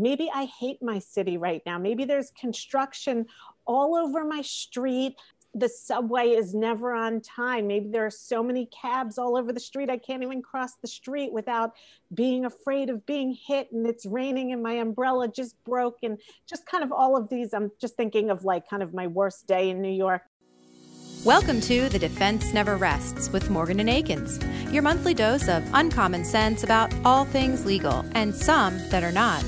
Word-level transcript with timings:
maybe 0.00 0.30
I 0.32 0.46
hate 0.46 0.82
my 0.82 0.98
city 0.98 1.36
right 1.36 1.62
now. 1.66 1.78
Maybe 1.78 2.04
there's 2.04 2.30
construction 2.32 3.26
all 3.66 3.94
over 3.94 4.24
my 4.24 4.42
street 4.42 5.14
the 5.54 5.68
subway 5.68 6.28
is 6.28 6.54
never 6.54 6.92
on 6.92 7.20
time. 7.20 7.66
Maybe 7.66 7.88
there 7.88 8.06
are 8.06 8.10
so 8.10 8.42
many 8.42 8.66
cabs 8.66 9.18
all 9.18 9.36
over 9.36 9.52
the 9.52 9.60
street, 9.60 9.90
I 9.90 9.96
can't 9.96 10.22
even 10.22 10.42
cross 10.42 10.74
the 10.76 10.88
street 10.88 11.32
without 11.32 11.72
being 12.14 12.44
afraid 12.44 12.88
of 12.88 13.04
being 13.04 13.36
hit. 13.46 13.72
And 13.72 13.86
it's 13.86 14.06
raining 14.06 14.52
and 14.52 14.62
my 14.62 14.74
umbrella 14.74 15.28
just 15.28 15.56
broke. 15.64 15.98
And 16.02 16.18
just 16.48 16.66
kind 16.66 16.84
of 16.84 16.92
all 16.92 17.16
of 17.16 17.28
these, 17.28 17.52
I'm 17.52 17.72
just 17.80 17.96
thinking 17.96 18.30
of 18.30 18.44
like 18.44 18.68
kind 18.68 18.82
of 18.82 18.94
my 18.94 19.08
worst 19.08 19.46
day 19.46 19.70
in 19.70 19.82
New 19.82 19.92
York. 19.92 20.22
Welcome 21.24 21.60
to 21.62 21.88
The 21.90 21.98
Defense 21.98 22.54
Never 22.54 22.76
Rests 22.76 23.30
with 23.30 23.50
Morgan 23.50 23.80
and 23.80 23.90
Akins, 23.90 24.38
your 24.72 24.82
monthly 24.82 25.12
dose 25.12 25.48
of 25.48 25.68
uncommon 25.74 26.24
sense 26.24 26.64
about 26.64 26.94
all 27.04 27.26
things 27.26 27.66
legal 27.66 28.06
and 28.12 28.34
some 28.34 28.78
that 28.88 29.02
are 29.02 29.12
not. 29.12 29.44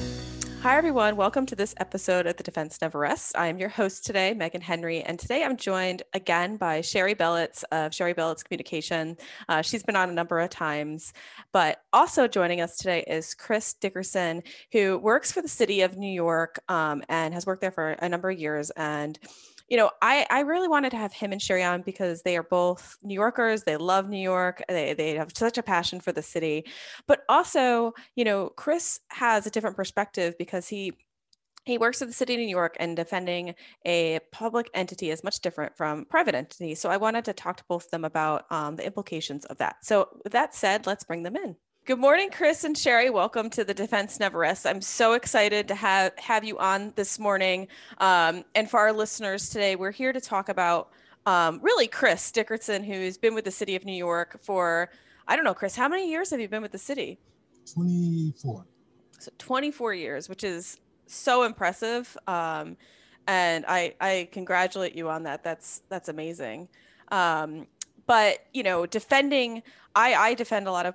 Hi, 0.63 0.79
everyone. 0.79 1.17
Welcome 1.17 1.45
to 1.47 1.57
this 1.57 1.75
episode 1.79 2.29
of 2.29 2.37
The 2.37 2.45
Defense 2.45 2.81
Never 2.81 3.01
Rests. 3.01 3.35
I 3.35 3.49
am 3.49 3.59
your 3.59 3.69
host 3.69 4.07
today, 4.07 4.33
Meghan 4.33 4.63
Henry, 4.63 5.03
and 5.03 5.19
today 5.19 5.43
I'm 5.43 5.57
joined 5.57 6.05
again 6.13 6.57
by 6.57 6.83
Shari 6.83 7.17
Belitz 7.17 7.65
of 7.73 7.93
Shari 7.93 8.15
Belitz 8.15 8.45
Communication. 8.45 9.17
Uh, 9.49 9.63
she's 9.63 9.83
been 9.83 9.97
on 9.97 10.09
a 10.09 10.13
number 10.13 10.39
of 10.39 10.51
times, 10.51 11.15
but 11.51 11.83
also 11.93 12.29
joining 12.29 12.61
us 12.61 12.77
today 12.77 13.03
is 13.09 13.35
Chris 13.35 13.75
Dickerson, 13.75 14.45
who 14.71 14.99
works 14.99 15.33
for 15.33 15.43
the 15.43 15.49
city 15.49 15.81
of 15.81 15.97
New 15.97 16.07
York 16.07 16.63
um, 16.69 17.03
and 17.09 17.35
has 17.35 17.45
worked 17.45 17.61
there 17.61 17.73
for 17.73 17.97
a 17.99 18.09
number 18.09 18.31
of 18.31 18.39
years. 18.39 18.71
And 18.77 19.19
you 19.69 19.77
know, 19.77 19.91
I, 20.01 20.27
I 20.31 20.41
really 20.41 20.69
wanted 20.69 20.91
to 20.91 20.97
have 20.97 21.13
him 21.13 21.33
and 21.33 21.41
Shari 21.41 21.63
on 21.63 21.83
because 21.83 22.23
they 22.23 22.37
are 22.37 22.43
both 22.43 22.97
New 23.03 23.15
Yorkers. 23.15 23.65
They 23.65 23.77
love 23.77 24.09
New 24.09 24.21
York. 24.23 24.63
They, 24.69 24.95
they 24.95 25.15
have 25.17 25.33
such 25.35 25.59
a 25.59 25.63
passion 25.63 26.01
for 26.01 26.13
the 26.13 26.23
city. 26.23 26.67
But 27.07 27.25
also, 27.29 27.95
you 28.17 28.25
know, 28.25 28.49
Chris 28.51 29.01
has 29.09 29.47
a 29.47 29.51
different 29.51 29.77
perspective 29.77 30.35
because 30.39 30.69
he 30.69 30.93
he 31.65 31.79
works 31.79 32.03
at 32.03 32.09
the 32.09 32.15
city 32.15 32.35
of 32.35 32.41
New 32.41 32.49
York 32.49 32.77
and 32.81 32.97
defending 32.97 33.55
a 33.87 34.19
public 34.33 34.69
entity 34.75 35.11
is 35.11 35.23
much 35.23 35.41
different 35.41 35.77
from 35.77 36.05
private 36.07 36.35
entity. 36.35 36.75
So 36.75 36.91
I 36.91 36.97
wanted 36.97 37.25
to 37.27 37.33
talk 37.33 37.57
to 37.59 37.65
both 37.69 37.85
of 37.85 37.91
them 37.93 38.05
about 38.05 38.51
um, 38.51 38.75
the 38.77 38.85
implications 38.85 39.45
of 39.45 39.59
that. 39.59 39.77
So 39.83 40.09
with 40.25 40.33
that 40.33 40.55
said, 40.57 40.87
let's 40.87 41.05
bring 41.05 41.23
them 41.23 41.37
in. 41.37 41.55
Good 41.85 41.99
morning, 41.99 42.31
Chris 42.31 42.63
and 42.63 42.79
Shari. 42.79 43.11
Welcome 43.11 43.51
to 43.51 43.65
the 43.65 43.75
Defense 43.75 44.21
Never 44.21 44.39
Rests. 44.39 44.67
I'm 44.67 44.81
so 44.81 45.15
excited 45.15 45.67
to 45.67 45.75
have 45.75 46.17
have 46.17 46.45
you 46.45 46.57
on 46.61 46.93
this 46.95 47.19
morning. 47.19 47.67
Um, 47.99 48.45
and 48.55 48.71
for 48.71 48.79
our 48.79 48.93
listeners 48.93 49.51
today, 49.51 49.75
we're 49.75 49.91
here 49.91 50.13
to 50.13 50.21
talk 50.21 50.49
about 50.49 50.91
um, 51.27 51.59
really 51.61 51.89
Chris 51.89 52.31
Dickerson, 52.31 52.85
who's 52.85 53.19
been 53.19 53.35
with 53.35 53.45
the 53.45 53.51
city 53.51 53.75
of 53.75 53.85
New 53.85 53.97
York 53.97 54.39
for 54.45 54.91
I 55.27 55.35
don't 55.35 55.45
know, 55.45 55.55
Chris. 55.55 55.75
How 55.75 55.89
many 55.89 56.09
years 56.09 56.31
have 56.31 56.39
you 56.39 56.47
been 56.47 56.63
with 56.63 56.71
the 56.71 56.79
city? 56.79 57.19
24. 57.75 58.65
So 59.19 59.33
24 59.39 59.95
years, 59.95 60.29
which 60.29 60.45
is 60.45 60.79
so 61.07 61.43
impressive. 61.43 62.17
Um, 62.29 62.77
and 63.27 63.65
I 63.67 63.97
I 64.01 64.29
congratulate 64.31 64.95
you 64.95 65.09
on 65.09 65.25
that. 65.25 65.43
That's 65.43 65.83
that's 65.89 66.09
amazing. 66.09 66.69
Um, 67.11 67.67
but 68.07 68.47
you 68.53 68.63
know, 68.63 68.87
defending 68.87 69.65
I 69.97 70.15
I 70.15 70.35
defend 70.35 70.69
a 70.69 70.71
lot 70.71 70.87
of 70.87 70.95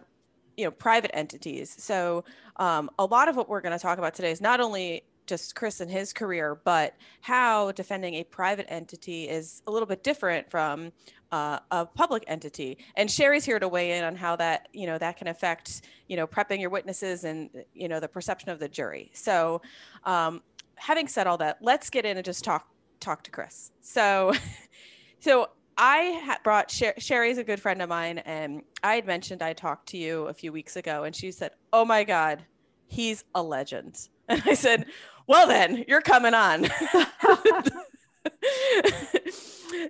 you 0.58 0.66
know 0.66 0.72
private 0.72 1.12
entities. 1.16 1.76
So 1.78 2.26
um, 2.58 2.90
a 3.00 3.06
lot 3.06 3.30
of 3.30 3.36
what 3.36 3.48
we're 3.48 3.62
going 3.62 3.78
to 3.78 3.82
talk 3.82 3.98
about 3.98 4.14
today 4.14 4.32
is 4.32 4.42
not 4.42 4.60
only 4.60 5.04
just 5.28 5.56
chris 5.56 5.82
and 5.82 5.92
his 5.92 6.14
career 6.14 6.58
but 6.64 6.96
how 7.20 7.72
defending 7.74 8.16
a 8.16 8.24
private 8.24 8.66
entity 8.70 9.28
is 9.28 9.62
a 9.68 9.72
little 9.72 9.86
bit 9.86 10.02
different 10.02 10.50
from 10.50 10.92
uh, 11.32 11.60
a 11.72 11.86
public 11.86 12.24
entity. 12.28 12.78
And 12.96 13.12
shari's 13.12 13.44
here 13.44 13.60
to 13.60 13.68
weigh 13.68 13.98
in 13.98 14.04
on 14.04 14.16
how 14.16 14.36
that 14.38 14.70
you 14.74 14.88
know 14.88 14.98
that 14.98 15.18
can 15.18 15.28
affect 15.28 15.82
you 16.08 16.18
know 16.18 16.26
prepping 16.26 16.60
your 16.60 16.70
witnesses 16.70 17.24
and 17.24 17.50
you 17.74 17.88
know 17.88 18.00
the 18.00 18.08
perception 18.08 18.50
of 18.50 18.60
the 18.60 18.68
jury. 18.68 19.12
So 19.14 19.62
um, 20.06 20.42
having 20.76 21.08
said 21.08 21.28
all 21.28 21.38
that 21.38 21.58
let's 21.62 21.90
get 21.90 22.06
in 22.06 22.18
and 22.18 22.26
just 22.26 22.44
talk 22.44 22.68
talk 23.00 23.24
to 23.24 23.32
chris. 23.32 23.72
So 23.82 24.34
so 25.20 25.50
I 25.78 26.22
ha- 26.24 26.40
brought 26.44 26.72
Sher- 26.72 26.96
Shari's 26.98 27.38
a 27.38 27.44
good 27.44 27.60
friend 27.60 27.82
of 27.82 27.90
mine, 27.90 28.18
and 28.20 28.64
I 28.84 28.96
had 28.96 29.06
mentioned 29.06 29.42
I 29.42 29.54
talked 29.54 29.90
to 29.90 29.98
you 29.98 30.28
a 30.28 30.34
few 30.34 30.52
weeks 30.52 30.76
ago, 30.76 31.04
and 31.04 31.16
she 31.16 31.32
said, 31.32 31.52
"Oh 31.72 31.86
my 31.86 32.04
God, 32.04 32.44
he's 32.88 33.24
a 33.36 33.44
legend." 33.44 34.10
And 34.30 34.44
I 34.46 34.56
said, 34.56 34.88
"Well, 35.26 35.48
then 35.48 35.86
you're 35.88 36.02
coming 36.02 36.34
on." 36.34 36.66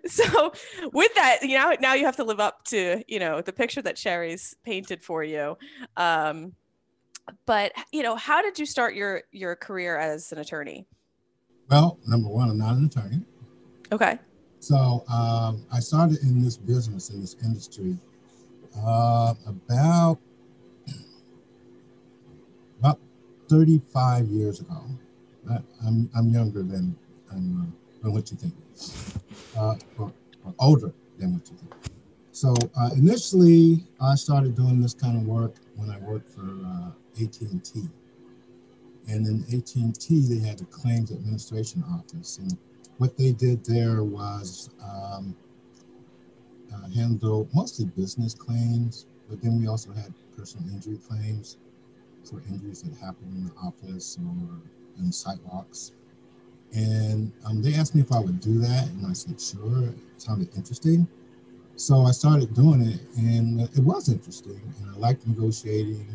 so, 0.06 0.54
with 0.94 1.16
that, 1.16 1.40
you 1.42 1.58
know, 1.58 1.76
now 1.80 1.96
you 1.96 2.06
have 2.06 2.18
to 2.18 2.24
live 2.24 2.40
up 2.40 2.64
to 2.66 3.04
you 3.08 3.18
know 3.18 3.42
the 3.42 3.52
picture 3.52 3.82
that 3.82 3.98
Shari's 3.98 4.56
painted 4.64 5.02
for 5.02 5.24
you. 5.24 5.58
Um, 5.96 6.54
but 7.48 7.72
you 7.92 8.04
know, 8.04 8.16
how 8.16 8.44
did 8.44 8.60
you 8.60 8.68
start 8.68 8.94
your 8.94 9.24
your 9.32 9.56
career 9.56 9.98
as 9.98 10.32
an 10.32 10.38
attorney? 10.38 10.86
Well, 11.70 11.98
number 12.08 12.30
one, 12.30 12.50
I'm 12.50 12.60
not 12.60 12.76
an 12.76 12.86
attorney. 12.86 13.22
Okay. 13.92 14.20
So 14.68 15.06
um, 15.08 15.66
I 15.72 15.80
started 15.80 16.22
in 16.24 16.44
this 16.44 16.58
business, 16.58 17.10
in 17.10 17.22
this 17.22 17.38
industry, 17.42 17.98
uh, 18.78 19.34
about 19.48 20.20
about 22.78 23.00
35 23.48 24.28
years 24.28 24.60
ago. 24.60 24.84
I, 25.50 25.60
am 25.88 26.10
I'm 26.14 26.28
younger 26.32 26.64
than, 26.64 26.98
I'm, 27.32 27.62
uh, 27.62 28.04
than 28.04 28.12
what 28.12 28.30
you 28.30 28.36
think, 28.36 28.54
uh, 29.58 29.76
or, 29.98 30.12
or, 30.44 30.54
older 30.60 30.92
than 31.18 31.36
what 31.36 31.50
you 31.50 31.56
think. 31.56 31.74
So 32.34 32.54
uh, 32.78 32.90
initially, 32.98 33.86
I 34.02 34.16
started 34.16 34.54
doing 34.58 34.82
this 34.82 34.94
kind 34.94 35.16
of 35.16 35.24
work 35.26 35.56
when 35.78 35.90
I 35.90 35.98
worked 36.00 36.30
for 36.30 36.42
uh, 36.42 37.24
AT&T. 37.24 37.88
And 39.08 39.26
in 39.26 39.46
AT&T, 39.58 40.28
they 40.28 40.46
had 40.46 40.60
a 40.60 40.66
claims 40.66 41.14
administration 41.14 41.86
office. 41.90 42.40
And 42.40 42.58
what 42.98 43.18
they 43.18 43.32
did 43.32 43.64
there 43.66 44.04
was 44.04 44.70
um, 44.84 45.36
uh, 46.74 46.90
handle 46.90 47.48
mostly 47.54 47.86
business 47.86 48.34
claims, 48.34 49.06
but 49.30 49.42
then 49.42 49.60
we 49.60 49.68
also 49.68 49.92
had 49.92 50.14
personal 50.36 50.68
injury 50.70 50.98
claims 50.98 51.58
for 52.24 52.42
injuries 52.50 52.82
that 52.84 52.98
happened 52.98 53.34
in 53.34 53.46
the 53.46 53.54
office 53.56 54.18
or 54.18 54.60
in 55.00 55.12
sidewalks. 55.12 55.94
And 56.74 57.32
um, 57.46 57.62
they 57.62 57.76
asked 57.76 57.96
me 57.96 58.02
if 58.02 58.12
I 58.12 58.20
would 58.20 58.40
do 58.40 58.60
that, 58.60 58.88
and 58.90 59.08
I 59.08 59.14
said, 59.14 59.40
sure. 59.40 59.90
It 59.90 59.98
sounded 60.18 60.50
interesting. 60.56 61.08
So 61.76 62.02
I 62.02 62.12
started 62.12 62.54
doing 62.54 62.82
it, 62.82 63.00
and 63.18 63.62
it 63.62 63.84
was 63.84 64.10
interesting. 64.10 64.62
And 64.82 64.96
I 64.96 64.98
liked 64.98 65.26
negotiating. 65.28 66.08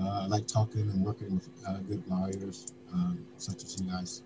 Uh, 0.00 0.22
I 0.22 0.26
liked 0.26 0.48
talking 0.48 0.82
and 0.82 1.04
working 1.04 1.34
with 1.34 1.48
uh, 1.66 1.78
good 1.88 2.02
lawyers, 2.08 2.66
um, 2.92 3.24
such 3.36 3.64
as 3.64 3.80
you 3.80 3.88
guys. 3.90 4.22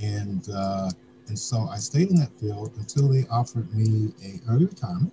And 0.00 0.48
uh, 0.54 0.90
and 1.28 1.38
so 1.38 1.68
I 1.70 1.76
stayed 1.76 2.10
in 2.10 2.16
that 2.16 2.30
field 2.38 2.72
until 2.76 3.08
they 3.08 3.26
offered 3.30 3.72
me 3.74 4.12
a 4.24 4.40
early 4.50 4.66
retirement 4.66 5.12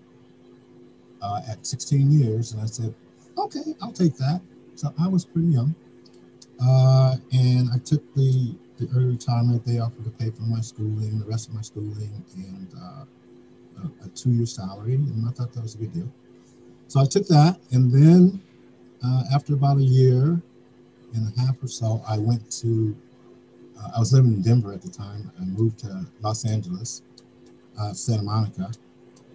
uh, 1.22 1.42
at 1.48 1.66
16 1.66 2.12
years, 2.12 2.54
and 2.54 2.62
I 2.62 2.66
said, 2.66 2.94
okay, 3.38 3.76
I'll 3.82 3.92
take 3.92 4.16
that. 4.18 4.42
So 4.76 4.94
I 5.00 5.08
was 5.08 5.26
pretty 5.26 5.50
young, 5.50 5.76
uh, 6.62 7.18
and 7.32 7.70
I 7.74 7.78
took 7.80 8.02
the 8.16 8.56
the 8.78 8.88
early 8.96 9.12
retirement. 9.12 9.66
They 9.66 9.80
offered 9.80 10.06
to 10.06 10.12
pay 10.12 10.30
for 10.30 10.44
my 10.44 10.62
schooling, 10.62 11.20
the 11.20 11.26
rest 11.26 11.50
of 11.50 11.56
my 11.56 11.62
schooling, 11.62 12.24
and 12.36 12.68
uh, 12.82 13.06
a, 14.04 14.08
two 14.10 14.32
year 14.32 14.46
salary, 14.46 14.96
and 14.96 15.28
I 15.28 15.32
thought 15.32 15.54
that 15.54 15.62
was 15.62 15.76
a 15.76 15.80
good 15.80 15.94
deal. 15.94 16.12
So 16.88 17.02
I 17.02 17.06
took 17.06 17.28
that, 17.28 17.60
and 17.72 17.92
then 17.92 18.42
uh, 19.06 19.24
after 19.34 19.54
about 19.54 19.78
a 19.78 19.84
year 19.84 20.42
and 21.14 21.34
a 21.38 21.40
half 21.42 21.62
or 21.62 21.68
so, 21.68 22.02
I 22.08 22.18
went 22.18 22.50
to 22.62 22.96
uh, 23.80 23.92
I 23.96 24.00
was 24.00 24.14
living 24.14 24.34
in 24.34 24.42
Denver 24.42 24.74
at 24.74 24.82
the 24.82 24.90
time. 24.90 25.32
I 25.40 25.46
moved 25.46 25.80
to 25.80 26.06
Los 26.22 26.46
Angeles, 26.46 27.02
uh, 27.80 27.94
Santa 27.94 28.24
Monica, 28.24 28.72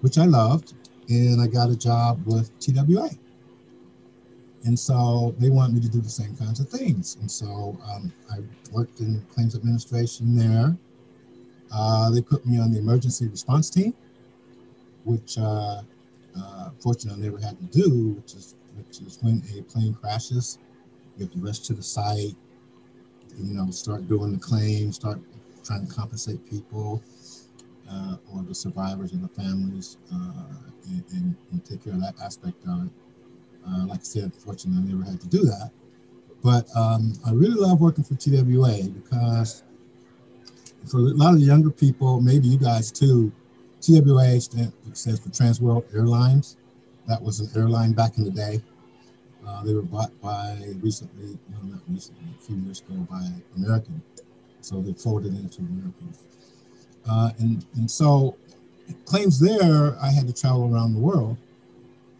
which 0.01 0.19
I 0.19 0.27
loved, 0.27 0.75
and 1.09 1.41
I 1.41 1.47
got 1.47 1.71
a 1.71 1.77
job 1.77 2.23
with 2.27 2.57
TWA. 2.59 3.11
And 4.65 4.79
so 4.79 5.35
they 5.39 5.51
wanted 5.51 5.75
me 5.75 5.81
to 5.83 5.89
do 5.89 6.01
the 6.01 6.09
same 6.09 6.35
kinds 6.37 6.59
of 6.59 6.69
things. 6.69 7.17
And 7.21 7.31
so 7.31 7.79
um, 7.93 8.13
I 8.33 8.39
worked 8.73 9.01
in 9.01 9.21
claims 9.33 9.55
administration 9.55 10.37
there. 10.37 10.77
Uh, 11.73 12.11
they 12.11 12.23
put 12.23 12.47
me 12.47 12.59
on 12.59 12.73
the 12.73 12.79
emergency 12.79 13.27
response 13.29 13.69
team, 13.69 13.95
which 15.05 15.37
uh, 15.39 15.83
uh, 16.39 16.71
fortunately 16.81 17.23
I 17.23 17.31
never 17.31 17.39
had 17.45 17.59
to 17.59 17.79
do, 17.79 18.15
which 18.15 18.35
is, 18.35 18.55
which 18.77 19.01
is 19.01 19.19
when 19.21 19.43
a 19.57 19.63
plane 19.63 19.95
crashes, 19.95 20.59
you 21.19 21.27
have 21.27 21.35
to 21.35 21.41
rush 21.41 21.59
to 21.61 21.75
the 21.75 21.83
site, 21.83 22.35
you 23.39 23.55
know, 23.55 23.71
start 23.71 24.09
doing 24.09 24.33
the 24.33 24.39
claims, 24.39 24.97
start 24.97 25.19
trying 25.65 25.87
to 25.87 25.93
compensate 25.93 26.45
people 26.49 27.03
uh, 27.91 28.17
or 28.33 28.43
the 28.43 28.55
survivors 28.55 29.13
and 29.13 29.23
the 29.23 29.29
families 29.29 29.99
uh, 30.13 30.43
and, 30.87 31.05
and, 31.13 31.37
and, 31.53 31.65
take 31.65 31.85
care 31.85 31.93
of 31.93 32.01
that 32.01 32.15
aspect 32.23 32.57
of 32.69 32.87
it. 32.87 32.91
Uh, 33.67 33.87
like 33.87 34.01
I 34.01 34.05
said, 34.05 34.35
fortunately, 34.35 34.83
I 34.83 34.95
never 34.95 35.11
had 35.11 35.21
to 35.21 35.29
do 35.29 35.43
that. 35.45 35.71
But 36.43 36.67
um, 36.77 37.15
I 37.27 37.33
really 37.33 37.55
love 37.55 37.81
working 37.81 38.05
for 38.05 38.15
TWA 38.15 38.91
because 38.91 39.63
for 40.87 40.99
a 40.99 41.01
lot 41.01 41.33
of 41.33 41.41
the 41.41 41.47
younger 41.47 41.71
people, 41.71 42.21
maybe 42.21 42.49
you 42.49 42.59
guys 42.59 42.93
too, 42.93 43.33
TWA 43.81 44.41
stands 44.41 45.21
for 45.21 45.31
Trans 45.31 45.61
World 45.61 45.85
Airlines. 45.95 46.57
That 47.07 47.23
was 47.23 47.41
an 47.41 47.49
airline 47.55 47.93
back 47.93 48.19
in 48.19 48.25
the 48.25 48.31
day. 48.31 48.63
Uh, 49.47 49.63
they 49.63 49.75
were 49.75 49.83
bought 49.83 50.11
by 50.21 50.57
recently, 50.81 51.39
no, 51.51 51.59
not 51.75 51.81
recently, 51.89 52.25
a 52.39 52.43
few 52.43 52.57
years 52.57 52.81
ago 52.81 52.95
by 53.11 53.23
American. 53.57 54.03
So 54.61 54.81
they 54.81 54.95
folded 54.95 55.35
into 55.35 55.61
American. 55.61 56.15
Uh, 57.09 57.31
and, 57.39 57.67
and 57.75 57.91
so 57.91 58.37
claims 59.05 59.39
there, 59.39 59.97
I 60.01 60.11
had 60.11 60.27
to 60.27 60.33
travel 60.33 60.73
around 60.73 60.95
the 60.95 61.01
world. 61.01 61.37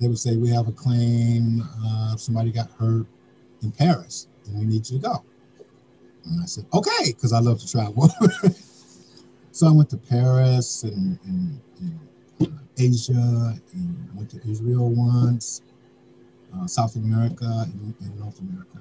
They 0.01 0.09
would 0.09 0.19
say, 0.19 0.37
we 0.37 0.51
have 0.51 0.69
a 0.69 0.73
claim, 0.73 1.63
uh, 1.85 2.17
somebody 2.17 2.51
got 2.53 2.71
hurt 2.73 3.07
in 3.63 3.73
Paris 3.73 4.29
and 4.47 4.59
we 4.59 4.67
need 4.67 4.89
you 4.89 4.99
to 4.99 5.03
go. 5.03 5.25
And 6.27 6.43
I 6.43 6.47
said, 6.47 6.67
okay, 6.73 7.13
because 7.13 7.33
I 7.33 7.41
love 7.41 7.61
to 7.61 7.71
travel. 7.71 8.11
so 9.53 9.69
I 9.69 9.71
went 9.71 9.91
to 9.91 9.97
Paris 9.97 10.83
and, 10.83 11.19
and, 11.25 11.61
and 11.81 11.99
uh, 12.41 12.61
Asia, 12.79 13.13
and 13.13 14.09
I 14.13 14.17
went 14.17 14.31
to 14.31 14.41
Israel 14.51 14.91
once, 14.91 15.63
uh, 16.57 16.67
South 16.67 16.97
America, 16.97 17.45
and, 17.45 17.95
and, 18.01 18.19
North 18.19 18.39
America. 18.41 18.79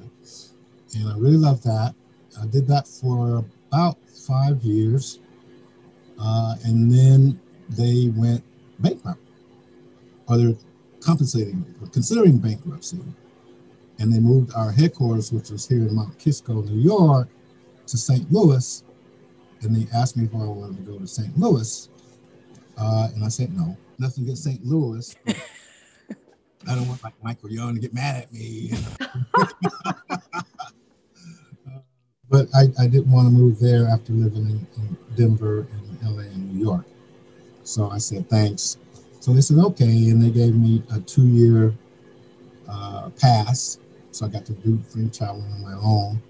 And 0.96 1.10
I 1.10 1.18
really 1.18 1.38
loved 1.38 1.64
that. 1.64 1.96
I 2.42 2.46
did 2.48 2.68
that 2.68 2.88
for 2.88 3.46
about 3.68 3.98
five 4.10 4.62
years. 4.64 5.20
Uh, 6.20 6.56
and 6.66 6.92
then 6.92 7.40
they 7.70 8.12
went 8.16 8.44
bankrupt, 8.80 9.20
or 10.28 10.38
they're 10.38 10.56
compensating, 11.00 11.66
or 11.82 11.88
considering 11.88 12.38
bankruptcy. 12.38 13.00
And 14.00 14.14
they 14.14 14.20
moved 14.20 14.54
our 14.56 14.72
headquarters, 14.72 15.32
which 15.32 15.50
was 15.50 15.68
here 15.68 15.88
in 15.88 15.96
Mount 15.96 16.18
Kisco, 16.20 16.62
New 16.62 16.80
York, 16.80 17.30
to 17.88 17.98
St. 17.98 18.32
Louis. 18.32 18.84
And 19.62 19.76
they 19.76 19.88
asked 19.96 20.18
me 20.18 20.26
if 20.26 20.34
I 20.34 20.38
wanted 20.38 20.86
to 20.86 20.92
go 20.92 21.00
to 21.00 21.08
St. 21.08 21.38
Louis. 21.38 21.90
Uh, 22.78 23.10
and 23.14 23.24
I 23.24 23.28
said 23.28 23.56
no. 23.56 23.78
Nothing 24.00 24.26
against 24.26 24.44
St. 24.44 24.66
Louis. 24.66 25.16
I 26.68 26.76
don't 26.76 26.88
want 26.88 27.04
like 27.04 27.14
Michael 27.24 27.52
Young 27.52 27.76
to 27.76 27.82
get 27.82 27.94
mad 27.94 28.24
at 28.24 28.34
me. 28.34 28.72
but 32.30 32.48
I, 32.56 32.64
I 32.80 32.88
didn't 32.88 33.12
want 33.12 33.28
to 33.28 33.32
move 33.32 33.60
there 33.60 33.88
after 33.88 34.14
living 34.14 34.50
in, 34.50 34.68
in, 34.78 34.98
Denver 35.16 35.68
and 35.72 36.16
LA 36.16 36.24
and 36.24 36.52
New 36.52 36.66
York. 36.66 36.86
So 37.64 37.92
I 37.92 38.00
said 38.00 38.28
thanks. 38.30 38.78
So 39.20 39.32
they 39.34 39.42
said 39.42 39.60
okay, 39.60 40.10
and 40.10 40.22
they 40.22 40.32
gave 40.32 40.56
me 40.56 40.82
a 40.92 41.00
two-year 41.00 41.74
uh, 42.68 43.10
pass, 43.22 43.78
so 44.12 44.26
I 44.26 44.30
got 44.30 44.46
to 44.48 44.54
do 44.54 44.80
free 44.80 45.10
traveling 45.10 45.52
on 45.52 45.62
my 45.62 45.76
own, 45.76 46.22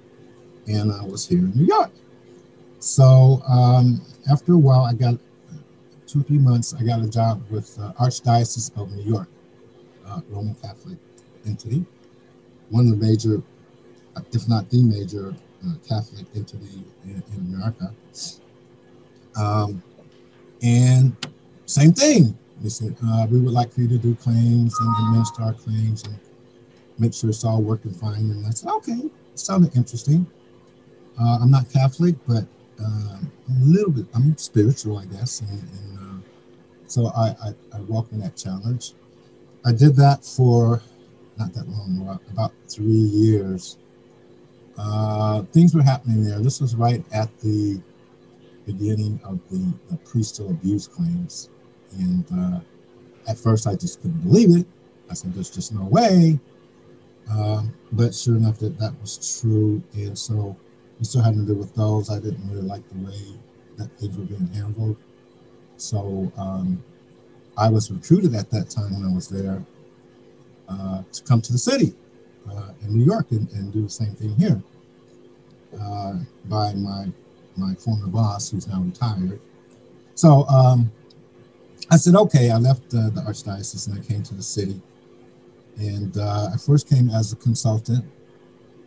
and 0.67 0.91
I 0.91 1.05
was 1.05 1.25
here 1.25 1.39
in 1.39 1.53
New 1.55 1.65
York. 1.65 1.91
So 2.79 3.41
um, 3.47 4.01
after 4.29 4.53
a 4.53 4.57
while, 4.57 4.83
I 4.83 4.93
got 4.93 5.17
two 6.05 6.19
or 6.19 6.23
three 6.23 6.37
months. 6.37 6.73
I 6.73 6.83
got 6.83 7.01
a 7.01 7.07
job 7.07 7.41
with 7.49 7.79
uh, 7.79 7.93
Archdiocese 7.93 8.75
of 8.79 8.91
New 8.91 9.03
York 9.03 9.29
uh, 10.07 10.21
Roman 10.29 10.55
Catholic 10.55 10.97
entity, 11.45 11.85
one 12.69 12.87
of 12.87 12.99
the 12.99 13.05
major, 13.05 13.41
if 14.31 14.47
not 14.47 14.69
the 14.69 14.83
major, 14.83 15.33
uh, 15.65 15.73
Catholic 15.87 16.25
entity 16.35 16.83
in, 17.05 17.23
in 17.35 17.53
America. 17.53 17.93
Um, 19.35 19.81
and 20.61 21.15
same 21.65 21.93
thing. 21.93 22.37
They 22.61 22.69
said, 22.69 22.95
uh, 23.05 23.27
we 23.29 23.39
would 23.39 23.53
like 23.53 23.73
for 23.73 23.81
you 23.81 23.87
to 23.89 23.97
do 23.97 24.15
claims 24.15 24.79
and 24.79 24.95
administer 25.05 25.43
our 25.43 25.53
claims 25.53 26.03
and 26.03 26.17
make 26.97 27.13
sure 27.13 27.29
it's 27.29 27.43
all 27.43 27.61
working 27.61 27.91
fine. 27.91 28.31
And 28.31 28.45
I 28.45 28.51
said, 28.51 28.69
okay, 28.71 29.09
sounded 29.35 29.75
interesting. 29.75 30.25
Uh, 31.19 31.39
I'm 31.41 31.51
not 31.51 31.69
Catholic, 31.69 32.15
but 32.27 32.45
uh, 32.81 33.17
a 33.17 33.59
little 33.59 33.91
bit, 33.91 34.05
I'm 34.13 34.37
spiritual, 34.37 34.97
I 34.97 35.05
guess. 35.05 35.41
And, 35.41 35.61
and 35.61 35.99
uh, 35.99 36.27
so 36.87 37.07
I, 37.07 37.35
I, 37.43 37.49
I 37.73 37.81
welcome 37.81 38.19
that 38.21 38.35
challenge. 38.35 38.93
I 39.65 39.71
did 39.71 39.95
that 39.95 40.25
for 40.25 40.81
not 41.37 41.53
that 41.53 41.67
long, 41.67 42.19
about 42.31 42.51
three 42.69 42.85
years. 42.85 43.77
Uh, 44.77 45.43
things 45.53 45.73
were 45.75 45.83
happening 45.83 46.23
there. 46.23 46.39
This 46.39 46.59
was 46.59 46.75
right 46.75 47.03
at 47.11 47.29
the 47.39 47.81
beginning 48.65 49.19
of 49.23 49.39
the, 49.49 49.73
the 49.89 49.97
priesthood 49.97 50.51
abuse 50.51 50.87
claims. 50.87 51.49
And 51.97 52.25
uh, 52.35 52.59
at 53.27 53.37
first, 53.37 53.67
I 53.67 53.75
just 53.75 54.01
couldn't 54.01 54.21
believe 54.21 54.55
it. 54.55 54.67
I 55.09 55.13
said, 55.13 55.33
there's 55.33 55.49
just 55.49 55.73
no 55.73 55.85
way. 55.85 56.39
Uh, 57.31 57.63
but 57.91 58.13
sure 58.13 58.35
enough, 58.35 58.59
that 58.59 58.77
that 58.79 58.99
was 58.99 59.39
true. 59.39 59.81
And 59.93 60.17
so 60.17 60.57
we 60.99 61.05
still 61.05 61.21
having 61.21 61.45
to 61.45 61.53
deal 61.53 61.55
with 61.55 61.73
those. 61.75 62.09
I 62.09 62.19
didn't 62.19 62.47
really 62.49 62.63
like 62.63 62.87
the 62.89 62.97
way 63.05 63.39
that 63.77 63.97
things 63.97 64.17
were 64.17 64.25
being 64.25 64.47
handled. 64.47 64.97
So 65.77 66.31
um, 66.37 66.83
I 67.57 67.69
was 67.69 67.91
recruited 67.91 68.35
at 68.35 68.49
that 68.51 68.69
time 68.69 68.93
when 68.93 69.09
I 69.09 69.13
was 69.13 69.27
there 69.27 69.63
uh, 70.69 71.03
to 71.11 71.23
come 71.23 71.41
to 71.41 71.51
the 71.51 71.57
city 71.57 71.93
uh, 72.49 72.69
in 72.81 72.97
New 72.97 73.05
York 73.05 73.27
and, 73.31 73.49
and, 73.51 73.71
do 73.71 73.83
the 73.83 73.89
same 73.89 74.13
thing 74.15 74.35
here 74.35 74.61
uh, 75.79 76.13
by 76.45 76.73
my 76.73 77.07
my 77.55 77.75
former 77.75 78.07
boss, 78.07 78.49
who's 78.49 78.67
now 78.67 78.81
retired. 78.81 79.39
So 80.15 80.47
um, 80.47 80.91
I 81.91 81.97
said, 81.97 82.15
okay. 82.15 82.49
I 82.49 82.57
left 82.57 82.89
the 82.89 83.11
archdiocese 83.27 83.87
and 83.87 83.99
I 83.99 84.03
came 84.03 84.23
to 84.23 84.33
the 84.33 84.41
city. 84.41 84.81
And 85.77 86.17
uh, 86.17 86.49
I 86.53 86.57
first 86.57 86.89
came 86.89 87.11
as 87.11 87.31
a 87.31 87.35
consultant 87.35 88.03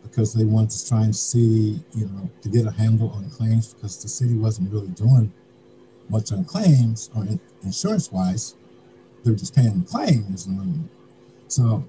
because 0.03 0.33
they 0.33 0.43
wanted 0.43 0.71
to 0.71 0.87
try 0.89 1.03
and 1.03 1.15
see, 1.15 1.79
you 1.93 2.05
know, 2.07 2.29
to 2.41 2.49
get 2.49 2.65
a 2.65 2.71
handle 2.71 3.11
on 3.11 3.29
claims 3.29 3.73
because 3.73 4.01
the 4.01 4.09
city 4.09 4.35
wasn't 4.35 4.71
really 4.71 4.89
doing 4.89 5.31
much 6.09 6.33
on 6.33 6.43
claims 6.43 7.09
or 7.15 7.25
insurance 7.63 8.11
wise. 8.11 8.56
They're 9.27 9.35
just 9.35 9.53
paying 9.53 9.81
the 9.81 9.85
claim 9.85 10.23
claims. 10.23 10.45
And 10.45 10.87
so 11.49 11.83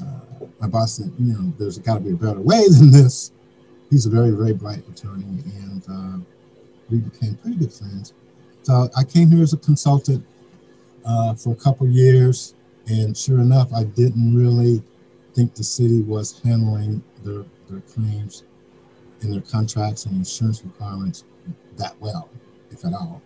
uh, 0.00 0.46
my 0.60 0.68
boss 0.68 0.94
said, 0.94 1.10
you 1.18 1.32
know, 1.32 1.52
there's 1.58 1.76
got 1.78 1.94
to 1.94 2.00
be 2.00 2.12
a 2.12 2.16
better 2.16 2.40
way 2.40 2.68
than 2.70 2.92
this. 2.92 3.32
He's 3.90 4.06
a 4.06 4.10
very, 4.10 4.30
very 4.30 4.52
bright 4.52 4.86
attorney, 4.88 5.24
and 5.24 5.82
uh, 5.90 6.24
we 6.88 6.98
became 6.98 7.34
pretty 7.36 7.56
good 7.56 7.72
friends. 7.72 8.14
So 8.62 8.88
I 8.96 9.02
came 9.02 9.30
here 9.30 9.42
as 9.42 9.54
a 9.54 9.56
consultant 9.56 10.24
uh, 11.04 11.34
for 11.34 11.52
a 11.52 11.56
couple 11.56 11.88
years, 11.88 12.54
and 12.86 13.16
sure 13.16 13.40
enough, 13.40 13.72
I 13.72 13.82
didn't 13.84 14.36
really 14.36 14.80
think 15.34 15.56
the 15.56 15.64
city 15.64 16.02
was 16.02 16.40
handling 16.44 17.02
their, 17.24 17.44
their 17.68 17.80
claims 17.80 18.44
and 19.22 19.32
their 19.32 19.40
contracts 19.40 20.04
and 20.04 20.14
insurance 20.14 20.62
requirements 20.62 21.24
that 21.76 21.96
well, 21.98 22.28
if 22.70 22.84
at 22.84 22.92
all. 22.92 23.20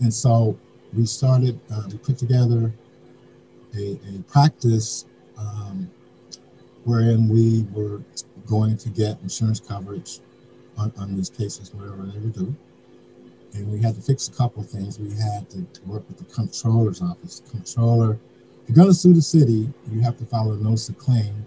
And 0.00 0.14
so 0.14 0.56
we 0.92 1.06
started, 1.06 1.58
uh, 1.72 1.82
we 1.90 1.98
put 1.98 2.18
together 2.18 2.72
a, 3.76 3.92
a 3.92 4.22
practice 4.28 5.06
um, 5.38 5.90
wherein 6.84 7.28
we 7.28 7.64
were 7.72 8.02
going 8.46 8.76
to 8.76 8.88
get 8.90 9.20
insurance 9.22 9.60
coverage 9.60 10.20
on, 10.76 10.92
on 10.98 11.16
these 11.16 11.30
cases, 11.30 11.72
whatever 11.74 12.02
they 12.02 12.18
would 12.18 12.32
do. 12.32 12.54
And 13.54 13.70
we 13.70 13.80
had 13.80 13.94
to 13.94 14.00
fix 14.00 14.28
a 14.28 14.32
couple 14.32 14.62
of 14.62 14.70
things. 14.70 14.98
We 14.98 15.10
had 15.10 15.48
to, 15.50 15.62
to 15.62 15.82
work 15.86 16.06
with 16.08 16.18
the 16.18 16.24
controller's 16.34 17.02
office. 17.02 17.40
The 17.40 17.50
controller, 17.50 18.18
if 18.62 18.68
you're 18.68 18.76
going 18.76 18.88
to 18.88 18.94
sue 18.94 19.12
the 19.12 19.22
city, 19.22 19.72
you 19.90 20.00
have 20.00 20.16
to 20.18 20.24
file 20.24 20.52
a 20.52 20.56
notice 20.56 20.88
of 20.88 20.98
claim 20.98 21.46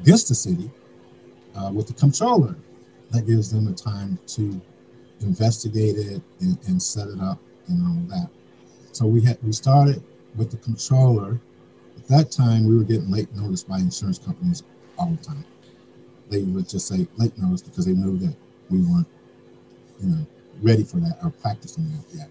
against 0.00 0.28
the 0.28 0.34
city 0.34 0.70
uh, 1.54 1.70
with 1.72 1.86
the 1.86 1.94
controller. 1.94 2.56
That 3.10 3.26
gives 3.26 3.50
them 3.50 3.66
the 3.66 3.74
time 3.74 4.18
to 4.28 4.60
investigate 5.20 5.96
it 5.96 6.22
and, 6.40 6.58
and 6.66 6.82
set 6.82 7.08
it 7.08 7.20
up 7.20 7.38
and 7.68 7.82
all 7.86 8.16
that. 8.16 8.28
So 8.92 9.06
we 9.06 9.22
had 9.22 9.38
we 9.42 9.52
started 9.52 10.02
with 10.36 10.50
the 10.50 10.58
controller. 10.58 11.40
At 11.96 12.08
that 12.08 12.30
time, 12.30 12.66
we 12.66 12.76
were 12.76 12.84
getting 12.84 13.10
late 13.10 13.34
notice 13.34 13.62
by 13.62 13.78
insurance 13.78 14.18
companies 14.18 14.62
all 14.98 15.10
the 15.10 15.24
time. 15.24 15.44
They 16.28 16.42
would 16.42 16.68
just 16.68 16.86
say 16.88 17.06
late 17.16 17.36
notice 17.38 17.62
because 17.62 17.86
they 17.86 17.92
knew 17.92 18.18
that 18.18 18.34
we 18.70 18.80
weren't, 18.80 19.06
you 20.00 20.08
know, 20.08 20.26
ready 20.60 20.84
for 20.84 20.98
that 20.98 21.18
or 21.22 21.30
practicing 21.30 21.90
that 21.90 22.04
yet. 22.14 22.28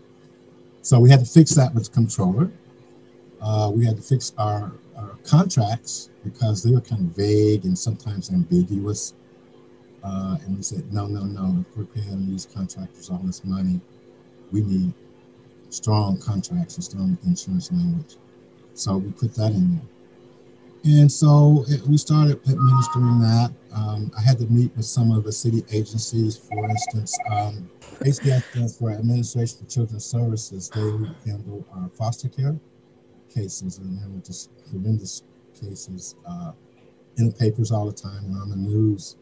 So 0.81 0.99
we 0.99 1.09
had 1.09 1.19
to 1.19 1.25
fix 1.25 1.51
that 1.51 1.73
with 1.73 1.85
the 1.85 1.91
controller. 1.91 2.51
Uh, 3.39 3.71
we 3.73 3.85
had 3.85 3.95
to 3.95 4.01
fix 4.01 4.33
our, 4.37 4.71
our, 4.97 5.17
contracts 5.23 6.09
because 6.23 6.61
they 6.61 6.71
were 6.71 6.81
kind 6.81 7.01
of 7.01 7.15
vague 7.15 7.65
and 7.65 7.77
sometimes 7.77 8.31
ambiguous. 8.31 9.13
Uh, 10.03 10.37
and 10.45 10.57
we 10.57 10.63
said, 10.63 10.91
no, 10.93 11.07
no, 11.07 11.23
no, 11.23 11.63
if 11.67 11.77
we're 11.77 11.85
paying 11.85 12.27
these 12.27 12.45
contractors 12.45 13.09
all 13.09 13.19
this 13.23 13.43
money, 13.43 13.79
we 14.51 14.61
need 14.61 14.93
strong 15.71 16.17
contracts 16.17 16.75
and 16.75 16.83
strong 16.83 17.17
insurance 17.25 17.71
language. 17.71 18.17
So 18.73 18.97
we 18.97 19.11
put 19.11 19.33
that 19.35 19.51
in 19.51 19.75
there. 19.75 19.85
And 20.83 21.11
so 21.11 21.63
it, 21.67 21.81
we 21.87 21.97
started 21.97 22.39
administering 22.49 23.19
that. 23.21 23.51
Um, 23.73 24.11
I 24.17 24.21
had 24.21 24.39
to 24.39 24.45
meet 24.47 24.75
with 24.75 24.85
some 24.85 25.11
of 25.11 25.23
the 25.23 25.31
city 25.31 25.63
agencies, 25.71 26.37
for 26.37 26.67
instance, 26.67 27.17
um, 27.31 27.69
ACS 27.99 28.79
for 28.79 28.91
Administration 28.91 29.59
for 29.59 29.65
Children's 29.65 30.05
Services. 30.05 30.69
They 30.69 30.81
handle 31.29 31.65
our 31.73 31.89
foster 31.89 32.29
care 32.29 32.55
cases 33.33 33.77
and 33.77 33.99
there 33.99 34.09
were 34.09 34.21
just 34.21 34.49
horrendous 34.71 35.23
cases 35.53 36.15
uh, 36.27 36.51
in 37.17 37.27
the 37.27 37.33
papers 37.33 37.71
all 37.71 37.85
the 37.85 37.93
time 37.93 38.25
and 38.25 38.41
on 38.41 38.49
the 38.49 38.55
news 38.55 39.17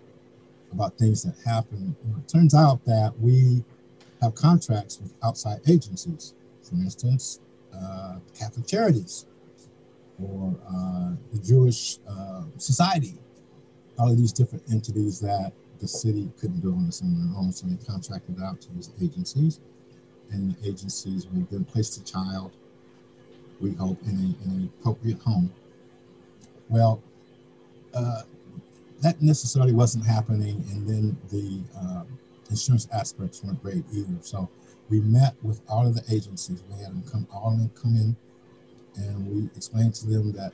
about 0.72 0.98
things 0.98 1.24
that 1.24 1.36
happen. 1.46 1.96
And 2.04 2.18
it 2.18 2.28
turns 2.28 2.56
out 2.56 2.84
that 2.86 3.14
we 3.20 3.64
have 4.22 4.34
contracts 4.36 5.00
with 5.02 5.14
outside 5.24 5.60
agencies 5.68 6.34
for 6.70 6.76
instance, 6.76 7.40
uh, 7.74 8.16
Catholic 8.38 8.68
Charities. 8.68 9.26
or 10.22 10.56
uh, 10.68 11.12
the 11.32 11.40
Jewish 11.40 12.00
uh, 12.10 12.44
Society, 12.58 13.16
all 13.98 14.12
of 14.12 14.18
these 14.18 14.34
different 14.34 14.64
entities 14.72 15.20
that 15.20 15.52
the 15.80 15.88
city 15.88 16.30
couldn't 16.40 16.60
do 16.60 16.74
on 16.74 16.88
its 16.88 17.02
own. 17.02 17.52
So 17.52 17.68
they 17.68 17.84
contracted 17.86 18.42
out 18.42 18.62
to 18.62 18.74
these 18.74 18.92
agencies, 19.02 19.60
and 20.32 20.56
the 20.56 20.68
agencies 20.68 21.28
would 21.28 21.50
then 21.50 21.66
place 21.66 21.96
the 21.96 22.04
child, 22.04 22.52
we 23.60 23.74
hope, 23.74 24.02
in, 24.04 24.10
a, 24.10 24.44
in 24.46 24.52
an 24.52 24.72
appropriate 24.80 25.20
home. 25.20 25.52
Well, 26.70 27.02
uh, 27.94 28.22
that 29.02 29.22
necessarily 29.22 29.74
wasn't 29.74 30.06
happening, 30.06 30.64
and 30.72 30.88
then 30.88 31.18
the 31.30 31.62
uh, 31.78 32.04
insurance 32.50 32.88
aspects 32.92 33.44
weren't 33.44 33.62
great 33.64 33.84
either. 33.94 34.18
So 34.22 34.50
we 34.90 35.00
met 35.02 35.36
with 35.44 35.62
all 35.70 35.88
of 35.88 35.96
the 35.96 36.04
agencies. 36.14 36.64
We 36.70 36.82
had 36.84 36.92
them 36.92 37.04
come, 37.10 37.28
all 37.32 37.52
them 37.52 37.72
come 37.80 37.96
in, 37.96 38.16
and 38.96 39.28
we 39.28 39.46
explained 39.56 39.96
to 39.96 40.08
them 40.08 40.32
that 40.34 40.54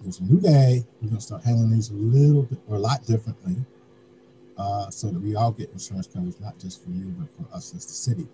there's 0.00 0.20
a 0.20 0.24
new 0.24 0.40
day. 0.40 0.84
We're 1.00 1.08
going 1.08 1.18
to 1.18 1.24
start 1.24 1.44
handling 1.44 1.72
these 1.72 1.90
a 1.90 1.94
little 1.94 2.42
bit 2.42 2.58
or 2.68 2.76
a 2.76 2.80
lot 2.80 3.04
differently, 3.06 3.56
uh, 4.56 4.90
so 4.90 5.08
that 5.08 5.20
we 5.20 5.34
all 5.34 5.52
get 5.52 5.70
insurance 5.70 6.06
coverage, 6.06 6.38
not 6.40 6.58
just 6.58 6.84
for 6.84 6.90
you, 6.90 7.14
but 7.18 7.28
for 7.34 7.54
us 7.54 7.74
as 7.74 7.86
the 7.86 7.92
city. 7.92 8.28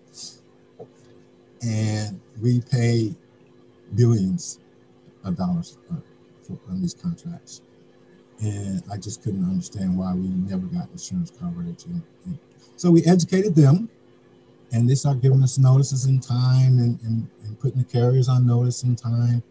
And 1.63 2.19
we 2.41 2.61
pay 2.61 3.13
billions 3.95 4.59
of 5.23 5.37
dollars 5.37 5.77
for, 5.87 6.01
for 6.43 6.59
on 6.69 6.81
these 6.81 6.93
contracts 6.93 7.61
and 8.41 8.83
I 8.91 8.97
just 8.97 9.21
couldn't 9.21 9.45
understand 9.45 9.95
why 9.95 10.13
we 10.13 10.27
never 10.27 10.65
got 10.65 10.89
insurance 10.89 11.31
coverage. 11.31 11.85
And, 11.85 12.01
and 12.25 12.37
so 12.75 12.89
we 12.89 13.03
educated 13.05 13.55
them, 13.55 13.89
and 14.71 14.89
they 14.89 14.95
started 14.95 15.21
giving 15.21 15.43
us 15.43 15.57
notices 15.57 16.05
in 16.05 16.19
time 16.19 16.79
and, 16.79 16.99
and, 17.01 17.27
and 17.43 17.59
putting 17.59 17.79
the 17.79 17.85
carriers 17.85 18.29
on 18.29 18.45
notice 18.45 18.83
in 18.83 18.95
time, 18.95 19.43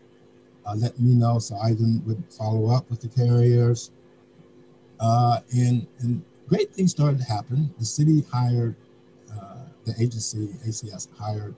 uh, 0.67 0.75
letting 0.75 1.07
me 1.07 1.15
know 1.15 1.39
so 1.39 1.57
I 1.57 1.75
then 1.75 2.03
would 2.07 2.23
follow 2.31 2.71
up 2.75 2.89
with 2.91 3.00
the 3.00 3.09
carriers. 3.09 3.91
Uh, 4.99 5.41
and, 5.53 5.87
and 6.00 6.23
great 6.49 6.73
things 6.73 6.91
started 6.91 7.19
to 7.19 7.25
happen. 7.25 7.73
The 7.79 7.85
city 7.85 8.25
hired, 8.33 8.77
uh, 9.33 9.65
the 9.85 9.95
agency, 10.00 10.49
ACS, 10.67 11.09
hired 11.19 11.55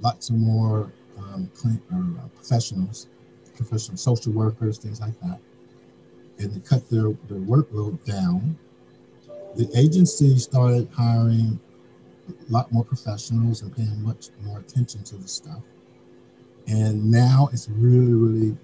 lots 0.00 0.30
of 0.30 0.36
more 0.36 0.92
um, 1.18 1.50
or, 1.64 2.22
uh, 2.22 2.28
professionals, 2.34 3.08
professional 3.56 3.96
social 3.96 4.32
workers, 4.32 4.78
things 4.78 5.00
like 5.00 5.18
that 5.20 5.40
and 6.38 6.54
to 6.54 6.60
cut 6.68 6.88
their, 6.88 7.10
their 7.28 7.40
workload 7.40 8.02
down, 8.04 8.56
the 9.56 9.68
agency 9.76 10.38
started 10.38 10.88
hiring 10.96 11.58
a 12.28 12.52
lot 12.52 12.70
more 12.72 12.84
professionals 12.84 13.62
and 13.62 13.74
paying 13.74 14.02
much 14.02 14.28
more 14.42 14.58
attention 14.58 15.02
to 15.04 15.16
the 15.16 15.28
stuff. 15.28 15.62
And 16.66 17.10
now 17.10 17.48
it's 17.52 17.68
really, 17.68 18.12
really 18.12 18.56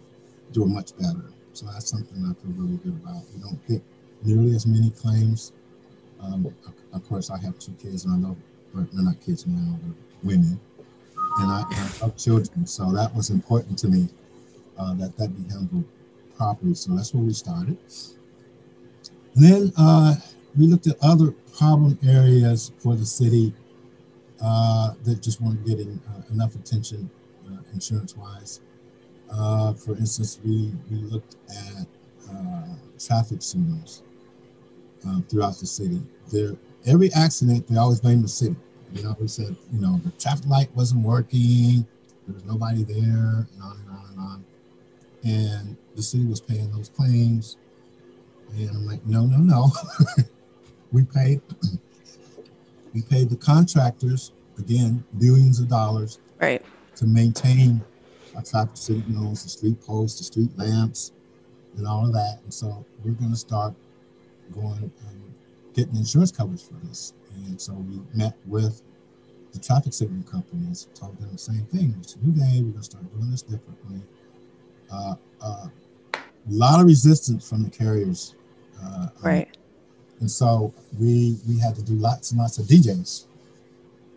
doing 0.52 0.74
much 0.74 0.96
better. 0.98 1.24
So 1.52 1.66
that's 1.66 1.88
something 1.88 2.18
I 2.24 2.34
feel 2.42 2.52
really 2.56 2.76
good 2.78 3.00
about. 3.02 3.22
We 3.34 3.40
don't 3.40 3.66
get 3.66 3.82
nearly 4.22 4.54
as 4.54 4.66
many 4.66 4.90
claims. 4.90 5.52
Um, 6.20 6.54
of 6.92 7.08
course, 7.08 7.30
I 7.30 7.38
have 7.38 7.58
two 7.58 7.72
kids, 7.72 8.04
and 8.04 8.26
I 8.26 8.30
or 8.76 8.88
they're 8.92 9.04
not 9.04 9.20
kids 9.20 9.46
now, 9.46 9.78
they're 9.82 9.94
women, 10.22 10.58
and 11.38 11.50
I, 11.50 11.64
love 12.00 12.16
children. 12.16 12.66
So 12.66 12.92
that 12.92 13.14
was 13.14 13.30
important 13.30 13.78
to 13.80 13.88
me 13.88 14.08
uh, 14.78 14.94
that 14.94 15.16
that 15.16 15.36
be 15.36 15.48
handled 15.52 15.84
property. 16.36 16.74
So 16.74 16.94
that's 16.94 17.14
where 17.14 17.22
we 17.22 17.32
started. 17.32 17.78
And 19.34 19.44
then 19.44 19.72
uh, 19.76 20.14
we 20.56 20.66
looked 20.66 20.86
at 20.86 20.96
other 21.02 21.32
problem 21.56 21.98
areas 22.06 22.72
for 22.78 22.94
the 22.94 23.06
city 23.06 23.52
uh, 24.40 24.92
that 25.04 25.22
just 25.22 25.40
weren't 25.40 25.64
getting 25.66 26.00
uh, 26.08 26.22
enough 26.32 26.54
attention 26.54 27.10
uh, 27.46 27.56
insurance 27.72 28.16
wise. 28.16 28.60
Uh, 29.32 29.72
for 29.72 29.96
instance, 29.96 30.38
we, 30.44 30.72
we 30.90 30.98
looked 30.98 31.36
at 31.50 31.86
uh, 32.30 32.74
traffic 32.98 33.42
signals 33.42 34.02
throughout 35.28 35.58
the 35.58 35.66
city. 35.66 36.00
There, 36.32 36.56
every 36.86 37.12
accident, 37.12 37.68
they 37.68 37.76
always 37.76 38.00
blame 38.00 38.22
the 38.22 38.28
city. 38.28 38.56
You 38.92 39.02
know, 39.02 39.16
said, 39.26 39.56
you 39.72 39.80
know, 39.80 40.00
the 40.04 40.10
traffic 40.12 40.46
light 40.46 40.74
wasn't 40.74 41.04
working, 41.04 41.86
there 42.26 42.34
was 42.34 42.44
nobody 42.44 42.84
there, 42.84 43.46
and 43.52 43.62
on 43.62 43.76
and 43.80 43.90
on 43.90 44.06
and 44.10 44.20
on. 44.20 44.44
And 45.24 45.76
the 45.96 46.02
city 46.02 46.24
was 46.26 46.40
paying 46.40 46.70
those 46.70 46.88
claims. 46.90 47.56
And 48.56 48.70
I'm 48.70 48.86
like, 48.86 49.04
no, 49.04 49.26
no, 49.26 49.38
no. 49.38 49.72
we 50.94 51.04
paid 51.04 51.42
we 52.94 53.02
paid 53.02 53.28
the 53.28 53.36
contractors 53.36 54.32
again 54.58 55.04
billions 55.18 55.60
of 55.60 55.68
dollars 55.68 56.20
right 56.40 56.64
to 56.96 57.06
maintain 57.06 57.84
our 58.36 58.42
traffic 58.42 58.76
signals, 58.76 59.42
the 59.42 59.48
street 59.48 59.80
posts, 59.80 60.18
the 60.18 60.24
street 60.24 60.50
lamps, 60.56 61.12
and 61.76 61.86
all 61.86 62.06
of 62.06 62.12
that. 62.12 62.40
And 62.42 62.52
so 62.52 62.84
we're 63.04 63.12
going 63.12 63.30
to 63.30 63.36
start 63.36 63.74
going 64.52 64.92
and 65.08 65.34
getting 65.74 65.96
insurance 65.96 66.32
coverage 66.32 66.62
for 66.62 66.74
this. 66.86 67.14
And 67.46 67.60
so 67.60 67.72
we 67.74 68.00
met 68.14 68.36
with 68.46 68.82
the 69.52 69.58
traffic 69.58 69.92
signal 69.92 70.22
companies, 70.24 70.88
told 70.94 71.18
them 71.18 71.30
the 71.32 71.38
same 71.38 71.64
thing. 71.66 71.94
It's 72.00 72.16
a 72.16 72.18
new 72.20 72.32
day. 72.32 72.62
We're 72.62 72.70
going 72.70 72.74
to 72.74 72.82
start 72.82 73.12
doing 73.14 73.30
this 73.30 73.42
differently. 73.42 74.02
Uh, 74.90 75.14
uh, 75.40 75.66
a 76.14 76.20
lot 76.48 76.80
of 76.80 76.86
resistance 76.86 77.48
from 77.48 77.62
the 77.62 77.70
carriers. 77.70 78.34
Uh, 78.82 79.08
right. 79.22 79.56
And 80.20 80.30
so 80.30 80.72
we 80.98 81.38
we 81.48 81.58
had 81.58 81.74
to 81.76 81.82
do 81.82 81.94
lots 81.94 82.30
and 82.30 82.40
lots 82.40 82.58
of 82.58 82.66
DJs. 82.66 83.24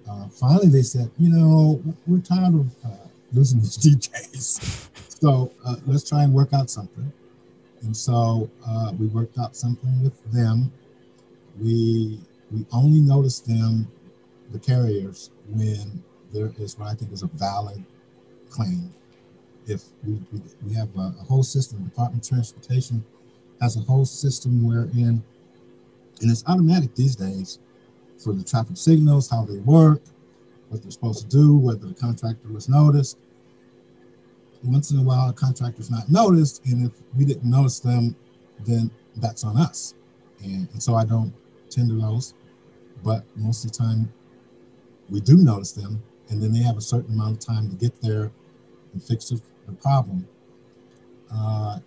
Uh, 0.10 0.28
finally, 0.30 0.68
they 0.68 0.84
said, 0.84 1.12
you 1.18 1.30
know, 1.30 1.82
we're 2.06 2.20
tired 2.20 2.54
of 2.54 2.68
uh, 2.86 3.08
losing 3.34 3.60
these 3.60 3.78
DJs, 3.86 4.90
so 5.20 5.52
uh, 5.66 5.76
let's 5.86 6.08
try 6.08 6.24
and 6.24 6.34
work 6.34 6.54
out 6.54 6.70
something. 6.70 7.12
And 7.82 7.96
so 7.96 8.50
uh, 8.66 8.94
we 8.98 9.08
worked 9.08 9.38
out 9.38 9.56
something 9.56 10.04
with 10.04 10.32
them. 10.32 10.72
We 11.60 12.20
we 12.52 12.66
only 12.72 13.02
notice 13.02 13.40
them, 13.40 13.88
the 14.52 14.60
carriers, 14.60 15.32
when 15.50 16.04
there 16.32 16.54
is 16.60 16.78
what 16.78 16.90
I 16.90 16.94
think 16.94 17.12
is 17.12 17.24
a 17.24 17.28
valid 17.28 17.84
claim 18.50 18.94
if 19.68 19.84
we, 20.04 20.14
we, 20.32 20.42
we 20.66 20.74
have 20.74 20.90
a, 20.96 21.14
a, 21.20 21.24
whole 21.24 21.44
system, 21.44 21.84
Department 21.84 22.24
of 22.24 22.30
Transportation 22.30 23.04
has 23.62 23.76
a 23.76 23.82
whole 23.82 24.06
system 24.06 24.66
wherein, 24.66 25.24
and 26.22 26.32
it's 26.32 26.44
automatic 26.48 26.94
these 26.96 27.16
days 27.16 27.60
for 28.18 28.34
the 28.34 28.44
traffic 28.44 28.78
signals, 28.78 29.30
how 29.30 29.46
they 29.46 29.60
work, 29.60 30.02
what 30.70 30.82
they're 30.82 30.92
supposed 30.92 31.30
to 31.30 31.38
do, 31.38 31.58
whether 31.58 31.88
the 31.88 31.94
contractor 31.94 32.48
was 32.50 32.68
noticed. 32.68 33.18
Once 34.64 34.92
in 34.92 35.00
a 35.00 35.04
while, 35.04 35.30
a 35.30 35.34
contractor's 35.34 35.92
not 35.92 36.10
noticed, 36.10 36.66
and 36.66 36.88
if 36.88 36.94
we 37.16 37.24
didn't 37.24 37.50
notice 37.50 37.80
them, 37.80 38.16
then 38.66 38.90
that's 39.18 39.44
on 39.44 39.56
us. 39.58 39.94
And, 40.44 40.68
and 40.72 40.82
so 40.82 40.96
I 40.96 41.06
don't 41.06 41.34
tender 41.70 41.96
those, 41.96 42.34
but 43.04 43.24
most 43.36 43.64
of 43.66 43.72
the 43.72 43.78
time 43.78 44.12
we 45.10 45.22
do 45.22 45.38
notice 45.38 45.72
them, 45.72 46.02
and 46.30 46.42
then 46.42 46.52
they 46.52 46.60
have 46.60 46.78
a 46.78 46.82
certain 46.82 47.14
amount 47.14 47.34
of 47.34 47.40
time 47.56 47.70
to 47.70 47.76
get 47.76 48.02
there 48.02 48.32
and 48.94 49.04
fix 49.04 49.30
the 49.30 49.40
the 49.68 49.74
problem. 49.74 50.28
Uh, 51.32 51.80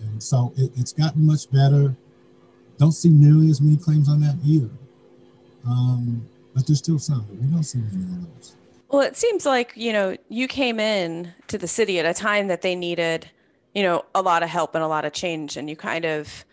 and 0.00 0.22
so 0.22 0.52
it, 0.56 0.72
it's 0.76 0.92
gotten 0.92 1.24
much 1.24 1.50
better. 1.50 1.94
Don't 2.78 2.92
see 2.92 3.08
nearly 3.08 3.50
as 3.50 3.60
many 3.60 3.76
claims 3.76 4.08
on 4.08 4.20
that 4.20 4.36
either. 4.44 4.70
Um, 5.66 6.26
but 6.54 6.66
there's 6.66 6.78
still 6.78 6.98
some. 6.98 7.26
We 7.30 7.46
don't 7.48 7.62
see 7.62 7.78
many 7.78 8.02
of 8.04 8.34
those. 8.34 8.56
Well, 8.88 9.02
it 9.02 9.16
seems 9.16 9.44
like, 9.44 9.72
you 9.74 9.92
know, 9.92 10.16
you 10.28 10.46
came 10.46 10.78
in 10.78 11.32
to 11.48 11.58
the 11.58 11.66
city 11.66 11.98
at 11.98 12.06
a 12.06 12.14
time 12.14 12.46
that 12.48 12.62
they 12.62 12.76
needed, 12.76 13.28
you 13.74 13.82
know, 13.82 14.04
a 14.14 14.22
lot 14.22 14.42
of 14.42 14.48
help 14.48 14.74
and 14.74 14.84
a 14.84 14.86
lot 14.86 15.04
of 15.04 15.12
change. 15.12 15.56
And 15.56 15.68
you 15.68 15.76
kind 15.76 16.04
of 16.04 16.44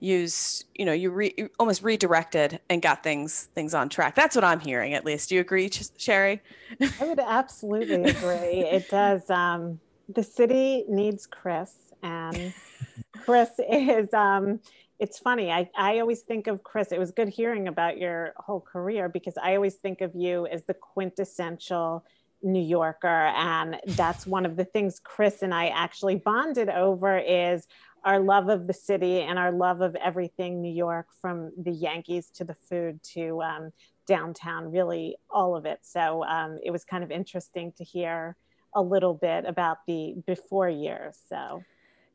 used, 0.00 0.64
you 0.74 0.84
know, 0.84 0.92
you, 0.92 1.10
re- 1.10 1.34
you 1.36 1.50
almost 1.60 1.82
redirected 1.82 2.58
and 2.68 2.82
got 2.82 3.02
things 3.02 3.48
things 3.54 3.72
on 3.72 3.88
track. 3.88 4.14
That's 4.14 4.34
what 4.34 4.44
I'm 4.44 4.60
hearing, 4.60 4.94
at 4.94 5.04
least. 5.04 5.28
Do 5.28 5.36
you 5.36 5.40
agree, 5.42 5.70
Shari? 5.96 6.42
I 6.80 7.04
would 7.06 7.20
absolutely 7.20 8.10
agree. 8.10 8.64
it 8.64 8.90
does. 8.90 9.30
Um, 9.30 9.78
the 10.08 10.24
city 10.24 10.84
needs 10.88 11.26
Chris, 11.26 11.72
and 12.02 12.52
Chris 13.16 13.50
is. 13.70 14.12
Um, 14.12 14.60
it's 15.00 15.18
funny. 15.18 15.50
I, 15.50 15.68
I 15.76 15.98
always 16.00 16.20
think 16.20 16.46
of 16.46 16.62
Chris. 16.62 16.92
It 16.92 16.98
was 16.98 17.10
good 17.10 17.28
hearing 17.28 17.68
about 17.68 17.98
your 17.98 18.34
whole 18.36 18.60
career 18.60 19.08
because 19.08 19.34
I 19.42 19.56
always 19.56 19.74
think 19.74 20.02
of 20.02 20.14
you 20.14 20.46
as 20.46 20.62
the 20.64 20.74
quintessential 20.74 22.04
New 22.42 22.62
Yorker. 22.62 23.08
And 23.08 23.80
that's 23.86 24.26
one 24.26 24.44
of 24.44 24.56
the 24.56 24.64
things 24.64 25.00
Chris 25.02 25.42
and 25.42 25.54
I 25.54 25.68
actually 25.68 26.16
bonded 26.16 26.68
over 26.68 27.18
is 27.18 27.66
our 28.04 28.20
love 28.20 28.48
of 28.48 28.66
the 28.66 28.74
city 28.74 29.22
and 29.22 29.38
our 29.38 29.52
love 29.52 29.80
of 29.80 29.94
everything 29.96 30.60
New 30.60 30.72
York, 30.72 31.06
from 31.20 31.52
the 31.56 31.72
Yankees 31.72 32.30
to 32.34 32.44
the 32.44 32.54
food 32.54 33.02
to 33.14 33.42
um, 33.42 33.72
downtown, 34.06 34.70
really 34.70 35.16
all 35.30 35.56
of 35.56 35.64
it. 35.66 35.80
So 35.82 36.24
um, 36.24 36.58
it 36.62 36.70
was 36.70 36.84
kind 36.84 37.04
of 37.04 37.10
interesting 37.10 37.72
to 37.78 37.84
hear 37.84 38.36
a 38.74 38.82
little 38.82 39.14
bit 39.14 39.44
about 39.46 39.78
the 39.86 40.14
before 40.26 40.68
years. 40.68 41.18
So, 41.28 41.62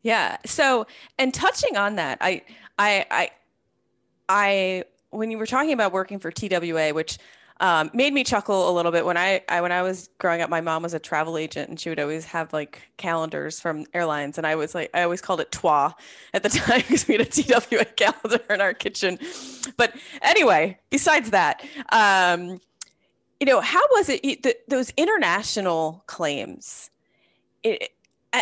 yeah. 0.06 0.38
So, 0.46 0.86
and 1.18 1.34
touching 1.34 1.78
on 1.78 1.96
that, 1.96 2.20
I, 2.22 2.44
I, 2.78 3.08
I, 3.10 3.30
I, 4.30 4.84
when 5.10 5.32
you 5.32 5.40
were 5.40 5.48
talking 5.48 5.74
about 5.74 5.94
working 5.94 6.20
for 6.20 6.30
TWA, 6.30 6.94
which 6.94 7.18
um, 7.60 7.90
made 7.92 8.14
me 8.14 8.24
chuckle 8.24 8.70
a 8.70 8.72
little 8.72 8.92
bit 8.92 9.04
when 9.04 9.18
I, 9.18 9.42
I 9.50 9.62
when 9.62 9.72
I 9.72 9.82
was 9.82 10.12
growing 10.20 10.44
up. 10.44 10.50
My 10.52 10.62
mom 10.62 10.84
was 10.84 10.94
a 10.94 11.00
travel 11.00 11.40
agent, 11.40 11.70
and 11.70 11.80
she 11.80 11.90
would 11.90 12.00
always 12.00 12.24
have 12.26 12.54
like 12.54 12.84
calendars 12.98 13.60
from 13.60 13.88
airlines, 13.96 14.38
and 14.38 14.46
I 14.46 14.54
was 14.54 14.76
like, 14.76 14.92
I 14.94 15.02
always 15.02 15.22
called 15.22 15.40
it 15.40 15.52
TWA 15.52 15.96
at 16.36 16.44
the 16.44 16.50
time 16.50 16.82
because 16.82 17.08
we 17.08 17.16
had 17.16 17.22
a 17.22 17.26
TWA 17.26 17.86
calendar 17.96 18.44
in 18.54 18.62
our 18.62 18.76
kitchen. 18.76 19.18
But 19.76 19.96
anyway, 20.22 20.78
besides 20.92 21.32
that, 21.32 21.66
um, 21.92 22.62
you 23.40 23.48
know, 23.48 23.60
how 23.60 23.82
was 23.94 24.10
it 24.10 24.70
those 24.70 24.94
international 24.98 26.04
claims? 26.06 26.92
It, 27.64 27.90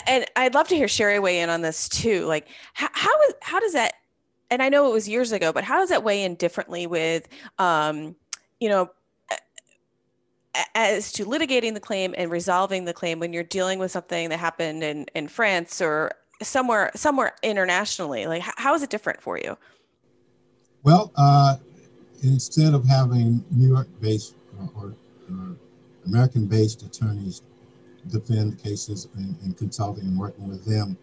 and 0.08 0.26
I'd 0.36 0.54
love 0.54 0.68
to 0.70 0.76
hear 0.76 0.88
Shari 0.88 1.20
weigh 1.20 1.40
in 1.40 1.50
on 1.50 1.62
this 1.62 1.88
too. 1.90 2.26
Like, 2.26 2.48
how, 2.74 2.90
how 2.94 3.22
is 3.28 3.34
how 3.42 3.60
does 3.60 3.74
that? 3.74 3.94
And 4.50 4.62
I 4.62 4.70
know 4.70 4.90
it 4.90 4.94
was 4.94 5.08
years 5.08 5.32
ago, 5.32 5.52
but 5.52 5.64
how 5.64 5.78
does 5.78 5.90
that 5.90 6.04
weigh 6.04 6.24
in 6.24 6.36
differently 6.36 6.86
with, 6.86 7.28
um, 7.58 8.16
you 8.60 8.70
know, 8.70 8.92
as 10.76 11.12
to 11.14 11.26
litigating 11.26 11.74
the 11.74 11.80
claim 11.80 12.14
and 12.18 12.30
resolving 12.30 12.86
the 12.86 12.94
claim 12.94 13.20
when 13.20 13.34
you're 13.34 13.44
dealing 13.44 13.80
with 13.80 13.92
something 13.92 14.30
that 14.30 14.38
happened 14.38 14.84
in 14.84 15.06
in 15.16 15.28
France 15.28 15.82
or 15.82 16.12
somewhere 16.42 16.92
somewhere 16.96 17.34
internationally? 17.44 18.26
Like, 18.28 18.42
how 18.42 18.76
is 18.76 18.84
it 18.84 18.90
different 18.90 19.22
for 19.22 19.38
you? 19.38 19.58
Well, 20.84 21.12
uh, 21.16 21.58
instead 22.24 22.74
of 22.74 22.86
having 22.86 23.44
New 23.52 23.70
York-based 23.70 24.36
or, 24.60 24.70
or, 24.76 24.96
American-based 26.06 26.84
attorneys 26.84 27.42
defend 28.10 28.62
cases 28.62 29.07
and, 29.15 29.36
and, 29.43 29.57
consulting 29.57 30.05
and 30.05 30.17
working 30.17 30.48
with 30.48 30.65
them, 30.65 30.98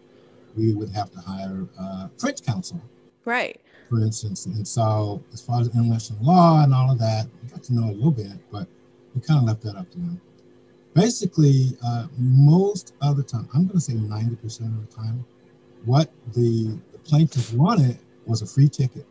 we 0.55 0.73
would 0.73 0.89
have 0.89 1.11
to 1.11 1.19
hire 1.19 1.67
uh, 1.79 2.07
French 2.17 2.43
counsel. 2.43 2.81
Right. 3.25 3.59
For 3.89 3.99
instance, 3.99 4.45
and 4.45 4.67
so 4.67 5.23
as 5.33 5.41
far 5.41 5.61
as 5.61 5.67
international 5.67 6.19
law 6.23 6.63
and 6.63 6.73
all 6.73 6.91
of 6.91 6.99
that, 6.99 7.27
we 7.43 7.49
got 7.49 7.63
to 7.63 7.73
know 7.73 7.89
a 7.89 7.93
little 7.93 8.11
bit, 8.11 8.31
but 8.51 8.67
we 9.13 9.21
kind 9.21 9.39
of 9.39 9.45
left 9.45 9.61
that 9.63 9.75
up 9.75 9.89
to 9.91 9.97
them. 9.97 10.21
Basically, 10.93 11.77
uh, 11.85 12.07
most 12.17 12.93
of 13.01 13.17
the 13.17 13.23
time, 13.23 13.47
I'm 13.53 13.65
going 13.65 13.79
to 13.79 13.81
say 13.81 13.93
90% 13.93 14.43
of 14.61 14.89
the 14.89 14.95
time, 14.95 15.25
what 15.85 16.11
the, 16.33 16.79
the 16.91 16.97
plaintiff 16.99 17.53
wanted 17.53 17.97
was 18.25 18.41
a 18.41 18.45
free 18.45 18.69
ticket. 18.69 19.05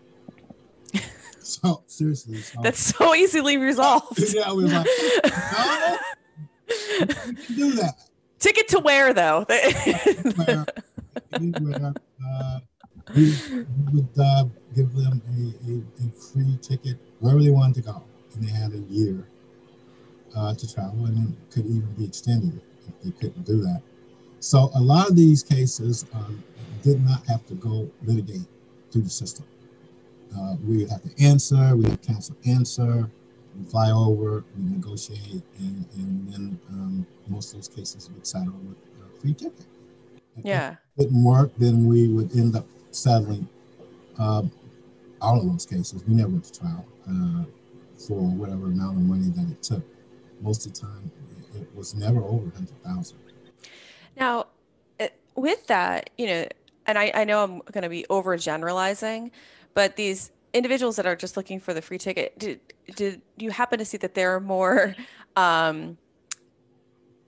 so 1.40 1.82
seriously, 1.86 2.38
so, 2.38 2.60
that's 2.62 2.80
so 2.80 3.14
easily 3.14 3.56
resolved. 3.56 4.18
yeah, 4.34 4.52
we 4.52 4.64
were 4.64 4.70
like, 4.70 4.86
no, 5.24 5.98
do 7.56 7.72
that. 7.72 7.94
Ticket 8.38 8.68
to 8.68 8.80
where 8.80 9.12
though? 9.12 9.44
uh, 9.50 10.64
we 13.14 13.30
would 13.92 14.08
uh, 14.18 14.44
give 14.74 14.92
them 14.94 15.20
a, 15.28 15.70
a, 15.70 16.06
a, 16.06 16.10
free 16.10 16.56
ticket 16.62 16.96
wherever 17.18 17.42
they 17.42 17.50
wanted 17.50 17.74
to 17.76 17.82
go, 17.82 18.02
and 18.34 18.42
they 18.46 18.52
had 18.52 18.72
a 18.72 18.78
year 18.78 19.26
uh, 20.36 20.54
to 20.54 20.72
travel, 20.72 21.06
and 21.06 21.32
it 21.32 21.50
could 21.50 21.66
even 21.66 21.92
be 21.98 22.04
extended 22.04 22.60
if 22.88 23.02
they 23.02 23.10
couldn't 23.10 23.44
do 23.44 23.60
that. 23.60 23.82
So 24.40 24.70
a 24.74 24.80
lot 24.80 25.10
of 25.10 25.16
these 25.16 25.42
cases 25.42 26.06
um, 26.14 26.42
did 26.82 27.04
not 27.04 27.26
have 27.26 27.44
to 27.46 27.54
go 27.54 27.90
litigate 28.04 28.46
through 28.90 29.02
the 29.02 29.10
system. 29.10 29.44
Uh, 30.36 30.56
we 30.64 30.78
would 30.78 30.90
have 30.90 31.02
to 31.02 31.24
answer, 31.24 31.76
we 31.76 31.82
would 31.82 32.02
counsel 32.02 32.36
answer, 32.46 33.10
we 33.56 33.64
fly 33.64 33.90
over, 33.90 34.44
we 34.56 34.70
negotiate, 34.70 35.42
and, 35.58 35.86
and 35.94 36.32
then 36.32 36.60
um, 36.70 37.06
most 37.28 37.52
of 37.52 37.58
those 37.58 37.68
cases 37.68 38.10
would 38.10 38.26
settle 38.26 38.52
with 38.52 38.76
a 39.04 39.20
free 39.20 39.34
ticket. 39.34 39.66
If 40.36 40.44
yeah. 40.44 40.70
If 40.70 40.76
it 40.76 41.08
didn't 41.08 41.24
work, 41.24 41.52
then 41.58 41.86
we 41.86 42.08
would 42.08 42.34
end 42.36 42.56
up 42.56 42.66
settling 42.90 43.48
uh, 44.18 44.42
all 45.20 45.40
of 45.40 45.46
those 45.46 45.66
cases. 45.66 46.04
We 46.06 46.14
never 46.14 46.30
went 46.30 46.44
to 46.44 46.60
trial 46.60 46.86
uh, 47.08 47.44
for 47.96 48.20
whatever 48.20 48.66
amount 48.66 48.96
of 48.96 49.02
money 49.02 49.30
that 49.30 49.50
it 49.50 49.62
took. 49.62 49.84
Most 50.40 50.66
of 50.66 50.74
the 50.74 50.80
time, 50.80 51.10
it 51.54 51.68
was 51.74 51.94
never 51.94 52.22
over 52.22 52.46
100000 52.46 53.18
Now, 54.16 54.46
uh, 54.98 55.08
with 55.34 55.66
that, 55.66 56.10
you 56.16 56.26
know, 56.26 56.46
and 56.86 56.98
I, 56.98 57.12
I 57.14 57.24
know 57.24 57.44
I'm 57.44 57.58
going 57.72 57.82
to 57.82 57.88
be 57.88 58.06
overgeneralizing, 58.08 59.30
but 59.74 59.96
these 59.96 60.30
individuals 60.52 60.96
that 60.96 61.06
are 61.06 61.16
just 61.16 61.36
looking 61.36 61.60
for 61.60 61.74
the 61.74 61.82
free 61.82 61.98
ticket, 61.98 62.38
did, 62.38 62.60
did 62.96 63.22
you 63.36 63.50
happen 63.50 63.78
to 63.78 63.84
see 63.84 63.96
that 63.98 64.14
there 64.14 64.34
are 64.34 64.40
more 64.40 64.94
um, 65.36 65.96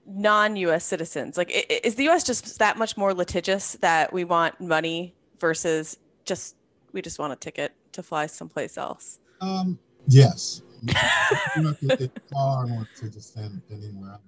non-U.S. 0.05 0.83
citizens? 0.83 1.37
Like, 1.37 1.51
is 1.83 1.95
the 1.95 2.03
U.S. 2.05 2.23
just 2.23 2.59
that 2.59 2.77
much 2.77 2.97
more 2.97 3.13
litigious 3.13 3.73
that 3.81 4.11
we 4.11 4.23
want 4.23 4.59
money 4.59 5.13
versus 5.39 5.97
just 6.25 6.55
we 6.91 7.01
just 7.01 7.19
want 7.19 7.33
a 7.33 7.35
ticket 7.35 7.73
to 7.93 8.03
fly 8.03 8.27
someplace 8.27 8.77
else? 8.77 9.19
Um, 9.41 9.79
yes, 10.07 10.61
it's 10.83 12.13
far 12.31 12.67
more 12.67 12.87
litigious 12.95 13.31
than, 13.31 13.61
anywhere 13.71 14.19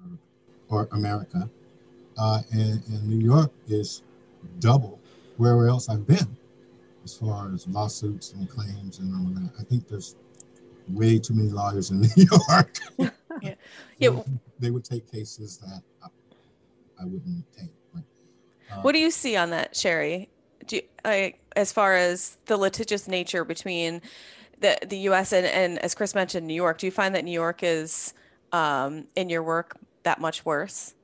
or, 0.70 0.84
or 0.84 0.90
America, 0.92 1.50
uh, 2.18 2.42
and, 2.52 2.82
and 2.88 3.08
New 3.08 3.24
York 3.24 3.52
is 3.68 4.04
double 4.60 5.00
wherever 5.38 5.68
else 5.68 5.90
I've 5.90 6.08
been 6.08 6.38
as 7.06 7.16
far 7.16 7.54
as 7.54 7.68
lawsuits 7.68 8.34
and 8.34 8.50
claims 8.50 9.00
and 9.00 9.14
all 9.16 9.32
that. 9.36 9.52
I 9.60 9.64
think 9.64 9.88
there's 9.88 10.16
way 10.90 11.20
too 11.20 11.36
many 11.36 11.50
lawyers 11.50 11.92
in 11.92 12.02
New 12.18 12.28
York. 12.50 12.78
yeah. 13.42 13.54
yeah. 14.00 14.20
They 14.60 14.72
would 14.72 14.84
take 14.84 15.10
cases 15.10 15.58
that 15.58 15.82
I, 16.04 16.08
I 17.02 17.06
wouldn't 17.06 17.46
take. 17.58 17.70
But, 17.94 18.04
uh, 18.72 18.82
what 18.82 18.94
do 18.94 19.00
you 19.00 19.12
see 19.12 19.38
on 19.38 19.52
that, 19.52 19.76
Shari? 19.76 20.30
Do 20.66 20.78
you, 20.78 20.82
I, 21.06 21.36
as 21.56 21.72
far 21.72 21.96
as 21.96 22.38
the 22.48 22.58
litigious 22.58 23.08
nature 23.08 23.46
between 23.46 24.02
the 24.62 24.78
the 24.88 24.98
U.S. 25.10 25.32
and, 25.32 25.46
and 25.46 25.78
as 25.80 25.94
Chris 25.94 26.16
mentioned, 26.16 26.48
New 26.48 26.54
York, 26.54 26.80
do 26.80 26.88
you 26.88 26.92
find 26.92 27.14
that 27.14 27.24
New 27.24 27.32
York 27.32 27.60
is 27.62 28.14
um, 28.52 29.06
in 29.16 29.30
your 29.30 29.44
work 29.44 29.78
that 30.04 30.20
much 30.20 30.46
worse? 30.46 30.96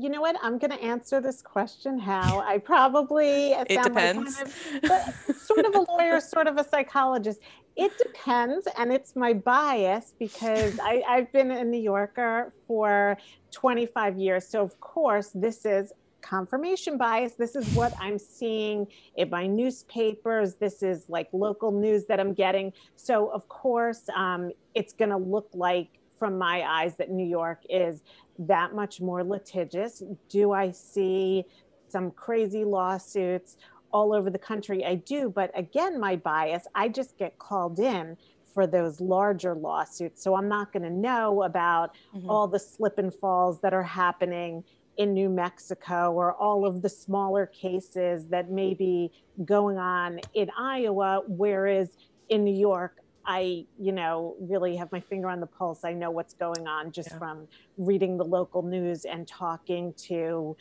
You 0.00 0.08
know 0.08 0.20
what? 0.20 0.36
I'm 0.42 0.58
going 0.58 0.70
to 0.70 0.82
answer 0.82 1.20
this 1.20 1.42
question 1.42 1.98
how. 1.98 2.40
I 2.40 2.58
probably 2.58 3.52
it 3.52 3.82
depends. 3.82 4.38
Like 4.38 4.52
kind 4.82 5.12
of, 5.28 5.36
sort 5.36 5.66
of 5.66 5.74
a 5.74 5.92
lawyer, 5.92 6.20
sort 6.36 6.46
of 6.46 6.56
a 6.56 6.64
psychologist. 6.64 7.40
It 7.76 7.92
depends, 7.98 8.66
and 8.76 8.92
it's 8.92 9.14
my 9.14 9.32
bias 9.32 10.14
because 10.18 10.78
I, 10.80 11.02
I've 11.08 11.32
been 11.32 11.50
a 11.50 11.64
New 11.64 11.80
Yorker 11.80 12.52
for 12.66 13.16
25 13.52 14.18
years. 14.18 14.46
So 14.46 14.62
of 14.62 14.78
course, 14.80 15.30
this 15.34 15.64
is 15.64 15.92
confirmation 16.20 16.98
bias. 16.98 17.34
This 17.34 17.56
is 17.56 17.66
what 17.74 17.92
I'm 18.00 18.18
seeing 18.18 18.86
in 19.16 19.30
my 19.30 19.46
newspapers. 19.46 20.56
This 20.56 20.82
is 20.82 21.08
like 21.08 21.28
local 21.32 21.70
news 21.72 22.04
that 22.06 22.20
I'm 22.20 22.34
getting. 22.34 22.72
So 22.96 23.28
of 23.28 23.48
course, 23.48 24.08
um, 24.14 24.52
it's 24.74 24.92
going 24.92 25.10
to 25.10 25.16
look 25.16 25.48
like 25.54 25.97
from 26.18 26.38
my 26.38 26.62
eyes 26.62 26.96
that 26.96 27.10
New 27.10 27.26
York 27.26 27.62
is 27.68 28.02
that 28.38 28.74
much 28.74 29.00
more 29.00 29.24
litigious? 29.24 30.02
Do 30.28 30.52
I 30.52 30.70
see 30.70 31.44
some 31.88 32.10
crazy 32.10 32.64
lawsuits 32.64 33.56
all 33.92 34.12
over 34.14 34.30
the 34.30 34.38
country? 34.38 34.84
I 34.84 34.96
do. 34.96 35.30
But 35.30 35.50
again, 35.54 35.98
my 35.98 36.16
bias, 36.16 36.66
I 36.74 36.88
just 36.88 37.16
get 37.18 37.38
called 37.38 37.78
in 37.78 38.16
for 38.52 38.66
those 38.66 39.00
larger 39.00 39.54
lawsuits. 39.54 40.22
So 40.22 40.34
I'm 40.34 40.48
not 40.48 40.72
going 40.72 40.82
to 40.82 40.90
know 40.90 41.42
about 41.44 41.94
mm-hmm. 42.14 42.28
all 42.28 42.48
the 42.48 42.58
slip 42.58 42.98
and 42.98 43.14
falls 43.14 43.60
that 43.60 43.72
are 43.72 43.82
happening 43.82 44.64
in 44.96 45.14
New 45.14 45.28
Mexico 45.28 46.12
or 46.12 46.32
all 46.34 46.66
of 46.66 46.82
the 46.82 46.88
smaller 46.88 47.46
cases 47.46 48.26
that 48.26 48.50
may 48.50 48.74
be 48.74 49.12
going 49.44 49.78
on 49.78 50.20
in 50.34 50.50
Iowa. 50.58 51.22
Whereas 51.28 51.96
in 52.28 52.42
New 52.44 52.54
York, 52.54 52.96
I, 53.28 53.66
you 53.78 53.92
know, 53.92 54.34
really 54.40 54.74
have 54.76 54.90
my 54.90 55.00
finger 55.00 55.28
on 55.28 55.38
the 55.38 55.46
pulse. 55.46 55.84
I 55.84 55.92
know 55.92 56.10
what's 56.10 56.32
going 56.32 56.66
on 56.66 56.90
just 56.92 57.10
yeah. 57.10 57.18
from 57.18 57.46
reading 57.76 58.16
the 58.16 58.24
local 58.24 58.62
news 58.62 59.04
and 59.04 59.28
talking 59.28 59.92
to 60.08 60.56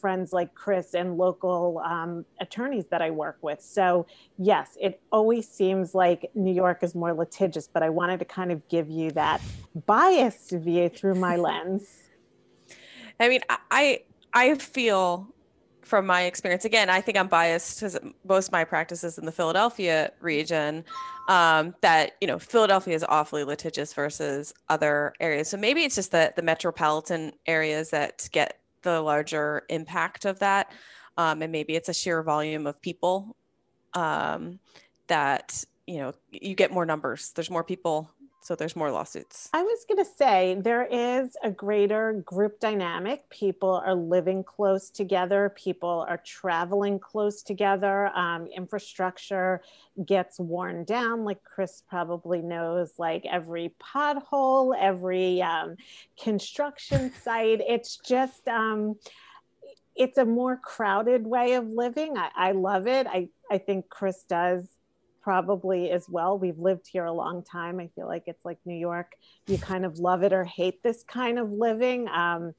friends 0.00 0.32
like 0.32 0.54
Chris 0.54 0.94
and 0.94 1.18
local 1.18 1.80
um, 1.84 2.24
attorneys 2.40 2.86
that 2.86 3.02
I 3.02 3.10
work 3.10 3.36
with. 3.42 3.60
So, 3.60 4.06
yes, 4.38 4.78
it 4.80 4.98
always 5.12 5.46
seems 5.46 5.94
like 5.94 6.30
New 6.34 6.52
York 6.52 6.82
is 6.82 6.94
more 6.94 7.12
litigious, 7.12 7.68
but 7.68 7.82
I 7.82 7.90
wanted 7.90 8.18
to 8.20 8.24
kind 8.24 8.50
of 8.50 8.66
give 8.68 8.88
you 8.88 9.10
that 9.12 9.42
biased 9.84 10.52
view 10.52 10.88
through 10.88 11.16
my 11.16 11.36
lens. 11.36 11.88
I 13.20 13.28
mean, 13.28 13.42
I 13.70 14.00
I 14.32 14.54
feel 14.54 15.28
from 15.86 16.04
my 16.04 16.22
experience, 16.22 16.64
again, 16.64 16.90
I 16.90 17.00
think 17.00 17.16
I'm 17.16 17.28
biased 17.28 17.78
because 17.78 17.96
most 18.24 18.48
of 18.48 18.52
my 18.52 18.64
practices 18.64 19.18
in 19.18 19.24
the 19.24 19.30
Philadelphia 19.30 20.10
region, 20.20 20.84
um, 21.28 21.76
that, 21.80 22.16
you 22.20 22.26
know, 22.26 22.40
Philadelphia 22.40 22.94
is 22.94 23.04
awfully 23.08 23.44
litigious 23.44 23.94
versus 23.94 24.52
other 24.68 25.14
areas. 25.20 25.48
So 25.48 25.56
maybe 25.56 25.84
it's 25.84 25.94
just 25.94 26.10
the, 26.10 26.32
the 26.34 26.42
metropolitan 26.42 27.32
areas 27.46 27.90
that 27.90 28.28
get 28.32 28.58
the 28.82 29.00
larger 29.00 29.62
impact 29.68 30.24
of 30.24 30.40
that. 30.40 30.72
Um, 31.16 31.40
and 31.42 31.52
maybe 31.52 31.76
it's 31.76 31.88
a 31.88 31.94
sheer 31.94 32.20
volume 32.22 32.66
of 32.66 32.82
people 32.82 33.36
um, 33.94 34.58
that, 35.06 35.64
you 35.86 35.98
know, 35.98 36.12
you 36.32 36.56
get 36.56 36.72
more 36.72 36.84
numbers. 36.84 37.30
There's 37.30 37.50
more 37.50 37.64
people 37.64 38.10
so 38.46 38.54
there's 38.54 38.76
more 38.76 38.92
lawsuits. 38.92 39.50
I 39.52 39.62
was 39.62 39.84
going 39.88 40.04
to 40.04 40.10
say 40.10 40.56
there 40.60 40.86
is 40.86 41.36
a 41.42 41.50
greater 41.50 42.22
group 42.24 42.60
dynamic. 42.60 43.28
People 43.28 43.82
are 43.84 43.94
living 43.94 44.44
close 44.44 44.88
together, 44.88 45.52
people 45.56 46.06
are 46.08 46.18
traveling 46.18 47.00
close 47.00 47.42
together. 47.42 48.06
Um, 48.16 48.46
infrastructure 48.46 49.62
gets 50.04 50.38
worn 50.38 50.84
down, 50.84 51.24
like 51.24 51.42
Chris 51.42 51.82
probably 51.88 52.40
knows, 52.40 52.92
like 52.98 53.26
every 53.26 53.74
pothole, 53.82 54.76
every 54.78 55.42
um, 55.42 55.76
construction 56.22 57.12
site. 57.22 57.60
It's 57.66 57.98
just, 58.06 58.46
um, 58.46 58.94
it's 59.96 60.18
a 60.18 60.24
more 60.24 60.56
crowded 60.56 61.26
way 61.26 61.54
of 61.54 61.66
living. 61.66 62.16
I, 62.16 62.30
I 62.36 62.52
love 62.52 62.86
it. 62.86 63.08
I, 63.08 63.28
I 63.50 63.58
think 63.58 63.88
Chris 63.88 64.22
does 64.28 64.68
probably 65.26 65.90
as 65.90 66.08
well. 66.08 66.38
We've 66.38 66.56
lived 66.56 66.86
here 66.86 67.04
a 67.04 67.12
long 67.12 67.42
time. 67.42 67.80
I 67.80 67.88
feel 67.96 68.06
like 68.06 68.22
it's 68.26 68.44
like 68.44 68.58
New 68.64 68.76
York. 68.76 69.16
You 69.48 69.58
kind 69.58 69.84
of 69.84 69.98
love 69.98 70.22
it 70.22 70.32
or 70.32 70.44
hate 70.44 70.84
this 70.84 71.02
kind 71.02 71.40
of 71.40 71.50
living. 71.50 72.06
Um, 72.06 72.52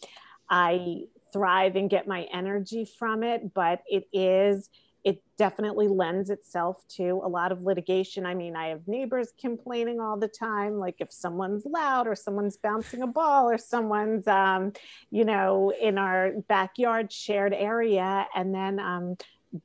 I 0.49 1.03
thrive 1.31 1.77
and 1.77 1.89
get 1.89 2.09
my 2.09 2.23
energy 2.33 2.83
from 2.83 3.23
it, 3.23 3.53
but 3.53 3.83
it 3.87 4.09
is, 4.11 4.69
it 5.05 5.23
definitely 5.37 5.87
lends 5.87 6.29
itself 6.29 6.83
to 6.97 7.21
a 7.23 7.29
lot 7.29 7.53
of 7.53 7.61
litigation. 7.61 8.25
I 8.25 8.33
mean, 8.33 8.57
I 8.57 8.67
have 8.67 8.85
neighbors 8.85 9.29
complaining 9.39 10.01
all 10.01 10.17
the 10.17 10.27
time, 10.27 10.77
like 10.77 10.95
if 10.99 11.09
someone's 11.09 11.65
loud 11.65 12.05
or 12.05 12.15
someone's 12.15 12.57
bouncing 12.57 13.01
a 13.01 13.07
ball 13.07 13.49
or 13.49 13.57
someone's, 13.57 14.27
um, 14.27 14.73
you 15.09 15.23
know, 15.23 15.71
in 15.71 15.97
our 15.97 16.33
backyard 16.49 17.13
shared 17.13 17.53
area. 17.53 18.27
And 18.35 18.53
then, 18.53 18.77
um, 18.81 19.15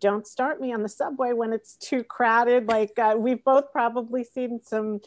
don't 0.01 0.27
start 0.27 0.61
me 0.61 0.73
on 0.73 0.83
the 0.83 0.89
subway 0.89 1.33
when 1.33 1.53
it's 1.53 1.77
too 1.77 2.05
crowded. 2.05 2.69
Like 2.69 2.99
uh, 2.99 3.15
we've 3.19 3.43
both 3.45 3.73
probably 3.73 4.25
seen 4.25 4.61
some 4.63 5.01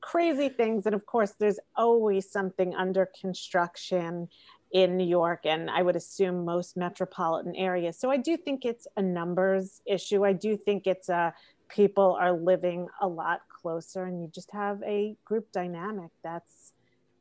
crazy 0.00 0.48
things. 0.48 0.86
And 0.86 0.94
of 0.94 1.06
course, 1.06 1.32
there's 1.38 1.58
always 1.76 2.30
something 2.30 2.74
under 2.74 3.08
construction 3.20 4.28
in 4.72 4.96
New 4.96 5.06
York, 5.06 5.40
and 5.44 5.70
I 5.70 5.82
would 5.82 5.96
assume 5.96 6.44
most 6.44 6.76
metropolitan 6.76 7.54
areas. 7.54 7.98
So 7.98 8.10
I 8.10 8.16
do 8.16 8.36
think 8.38 8.64
it's 8.64 8.86
a 8.96 9.02
numbers 9.02 9.82
issue. 9.86 10.24
I 10.24 10.32
do 10.32 10.56
think 10.56 10.86
it's 10.86 11.10
a 11.10 11.34
people 11.68 12.16
are 12.20 12.32
living 12.32 12.88
a 13.00 13.06
lot 13.06 13.40
closer, 13.48 14.04
and 14.04 14.22
you 14.22 14.28
just 14.34 14.50
have 14.52 14.82
a 14.82 15.14
group 15.24 15.52
dynamic 15.52 16.10
that's 16.22 16.72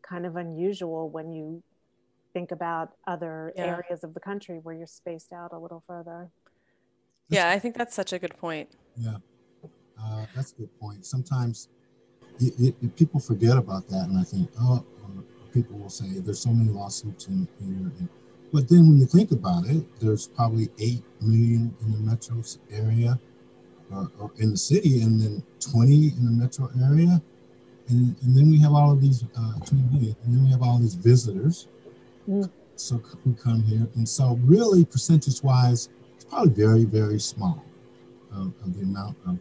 kind 0.02 0.26
of 0.26 0.38
unusual 0.38 1.10
when 1.10 1.32
you 1.32 1.62
think 2.34 2.52
about 2.52 2.94
other 3.06 3.54
yeah. 3.56 3.66
areas 3.66 4.04
of 4.04 4.14
the 4.14 4.20
country 4.20 4.60
where 4.64 4.74
you're 4.74 4.88
spaced 4.88 5.34
out 5.34 5.52
a 5.52 5.60
little 5.60 5.84
further. 5.86 6.30
Yeah, 7.32 7.50
I 7.50 7.60
think 7.60 7.76
that's 7.76 7.96
such 7.96 8.14
a 8.14 8.20
good 8.20 8.38
point. 8.38 8.70
Yeah, 8.98 9.18
uh, 10.02 10.26
that's 10.36 10.52
a 10.52 10.56
good 10.56 10.80
point. 10.80 11.06
Sometimes 11.06 11.70
it, 12.40 12.54
it, 12.60 12.76
it, 12.82 12.96
people 12.96 13.20
forget 13.20 13.58
about 13.58 13.88
that, 13.90 14.08
and 14.10 14.20
I 14.20 14.24
think, 14.24 14.50
oh, 14.60 14.86
people 15.54 15.78
will 15.78 15.90
say 15.90 16.06
there's 16.20 16.40
so 16.40 16.52
many 16.52 16.70
lawsuits 16.70 17.28
in 17.28 17.48
here. 17.60 17.92
And, 18.00 18.10
but 18.54 18.68
then 18.70 18.88
when 18.88 18.98
you 18.98 19.06
think 19.06 19.32
about 19.32 19.66
it, 19.66 19.84
there's 20.00 20.28
probably 20.28 20.70
8 20.80 21.04
million 21.22 21.74
in 21.82 21.92
the 21.92 21.98
metro 22.00 22.44
area 22.72 23.20
or, 23.92 24.12
or 24.20 24.32
in 24.38 24.52
the 24.52 24.58
city, 24.58 25.02
and 25.02 25.20
then 25.20 25.44
20 25.60 26.08
in 26.18 26.26
the 26.26 26.32
metro 26.32 26.70
area. 26.84 27.22
And, 27.90 28.16
and 28.24 28.38
then 28.38 28.50
we 28.50 28.60
have 28.60 28.74
all 28.74 28.92
of 28.92 29.02
these, 29.02 29.24
uh, 29.38 29.54
20 29.66 29.76
million, 29.94 30.16
and 30.24 30.36
then 30.36 30.44
we 30.44 30.52
have 30.52 30.62
all 30.62 30.80
these 30.80 30.96
visitors 30.96 31.68
mm. 32.28 32.50
so 32.76 32.98
who 33.24 33.34
come 33.34 33.64
here. 33.64 33.88
And 33.96 34.08
so, 34.08 34.40
really, 34.44 34.86
percentage 34.86 35.44
wise, 35.44 35.90
probably 36.32 36.54
very, 36.54 36.86
very 36.86 37.20
small 37.20 37.64
of, 38.32 38.54
of 38.64 38.74
the 38.78 38.84
amount 38.84 39.18
of, 39.28 39.38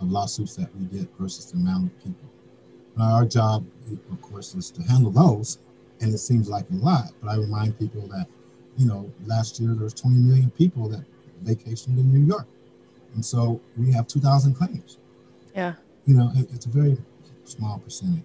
of, 0.00 0.10
lawsuits 0.10 0.56
that 0.56 0.74
we 0.74 0.86
get 0.86 1.06
versus 1.18 1.52
the 1.52 1.58
amount 1.58 1.92
of 1.92 1.98
people. 1.98 2.28
Now, 2.96 3.16
our 3.16 3.26
job, 3.26 3.66
of 4.10 4.22
course, 4.22 4.54
is 4.54 4.70
to 4.72 4.82
handle 4.82 5.10
those, 5.10 5.58
and 6.00 6.12
it 6.12 6.18
seems 6.18 6.48
like 6.48 6.64
a 6.70 6.74
lot, 6.74 7.12
but 7.20 7.28
I 7.28 7.36
remind 7.36 7.78
people 7.78 8.08
that, 8.08 8.26
you 8.78 8.86
know, 8.86 9.12
last 9.26 9.60
year 9.60 9.74
there 9.74 9.84
was 9.84 9.92
20 9.92 10.16
million 10.16 10.50
people 10.50 10.88
that 10.88 11.04
vacationed 11.44 11.98
in 11.98 12.10
New 12.10 12.26
York. 12.26 12.46
And 13.14 13.22
so 13.22 13.60
we 13.76 13.92
have 13.92 14.06
2,000 14.06 14.54
claims. 14.54 14.96
Yeah. 15.54 15.74
You 16.06 16.14
know, 16.14 16.32
it, 16.34 16.48
it's 16.54 16.64
a 16.64 16.70
very 16.70 16.96
small 17.44 17.78
percentage. 17.78 18.24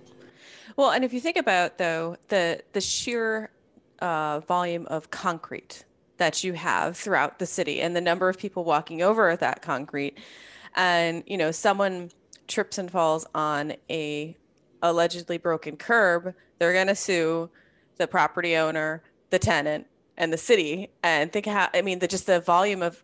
Well, 0.78 0.92
and 0.92 1.04
if 1.04 1.12
you 1.12 1.20
think 1.20 1.38
about 1.38 1.78
though 1.78 2.18
the 2.28 2.62
the 2.74 2.82
sheer 2.82 3.50
uh, 4.00 4.42
volume 4.42 4.86
of 4.86 5.10
concrete 5.10 5.84
that 6.18 6.44
you 6.44 6.54
have 6.54 6.98
throughout 6.98 7.40
the 7.40 7.46
city 7.46 7.82
and 7.82 7.96
the 7.96 8.02
number 8.02 8.30
of 8.30 8.38
people 8.38 8.64
walking 8.64 9.02
over 9.02 9.36
that 9.36 9.62
concrete. 9.62 10.18
And 10.76 11.24
you 11.26 11.38
know 11.38 11.52
someone 11.52 12.12
trips 12.48 12.78
and 12.78 12.90
falls 12.90 13.26
on 13.34 13.74
a 13.90 14.36
allegedly 14.82 15.38
broken 15.38 15.76
curb 15.76 16.34
they're 16.60 16.74
going 16.74 16.88
to 16.88 16.96
sue 16.96 17.50
the 17.98 18.08
property 18.08 18.56
owner 18.56 19.04
the 19.32 19.40
tenant 19.40 19.88
and 20.18 20.32
the 20.32 20.38
city. 20.38 20.90
And 21.04 21.32
think 21.32 21.46
how 21.46 21.70
i 21.74 21.82
mean 21.82 22.00
the 22.00 22.08
just 22.08 22.28
the 22.28 22.40
volume 22.40 22.82
of 22.82 23.04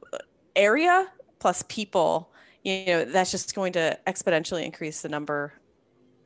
area 0.56 1.12
plus 1.40 1.64
people 1.68 2.30
you 2.64 2.86
know 2.86 3.06
that's 3.06 3.32
just 3.32 3.56
going 3.56 3.74
to 3.74 3.98
exponentially 4.08 4.64
increase 4.64 5.02
the 5.02 5.10
number 5.10 5.54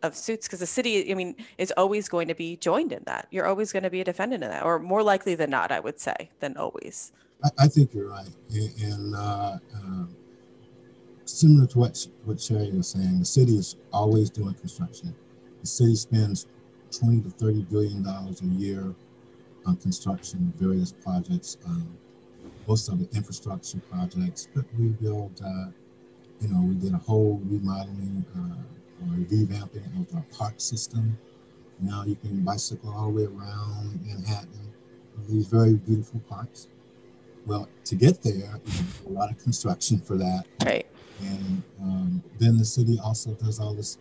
of 0.03 0.15
suits 0.15 0.47
because 0.47 0.59
the 0.59 0.67
city 0.67 1.11
i 1.11 1.15
mean 1.15 1.35
is 1.57 1.73
always 1.77 2.07
going 2.07 2.27
to 2.27 2.35
be 2.35 2.55
joined 2.57 2.91
in 2.91 3.03
that. 3.05 3.27
You're 3.31 3.47
always 3.47 3.71
going 3.71 3.83
to 3.83 3.89
be 3.89 4.01
a 4.01 4.03
defendant 4.03 4.43
in 4.43 4.49
that 4.49 4.63
or 4.63 4.79
more 4.79 5.03
likely 5.03 5.35
than 5.35 5.49
not 5.49 5.71
i 5.71 5.79
would 5.79 5.99
say 5.99 6.29
than 6.39 6.57
always. 6.57 7.11
I, 7.43 7.49
I 7.65 7.67
think 7.67 7.93
you're 7.93 8.09
right. 8.09 8.29
And, 8.81 9.15
uh, 9.15 9.57
uh, 9.75 10.05
similar 11.25 11.67
to 11.67 11.79
what 11.79 12.07
what 12.25 12.39
shari 12.39 12.71
was 12.71 12.89
saying 12.89 13.19
the 13.19 13.25
city 13.25 13.57
is 13.57 13.75
always 13.91 14.29
doing 14.29 14.53
construction. 14.53 15.13
The 15.61 15.67
city 15.67 15.95
spends 15.95 16.47
20 16.91 17.21
to 17.21 17.29
30 17.29 17.63
billion 17.63 18.03
dollars 18.03 18.41
a 18.41 18.45
year 18.45 18.95
on 19.65 19.75
construction 19.77 20.53
various 20.57 20.93
projects 20.93 21.57
um, 21.65 21.97
most 22.67 22.87
of 22.89 22.99
the 22.99 23.17
infrastructure 23.17 23.79
projects 23.91 24.47
but 24.55 24.65
we 24.79 24.87
build 24.87 25.41
uh, 25.45 25.65
you 26.39 26.47
know 26.47 26.61
we 26.61 26.75
did 26.75 26.93
a 26.93 26.97
whole 26.97 27.41
remodeling 27.45 28.25
uh, 28.37 28.76
or 29.01 29.17
revamping 29.17 30.01
of 30.01 30.15
our 30.15 30.25
park 30.31 30.55
system. 30.57 31.17
Now 31.79 32.03
you 32.05 32.15
can 32.15 32.43
bicycle 32.43 32.93
all 32.93 33.11
the 33.11 33.13
way 33.13 33.23
around 33.25 33.99
Manhattan, 34.05 34.73
these 35.27 35.47
very 35.47 35.75
beautiful 35.75 36.19
parks. 36.29 36.67
Well, 37.45 37.69
to 37.85 37.95
get 37.95 38.21
there, 38.21 38.59
a 39.05 39.09
lot 39.09 39.31
of 39.31 39.37
construction 39.37 39.99
for 39.99 40.17
that. 40.17 40.45
Right. 40.65 40.85
And 41.21 41.63
um, 41.81 42.23
then 42.39 42.57
the 42.57 42.65
city 42.65 42.99
also 43.03 43.33
does 43.33 43.59
all 43.59 43.73
this 43.73 43.97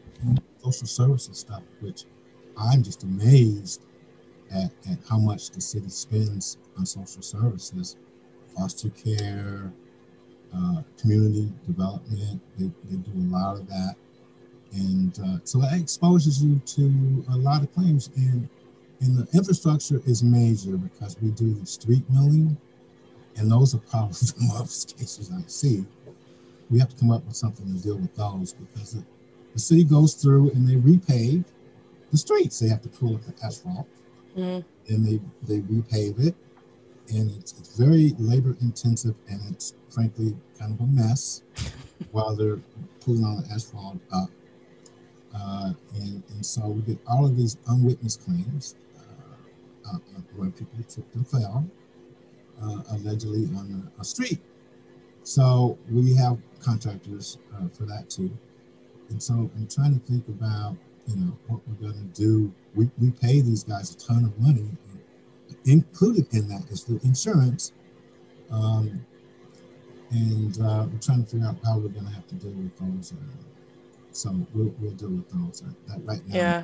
social 0.62 0.86
services 0.86 1.38
stuff, 1.38 1.62
which 1.80 2.04
I'm 2.58 2.82
just 2.82 3.04
amazed 3.04 3.82
at, 4.52 4.70
at 4.90 4.98
how 5.08 5.18
much 5.18 5.50
the 5.50 5.60
city 5.60 5.88
spends 5.88 6.58
on 6.76 6.86
social 6.86 7.22
services, 7.22 7.96
foster 8.56 8.90
care, 8.90 9.72
uh, 10.54 10.82
community 11.00 11.52
development. 11.66 12.40
They, 12.58 12.70
they 12.88 12.96
do 12.96 13.12
a 13.14 13.28
lot 13.32 13.56
of 13.56 13.68
that. 13.68 13.94
And 14.76 15.18
uh, 15.18 15.38
so 15.44 15.58
that 15.60 15.72
exposes 15.72 16.42
you 16.44 16.60
to 16.66 17.24
a 17.32 17.36
lot 17.36 17.62
of 17.62 17.72
claims. 17.74 18.10
And, 18.16 18.48
and 19.00 19.18
the 19.18 19.36
infrastructure 19.36 20.02
is 20.06 20.22
major 20.22 20.76
because 20.76 21.16
we 21.20 21.30
do 21.30 21.54
the 21.54 21.66
street 21.66 22.04
milling, 22.10 22.56
and 23.36 23.50
those 23.50 23.74
are 23.74 23.78
probably 23.78 24.12
the 24.38 24.52
most 24.58 24.98
cases 24.98 25.30
I 25.32 25.42
see. 25.46 25.84
We 26.70 26.78
have 26.78 26.90
to 26.90 26.96
come 26.96 27.10
up 27.10 27.24
with 27.24 27.36
something 27.36 27.66
to 27.74 27.82
deal 27.82 27.96
with 27.96 28.14
those 28.16 28.52
because 28.52 28.92
the, 28.92 29.04
the 29.52 29.58
city 29.58 29.84
goes 29.84 30.14
through 30.14 30.50
and 30.50 30.68
they 30.68 30.74
repave 30.74 31.44
the 32.10 32.18
streets. 32.18 32.58
They 32.58 32.68
have 32.68 32.82
to 32.82 32.88
pull 32.88 33.14
up 33.14 33.22
the 33.22 33.34
asphalt 33.44 33.86
mm. 34.36 34.64
and 34.88 35.06
they, 35.06 35.20
they 35.42 35.60
repave 35.62 36.26
it. 36.26 36.34
And 37.08 37.30
it's, 37.38 37.52
it's 37.58 37.76
very 37.78 38.14
labor 38.18 38.56
intensive 38.60 39.14
and 39.28 39.40
it's 39.52 39.74
frankly 39.90 40.36
kind 40.58 40.72
of 40.72 40.80
a 40.80 40.86
mess 40.90 41.42
while 42.10 42.34
they're 42.34 42.58
pulling 43.00 43.24
on 43.24 43.42
the 43.42 43.48
asphalt 43.54 43.98
up. 44.12 44.28
Uh, 45.34 45.72
and, 45.96 46.22
and 46.30 46.44
so 46.44 46.66
we 46.66 46.82
get 46.82 46.98
all 47.06 47.26
of 47.26 47.36
these 47.36 47.56
unwitnessed 47.68 48.24
claims 48.24 48.76
uh, 49.86 49.98
where 50.36 50.50
people 50.50 50.78
tripped 50.88 51.14
and 51.14 51.26
fell, 51.28 51.64
uh, 52.62 52.82
allegedly 52.92 53.44
on 53.56 53.90
a, 53.98 54.00
a, 54.00 54.04
street. 54.04 54.40
So 55.22 55.78
we 55.90 56.14
have 56.14 56.38
contractors 56.60 57.38
uh, 57.54 57.68
for 57.68 57.84
that 57.84 58.08
too. 58.08 58.30
And 59.10 59.22
so 59.22 59.50
I'm 59.56 59.68
trying 59.68 59.98
to 59.98 60.06
think 60.06 60.26
about, 60.28 60.76
you 61.06 61.16
know, 61.16 61.38
what 61.46 61.60
we're 61.66 61.88
going 61.90 62.10
to 62.12 62.20
do. 62.20 62.52
We, 62.74 62.90
we 62.98 63.10
pay 63.10 63.40
these 63.40 63.64
guys 63.64 63.94
a 63.94 63.98
ton 63.98 64.24
of 64.24 64.38
money. 64.38 64.68
Included 65.64 66.32
in 66.32 66.48
that 66.48 66.64
is 66.70 66.84
the 66.84 67.00
insurance. 67.04 67.72
Um, 68.50 69.04
and 70.10 70.60
uh, 70.60 70.86
we're 70.90 70.98
trying 71.00 71.24
to 71.24 71.30
figure 71.30 71.46
out 71.46 71.56
how 71.64 71.78
we're 71.78 71.88
going 71.88 72.06
to 72.06 72.12
have 72.12 72.26
to 72.28 72.34
deal 72.36 72.52
with 72.52 72.76
those. 72.78 73.12
Uh, 73.12 73.55
so 74.16 74.34
we'll, 74.54 74.74
we'll 74.78 74.92
deal 74.92 75.10
with 75.10 75.28
those 75.30 75.62
uh, 75.62 75.70
that 75.88 76.04
right 76.04 76.26
now. 76.26 76.36
Yeah. 76.36 76.62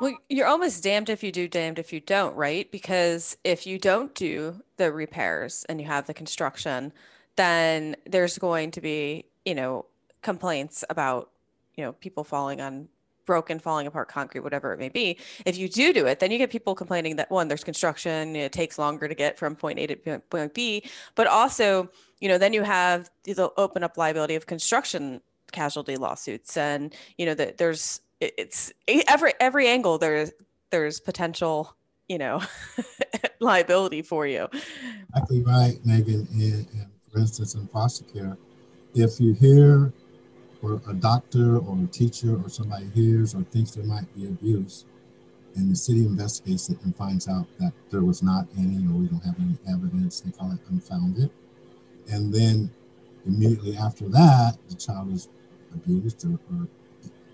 Well, 0.00 0.16
you're 0.28 0.46
almost 0.46 0.82
damned 0.82 1.08
if 1.08 1.22
you 1.22 1.32
do, 1.32 1.48
damned 1.48 1.78
if 1.78 1.92
you 1.92 2.00
don't, 2.00 2.36
right? 2.36 2.70
Because 2.70 3.36
if 3.44 3.66
you 3.66 3.78
don't 3.78 4.14
do 4.14 4.60
the 4.76 4.92
repairs 4.92 5.64
and 5.68 5.80
you 5.80 5.86
have 5.86 6.06
the 6.06 6.14
construction, 6.14 6.92
then 7.36 7.96
there's 8.06 8.38
going 8.38 8.70
to 8.72 8.80
be, 8.80 9.24
you 9.44 9.54
know, 9.54 9.86
complaints 10.22 10.84
about, 10.90 11.30
you 11.76 11.84
know, 11.84 11.92
people 11.92 12.24
falling 12.24 12.60
on 12.60 12.88
broken, 13.24 13.58
falling 13.58 13.86
apart 13.86 14.08
concrete, 14.08 14.40
whatever 14.40 14.72
it 14.72 14.78
may 14.78 14.88
be. 14.88 15.18
If 15.44 15.58
you 15.58 15.68
do 15.68 15.92
do 15.92 16.06
it, 16.06 16.20
then 16.20 16.30
you 16.30 16.38
get 16.38 16.50
people 16.50 16.74
complaining 16.74 17.16
that 17.16 17.30
one, 17.30 17.48
there's 17.48 17.64
construction, 17.64 18.36
it 18.36 18.52
takes 18.52 18.78
longer 18.78 19.08
to 19.08 19.14
get 19.14 19.38
from 19.38 19.56
point 19.56 19.78
A 19.78 19.86
to 19.88 20.20
point 20.20 20.54
B, 20.54 20.84
but 21.14 21.26
also, 21.26 21.90
you 22.20 22.28
know, 22.28 22.38
then 22.38 22.52
you 22.52 22.62
have 22.62 23.10
the 23.24 23.50
open 23.56 23.82
up 23.82 23.98
liability 23.98 24.36
of 24.36 24.46
construction 24.46 25.20
casualty 25.52 25.96
lawsuits, 25.96 26.56
and 26.56 26.94
you 27.18 27.26
know 27.26 27.34
that 27.34 27.58
there's 27.58 28.00
it's 28.20 28.72
every 29.08 29.34
every 29.40 29.68
angle 29.68 29.98
there's 29.98 30.32
there's 30.70 31.00
potential, 31.00 31.76
you 32.08 32.18
know, 32.18 32.42
liability 33.40 34.02
for 34.02 34.26
you. 34.26 34.48
Exactly 35.10 35.42
right, 35.42 35.78
Meghan. 35.86 36.28
And, 36.32 36.66
and 36.72 36.86
for 37.10 37.18
instance, 37.18 37.54
in 37.54 37.66
foster 37.68 38.04
care, 38.04 38.36
if 38.94 39.20
you 39.20 39.32
hear 39.32 39.92
or 40.62 40.80
a 40.88 40.94
doctor 40.94 41.58
or 41.58 41.78
a 41.82 41.86
teacher 41.86 42.40
or 42.42 42.48
somebody 42.48 42.86
hears 42.94 43.34
or 43.34 43.42
thinks 43.44 43.72
there 43.72 43.84
might 43.84 44.12
be 44.14 44.26
abuse, 44.26 44.86
and 45.54 45.70
the 45.70 45.76
city 45.76 46.00
investigates 46.00 46.68
it 46.68 46.78
and 46.84 46.94
finds 46.96 47.28
out 47.28 47.46
that 47.58 47.72
there 47.90 48.02
was 48.02 48.22
not 48.22 48.46
any 48.58 48.76
or 48.86 48.98
we 48.98 49.06
don't 49.06 49.24
have 49.24 49.38
any 49.40 49.56
evidence, 49.68 50.20
they 50.20 50.30
call 50.30 50.52
it 50.52 50.58
unfounded. 50.68 51.30
And 52.10 52.32
then 52.32 52.70
immediately 53.26 53.76
after 53.76 54.08
that, 54.08 54.56
the 54.68 54.74
child 54.74 55.12
is 55.12 55.28
abused 55.74 56.24
or, 56.24 56.38
or 56.52 56.68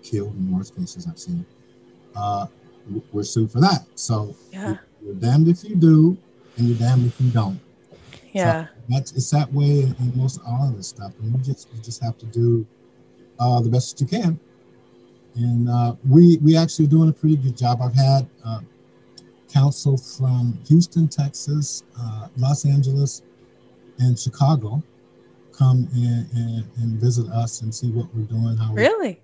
killed 0.03 0.35
in 0.35 0.55
worst 0.55 0.75
cases 0.75 1.07
I've 1.07 1.19
seen. 1.19 1.45
Uh, 2.15 2.47
we're 3.11 3.23
sued 3.23 3.51
for 3.51 3.59
that. 3.61 3.85
So 3.95 4.35
yeah. 4.51 4.77
you're 5.01 5.15
damned 5.15 5.47
if 5.47 5.63
you 5.63 5.75
do, 5.75 6.17
and 6.57 6.67
you're 6.67 6.77
damned 6.77 7.07
if 7.07 7.19
you 7.19 7.29
don't. 7.31 7.59
Yeah, 8.33 8.65
so 8.65 8.71
that's 8.89 9.11
it's 9.11 9.29
that 9.29 9.51
way 9.53 9.81
in, 9.81 10.11
most 10.15 10.41
all 10.45 10.67
of 10.67 10.75
this 10.75 10.87
stuff, 10.87 11.13
and 11.21 11.31
you 11.31 11.43
just 11.43 11.69
you 11.73 11.81
just 11.81 12.03
have 12.03 12.17
to 12.17 12.25
do 12.25 12.65
uh, 13.39 13.61
the 13.61 13.69
best 13.69 13.97
that 13.97 14.03
you 14.03 14.19
can. 14.19 14.39
And 15.35 15.69
uh, 15.69 15.95
we 16.07 16.37
we 16.37 16.57
actually 16.57 16.87
doing 16.87 17.09
a 17.09 17.13
pretty 17.13 17.37
good 17.37 17.55
job. 17.55 17.79
I've 17.81 17.93
had 17.93 18.27
uh, 18.43 18.61
counsel 19.51 19.97
from 19.97 20.59
Houston, 20.67 21.07
Texas, 21.07 21.83
uh, 21.99 22.27
Los 22.37 22.65
Angeles, 22.65 23.21
and 23.99 24.17
Chicago 24.17 24.81
come 25.53 25.87
in 25.95 26.27
and, 26.35 26.65
and, 26.77 26.99
visit 26.99 27.29
us 27.29 27.61
and 27.61 27.73
see 27.73 27.91
what 27.91 28.13
we're 28.13 28.23
doing. 28.23 28.57
How 28.57 28.73
really? 28.73 29.21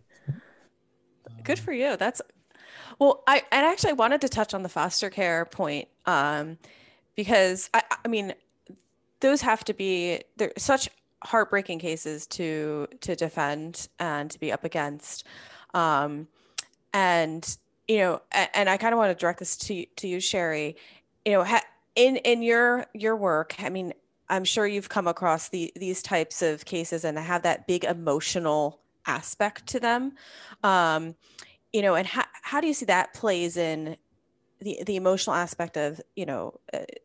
Good 1.44 1.60
for 1.60 1.74
you. 1.74 1.98
That's 1.98 2.22
well, 3.00 3.24
I 3.28 3.44
and 3.52 3.66
actually 3.66 3.94
wanted 3.94 4.22
to 4.22 4.30
touch 4.30 4.54
on 4.54 4.64
the 4.64 4.70
foster 4.70 5.10
care 5.10 5.46
point 5.46 5.88
um, 6.06 6.58
because 7.16 7.70
I, 7.74 7.84
I 8.04 8.08
mean, 8.08 8.34
those 9.22 9.42
have 9.42 9.64
to 9.66 9.74
be 9.74 10.22
they're 10.38 10.52
such 10.58 10.90
heartbreaking 11.24 11.80
cases 11.80 12.28
to 12.28 12.88
to 13.02 13.16
defend 13.16 13.88
and 14.00 14.30
to 14.32 14.40
be 14.40 14.52
up 14.52 14.64
against, 14.66 15.26
um, 15.74 16.28
and 16.94 17.58
you 17.88 17.98
know, 17.98 18.22
and, 18.32 18.50
and 18.54 18.70
I 18.70 18.78
kind 18.78 18.94
of 18.94 18.98
want 18.98 19.18
to 19.18 19.20
direct 19.20 19.40
this 19.40 19.56
to 19.58 19.86
to 19.86 20.08
you, 20.08 20.20
Shari. 20.20 20.76
You 21.26 21.34
know, 21.34 21.44
ha, 21.44 21.62
in 21.96 22.18
in 22.18 22.42
your 22.42 22.86
your 22.94 23.16
work, 23.16 23.56
I 23.60 23.70
mean, 23.70 23.94
I'm 24.30 24.44
sure 24.44 24.68
you've 24.68 24.90
come 24.90 25.08
across 25.08 25.50
the 25.50 25.72
these 25.76 26.02
types 26.02 26.42
of 26.42 26.66
cases 26.66 27.04
and 27.04 27.18
they 27.18 27.24
have 27.24 27.44
that 27.44 27.68
big 27.68 27.84
emotional 27.84 28.80
aspect 29.06 29.68
to 29.68 29.80
them. 29.80 30.14
Um, 30.64 31.16
you 31.74 31.82
know, 31.82 31.96
and 31.96 32.08
how, 32.08 32.26
how 32.42 32.62
do 32.62 32.68
you 32.68 32.74
see 32.74 32.86
that 32.86 33.14
plays 33.14 33.58
in 33.58 33.98
the, 34.60 34.82
the 34.86 34.96
emotional 34.96 35.36
aspect 35.36 35.78
of, 35.78 36.02
you 36.16 36.26
know, 36.26 36.60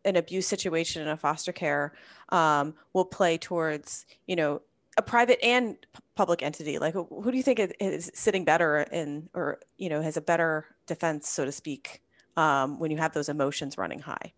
an 0.04 0.16
abuse 0.16 0.46
situation 0.46 1.02
in 1.02 1.08
a 1.08 1.16
foster 1.16 1.52
care 1.52 1.94
um, 2.30 2.74
will 2.92 3.04
play 3.04 3.38
towards, 3.38 4.06
you 4.26 4.36
know, 4.36 4.62
a 4.96 5.02
private 5.02 5.38
and 5.44 5.76
public 6.14 6.42
entity? 6.42 6.78
Like, 6.78 6.94
who 6.94 7.30
do 7.30 7.36
you 7.36 7.42
think 7.42 7.60
is 7.80 8.10
sitting 8.14 8.44
better 8.44 8.78
in, 8.80 9.28
or, 9.34 9.60
you 9.76 9.88
know, 9.88 10.00
has 10.02 10.16
a 10.16 10.20
better 10.20 10.66
defense, 10.86 11.28
so 11.28 11.44
to 11.44 11.52
speak, 11.52 12.02
um, 12.36 12.78
when 12.78 12.90
you 12.90 12.96
have 12.96 13.12
those 13.12 13.28
emotions 13.28 13.78
running 13.78 14.00
high? 14.00 14.32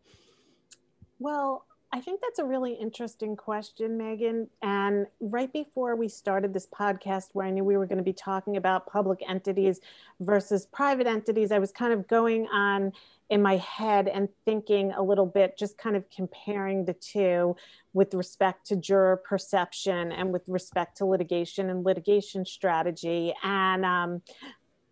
Well, 1.19 1.65
I 1.93 2.01
think 2.01 2.21
that's 2.21 2.41
a 2.41 2.45
really 2.45 2.75
interesting 2.75 3.37
question, 3.37 3.97
Meghan. 3.97 4.49
And 4.61 5.07
right 5.21 5.51
before 5.53 5.97
we 5.97 6.09
started 6.09 6.53
this 6.53 6.67
podcast, 6.67 7.29
where 7.33 7.47
I 7.47 7.51
knew 7.51 7.65
we 7.65 7.77
were 7.77 7.87
going 7.87 7.99
to 7.99 8.05
be 8.05 8.13
talking 8.13 8.57
about 8.57 8.87
public 8.87 9.21
entities 9.27 9.81
versus 10.21 10.67
private 10.67 11.07
entities, 11.07 11.53
I 11.53 11.59
was 11.59 11.73
kind 11.73 11.93
of 11.93 12.09
going 12.09 12.49
on 12.49 12.93
in 13.31 13.41
my 13.41 13.57
head 13.57 14.09
and 14.09 14.29
thinking 14.45 14.93
a 14.93 15.03
little 15.03 15.27
bit, 15.27 15.57
just 15.57 15.79
kind 15.79 15.97
of 15.97 16.05
comparing 16.11 16.85
the 16.85 16.93
two 16.93 17.57
with 17.93 18.15
respect 18.15 18.67
to 18.67 18.77
juror 18.77 19.17
perception 19.17 20.13
and 20.13 20.33
with 20.33 20.49
respect 20.49 20.97
to 20.99 21.07
litigation 21.07 21.71
and 21.71 21.85
litigation 21.85 22.45
strategy. 22.45 23.33
And 23.43 23.85
um, 23.85 24.23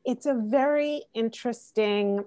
it's 0.04 0.26
a 0.26 0.34
very 0.34 1.04
interesting 1.12 2.24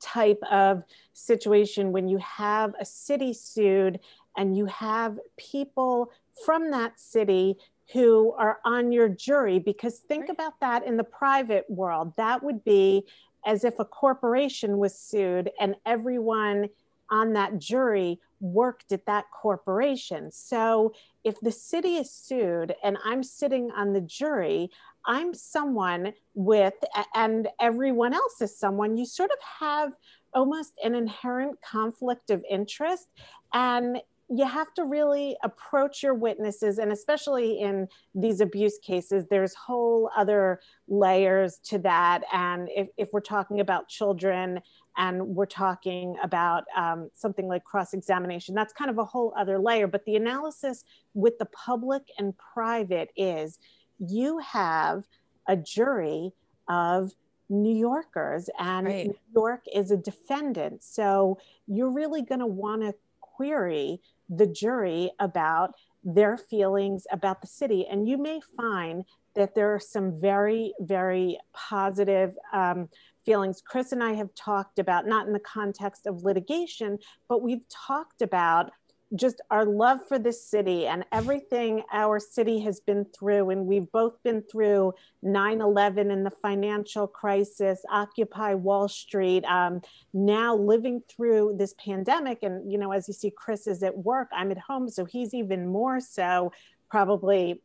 type 0.00 0.42
of 0.50 0.82
situation 1.12 1.92
when 1.92 2.08
you 2.08 2.18
have 2.18 2.74
a 2.80 2.84
city 2.84 3.32
sued 3.32 4.00
and 4.36 4.56
you 4.56 4.66
have 4.66 5.18
people 5.36 6.10
from 6.44 6.70
that 6.70 6.98
city 7.00 7.56
who 7.92 8.32
are 8.32 8.58
on 8.64 8.92
your 8.92 9.08
jury? 9.08 9.58
Because 9.58 9.98
think 9.98 10.28
about 10.28 10.58
that 10.60 10.84
in 10.86 10.96
the 10.96 11.04
private 11.04 11.64
world. 11.68 12.12
That 12.16 12.42
would 12.42 12.64
be 12.64 13.04
as 13.46 13.64
if 13.64 13.78
a 13.78 13.84
corporation 13.84 14.78
was 14.78 14.98
sued 14.98 15.50
and 15.60 15.76
everyone 15.86 16.68
on 17.10 17.32
that 17.34 17.58
jury 17.58 18.20
worked 18.40 18.90
at 18.90 19.06
that 19.06 19.24
corporation. 19.30 20.30
So 20.32 20.92
if 21.26 21.40
the 21.40 21.50
city 21.50 21.96
is 21.96 22.10
sued 22.10 22.72
and 22.84 22.96
i'm 23.04 23.22
sitting 23.24 23.70
on 23.72 23.92
the 23.92 24.00
jury 24.00 24.70
I'm 25.06 25.34
someone 25.34 26.12
with, 26.34 26.74
and 27.14 27.48
everyone 27.60 28.12
else 28.12 28.40
is 28.40 28.58
someone, 28.58 28.96
you 28.96 29.06
sort 29.06 29.30
of 29.30 29.38
have 29.60 29.92
almost 30.34 30.72
an 30.82 30.94
inherent 30.94 31.58
conflict 31.62 32.30
of 32.30 32.44
interest. 32.50 33.08
And 33.52 33.98
you 34.28 34.44
have 34.44 34.72
to 34.74 34.84
really 34.84 35.36
approach 35.44 36.02
your 36.02 36.14
witnesses 36.14 36.78
and 36.78 36.90
especially 36.90 37.60
in 37.60 37.86
these 38.14 38.40
abuse 38.40 38.78
cases 38.78 39.24
there's 39.30 39.54
whole 39.54 40.10
other 40.16 40.60
layers 40.88 41.58
to 41.58 41.78
that 41.78 42.22
and 42.32 42.68
if, 42.74 42.88
if 42.96 43.08
we're 43.12 43.20
talking 43.20 43.60
about 43.60 43.88
children 43.88 44.60
and 44.96 45.24
we're 45.24 45.46
talking 45.46 46.16
about 46.22 46.64
um, 46.76 47.08
something 47.14 47.46
like 47.46 47.62
cross-examination 47.62 48.54
that's 48.54 48.72
kind 48.72 48.90
of 48.90 48.98
a 48.98 49.04
whole 49.04 49.32
other 49.38 49.60
layer 49.60 49.86
but 49.86 50.04
the 50.06 50.16
analysis 50.16 50.82
with 51.14 51.38
the 51.38 51.46
public 51.46 52.02
and 52.18 52.34
private 52.36 53.10
is 53.16 53.58
you 53.98 54.38
have 54.38 55.04
a 55.48 55.56
jury 55.56 56.32
of 56.68 57.12
New 57.48 57.74
Yorkers, 57.74 58.50
and 58.58 58.86
right. 58.86 59.06
New 59.06 59.18
York 59.32 59.62
is 59.72 59.90
a 59.90 59.96
defendant. 59.96 60.82
So 60.82 61.38
you're 61.66 61.92
really 61.92 62.22
going 62.22 62.40
to 62.40 62.46
want 62.46 62.82
to 62.82 62.94
query 63.20 64.00
the 64.28 64.46
jury 64.46 65.10
about 65.20 65.74
their 66.02 66.36
feelings 66.36 67.06
about 67.10 67.40
the 67.40 67.46
city. 67.46 67.86
And 67.86 68.08
you 68.08 68.16
may 68.16 68.40
find 68.56 69.04
that 69.34 69.54
there 69.54 69.74
are 69.74 69.80
some 69.80 70.18
very, 70.18 70.72
very 70.80 71.38
positive 71.52 72.34
um, 72.52 72.88
feelings. 73.24 73.60
Chris 73.64 73.92
and 73.92 74.02
I 74.02 74.14
have 74.14 74.34
talked 74.34 74.78
about, 74.78 75.06
not 75.06 75.26
in 75.26 75.32
the 75.32 75.40
context 75.40 76.06
of 76.06 76.22
litigation, 76.22 76.98
but 77.28 77.42
we've 77.42 77.68
talked 77.68 78.22
about 78.22 78.70
just 79.14 79.40
our 79.50 79.64
love 79.64 80.00
for 80.08 80.18
this 80.18 80.42
city 80.42 80.86
and 80.86 81.04
everything 81.12 81.82
our 81.92 82.18
city 82.18 82.58
has 82.60 82.80
been 82.80 83.04
through. 83.16 83.50
And 83.50 83.66
we've 83.66 83.90
both 83.92 84.20
been 84.24 84.42
through 84.42 84.94
9 85.22 85.60
11 85.60 86.10
and 86.10 86.26
the 86.26 86.30
financial 86.30 87.06
crisis, 87.06 87.84
Occupy 87.88 88.54
Wall 88.54 88.88
Street, 88.88 89.44
um, 89.44 89.80
now 90.12 90.56
living 90.56 91.02
through 91.08 91.54
this 91.58 91.74
pandemic. 91.74 92.42
And, 92.42 92.70
you 92.70 92.78
know, 92.78 92.90
as 92.90 93.06
you 93.06 93.14
see, 93.14 93.30
Chris 93.30 93.66
is 93.66 93.82
at 93.82 93.96
work, 93.96 94.28
I'm 94.32 94.50
at 94.50 94.58
home. 94.58 94.88
So 94.88 95.04
he's 95.04 95.34
even 95.34 95.68
more 95.68 96.00
so 96.00 96.52
probably 96.90 97.60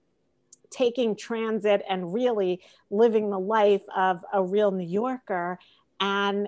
taking 0.69 1.15
transit 1.15 1.83
and 1.89 2.13
really 2.13 2.61
living 2.89 3.29
the 3.29 3.39
life 3.39 3.83
of 3.95 4.23
a 4.31 4.43
real 4.43 4.71
New 4.71 4.87
Yorker. 4.87 5.59
And 5.99 6.47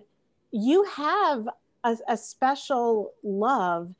you 0.52 0.84
have 0.86 1.48
a, 1.84 1.98
a 2.08 2.18
special 2.18 3.14
love 3.24 3.94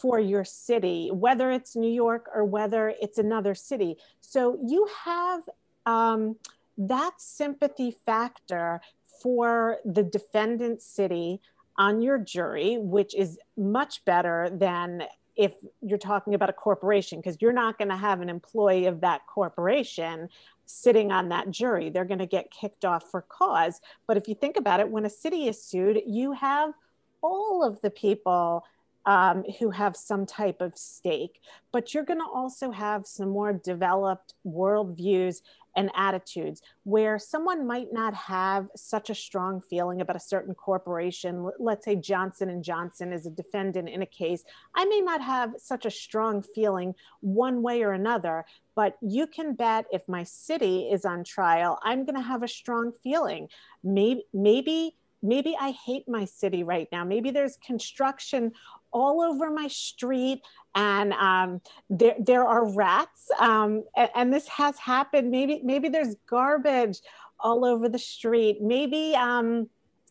for 0.00 0.20
your 0.20 0.44
city, 0.44 1.10
whether 1.12 1.50
it's 1.50 1.74
New 1.74 1.90
York 1.90 2.28
or 2.34 2.44
whether 2.44 2.94
it's 3.00 3.18
another 3.18 3.54
city. 3.54 3.96
So 4.20 4.58
you 4.64 4.88
have 5.04 5.42
um, 5.86 6.36
that 6.78 7.12
sympathy 7.18 7.96
factor 8.06 8.80
for 9.22 9.78
the 9.84 10.02
defendant 10.02 10.82
city 10.82 11.40
on 11.76 12.00
your 12.00 12.18
jury, 12.18 12.78
which 12.78 13.14
is 13.14 13.38
much 13.56 14.04
better 14.04 14.48
than 14.52 15.04
if 15.36 15.54
you're 15.80 15.98
talking 15.98 16.34
about 16.34 16.50
a 16.50 16.52
corporation, 16.52 17.18
because 17.18 17.38
you're 17.40 17.52
not 17.52 17.78
going 17.78 17.88
to 17.88 17.96
have 17.96 18.20
an 18.20 18.28
employee 18.28 18.86
of 18.86 19.00
that 19.00 19.26
corporation 19.26 20.28
sitting 20.66 21.10
on 21.10 21.30
that 21.30 21.50
jury. 21.50 21.90
They're 21.90 22.04
going 22.04 22.18
to 22.18 22.26
get 22.26 22.50
kicked 22.50 22.84
off 22.84 23.10
for 23.10 23.22
cause. 23.22 23.80
But 24.06 24.16
if 24.16 24.28
you 24.28 24.34
think 24.34 24.56
about 24.56 24.80
it, 24.80 24.88
when 24.88 25.04
a 25.04 25.10
city 25.10 25.48
is 25.48 25.62
sued, 25.62 26.02
you 26.06 26.32
have 26.32 26.74
all 27.22 27.64
of 27.64 27.80
the 27.80 27.90
people 27.90 28.64
um, 29.06 29.44
who 29.58 29.70
have 29.70 29.96
some 29.96 30.26
type 30.26 30.60
of 30.60 30.76
stake, 30.76 31.40
but 31.72 31.94
you're 31.94 32.04
going 32.04 32.20
to 32.20 32.26
also 32.32 32.70
have 32.70 33.06
some 33.06 33.30
more 33.30 33.52
developed 33.52 34.34
worldviews 34.46 35.40
and 35.76 35.90
attitudes 35.94 36.62
where 36.84 37.18
someone 37.18 37.66
might 37.66 37.92
not 37.92 38.14
have 38.14 38.66
such 38.74 39.10
a 39.10 39.14
strong 39.14 39.60
feeling 39.60 40.00
about 40.00 40.16
a 40.16 40.20
certain 40.20 40.54
corporation. 40.54 41.48
Let's 41.58 41.84
say 41.84 41.96
johnson 41.96 42.48
and 42.50 42.64
johnson 42.64 43.12
is 43.12 43.26
a 43.26 43.30
defendant 43.30 43.88
in 43.88 44.02
a 44.02 44.06
case. 44.06 44.44
I 44.74 44.84
may 44.84 45.00
not 45.00 45.22
have 45.22 45.54
such 45.58 45.86
a 45.86 45.90
strong 45.90 46.42
feeling 46.42 46.94
one 47.20 47.62
way 47.62 47.82
or 47.82 47.92
another 47.92 48.44
but 48.76 48.96
you 49.02 49.26
can 49.26 49.54
bet 49.54 49.84
if 49.92 50.02
my 50.08 50.24
city 50.24 50.88
is 50.90 51.04
on 51.04 51.24
trial 51.24 51.78
i'm 51.82 52.04
going 52.04 52.16
to 52.16 52.22
have 52.22 52.42
a 52.42 52.48
strong 52.48 52.92
feeling. 53.02 53.48
Maybe 53.84 54.24
maybe 54.32 54.96
maybe 55.22 55.56
i 55.60 55.70
hate 55.70 56.08
my 56.08 56.24
city 56.24 56.64
right 56.64 56.88
now. 56.90 57.04
Maybe 57.04 57.30
there's 57.30 57.56
construction 57.64 58.52
all 58.92 59.20
over 59.20 59.50
my 59.50 59.68
street 59.68 60.42
and 60.74 61.12
um, 61.14 61.60
there, 61.88 62.14
there 62.18 62.46
are 62.46 62.72
rats 62.72 63.30
um, 63.38 63.84
and, 63.96 64.10
and, 64.14 64.32
this 64.32 64.46
has 64.48 64.78
happened. 64.78 65.30
Maybe 65.30 65.60
maybe 65.64 65.88
there's 65.88 66.14
garbage 66.28 67.00
all 67.38 67.64
over 67.64 67.88
the 67.88 67.98
street. 67.98 68.60
Maybe 68.60 69.14
um, 69.16 69.68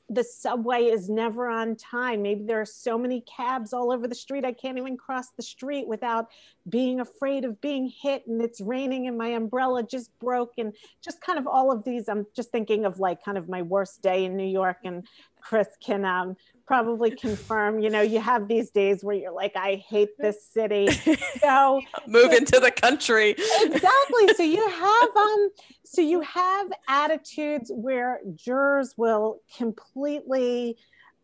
the 0.09 0.23
subway 0.23 0.85
is 0.85 1.09
never 1.09 1.47
on 1.47 1.75
time. 1.75 2.23
Maybe 2.23 2.43
there 2.43 2.59
are 2.59 2.65
so 2.65 2.97
many 2.97 3.21
cabs 3.21 3.73
all 3.73 3.91
over 3.91 4.07
the 4.07 4.15
street 4.15 4.43
i 4.43 4.51
can't 4.51 4.77
even 4.77 4.97
cross 4.97 5.29
the 5.31 5.43
street 5.43 5.87
without 5.87 6.27
being 6.67 6.99
afraid 6.99 7.45
of 7.45 7.59
being 7.61 7.91
hit 8.01 8.25
and 8.27 8.41
it's 8.41 8.59
raining 8.61 9.07
and 9.07 9.17
my 9.17 9.29
umbrella 9.29 9.83
just 9.83 10.17
broke 10.19 10.53
and 10.57 10.73
just 11.01 11.21
kind 11.21 11.39
of 11.39 11.47
all 11.47 11.71
of 11.71 11.83
these 11.83 12.09
i'm 12.09 12.25
just 12.35 12.51
thinking 12.51 12.85
of 12.85 12.99
like 12.99 13.23
kind 13.23 13.37
of 13.37 13.47
my 13.47 13.61
worst 13.61 14.01
day 14.01 14.25
in 14.25 14.35
new 14.35 14.47
york 14.47 14.77
and 14.83 15.05
chris 15.41 15.67
can 15.83 16.05
um, 16.05 16.35
probably 16.65 17.11
confirm 17.11 17.79
you 17.79 17.89
know 17.89 18.01
you 18.01 18.19
have 18.19 18.47
these 18.47 18.69
days 18.69 19.03
where 19.03 19.15
you're 19.15 19.31
like 19.31 19.55
i 19.55 19.83
hate 19.89 20.09
this 20.19 20.45
city. 20.45 20.87
So 21.41 21.81
move 22.05 22.31
into 22.33 22.59
the 22.59 22.71
country. 22.71 23.31
Exactly. 23.31 24.33
So 24.35 24.43
you 24.43 24.69
have 24.85 25.09
um 25.15 25.49
so 25.85 26.01
you 26.01 26.21
have 26.21 26.67
attitudes 26.87 27.71
where 27.73 28.19
jurors 28.35 28.93
will 28.97 29.39
completely 29.57 30.77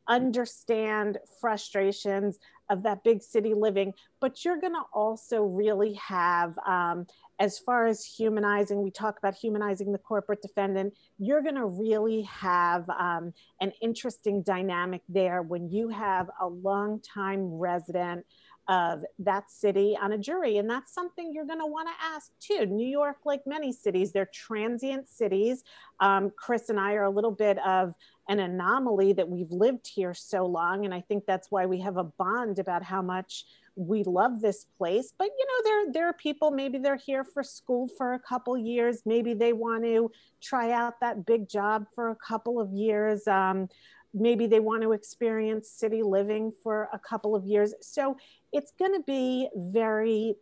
understand 0.07 1.17
frustrations 1.41 2.39
of 2.69 2.83
that 2.83 3.03
big 3.03 3.21
city 3.21 3.53
living 3.53 3.93
but 4.21 4.43
you're 4.43 4.59
going 4.59 4.73
to 4.73 4.81
also 4.93 5.43
really 5.43 5.93
have 5.93 6.57
um, 6.65 7.05
as 7.39 7.59
far 7.59 7.85
as 7.85 8.05
humanizing, 8.05 8.81
we 8.81 8.91
talk 8.91 9.17
about 9.17 9.35
humanizing 9.35 9.91
the 9.91 9.97
corporate 9.97 10.41
defendant, 10.41 10.93
you're 11.17 11.41
going 11.41 11.55
to 11.55 11.65
really 11.65 12.21
have 12.23 12.89
um, 12.89 13.33
an 13.59 13.71
interesting 13.81 14.41
dynamic 14.41 15.01
there 15.09 15.41
when 15.41 15.69
you 15.69 15.89
have 15.89 16.29
a 16.41 16.47
longtime 16.47 17.45
resident 17.45 18.25
of 18.67 19.03
that 19.19 19.51
city 19.51 19.97
on 20.01 20.13
a 20.13 20.17
jury. 20.17 20.57
And 20.57 20.69
that's 20.69 20.93
something 20.93 21.31
you're 21.31 21.45
going 21.45 21.59
to 21.59 21.67
want 21.67 21.87
to 21.87 22.05
ask 22.05 22.31
too. 22.39 22.65
New 22.65 22.87
York, 22.87 23.17
like 23.25 23.41
many 23.45 23.71
cities, 23.71 24.11
they're 24.11 24.29
transient 24.33 25.07
cities. 25.07 25.63
Um, 25.99 26.31
Chris 26.35 26.69
and 26.69 26.79
I 26.79 26.93
are 26.93 27.03
a 27.03 27.09
little 27.09 27.31
bit 27.31 27.59
of 27.65 27.93
an 28.27 28.39
anomaly 28.39 29.13
that 29.13 29.29
we've 29.29 29.51
lived 29.51 29.87
here 29.87 30.13
so 30.15 30.45
long. 30.45 30.85
And 30.85 30.93
I 30.93 31.01
think 31.01 31.25
that's 31.27 31.51
why 31.51 31.67
we 31.67 31.79
have 31.81 31.97
a 31.97 32.03
bond 32.03 32.57
about 32.57 32.81
how 32.81 33.03
much 33.03 33.45
we 33.75 34.03
love 34.03 34.41
this 34.41 34.65
place 34.77 35.13
but 35.17 35.27
you 35.37 35.45
know 35.47 35.69
there 35.69 35.93
there 35.93 36.07
are 36.07 36.13
people 36.13 36.51
maybe 36.51 36.77
they're 36.77 36.95
here 36.95 37.23
for 37.23 37.43
school 37.43 37.87
for 37.87 38.13
a 38.13 38.19
couple 38.19 38.57
years. 38.57 39.01
Maybe 39.05 39.33
they 39.33 39.53
want 39.53 39.83
to 39.83 40.11
try 40.41 40.71
out 40.71 40.99
that 41.01 41.25
big 41.25 41.47
job 41.47 41.85
for 41.93 42.09
a 42.09 42.15
couple 42.15 42.59
of 42.59 42.71
years. 42.71 43.27
Um, 43.27 43.67
maybe 44.13 44.47
they 44.47 44.59
want 44.59 44.81
to 44.83 44.93
experience 44.93 45.69
city 45.69 46.03
living 46.03 46.53
for 46.63 46.89
a 46.93 46.99
couple 46.99 47.35
of 47.35 47.45
years. 47.45 47.73
So 47.81 48.17
it's 48.53 48.71
going 48.77 48.93
to 48.93 49.03
be 49.03 49.49
very 49.55 50.35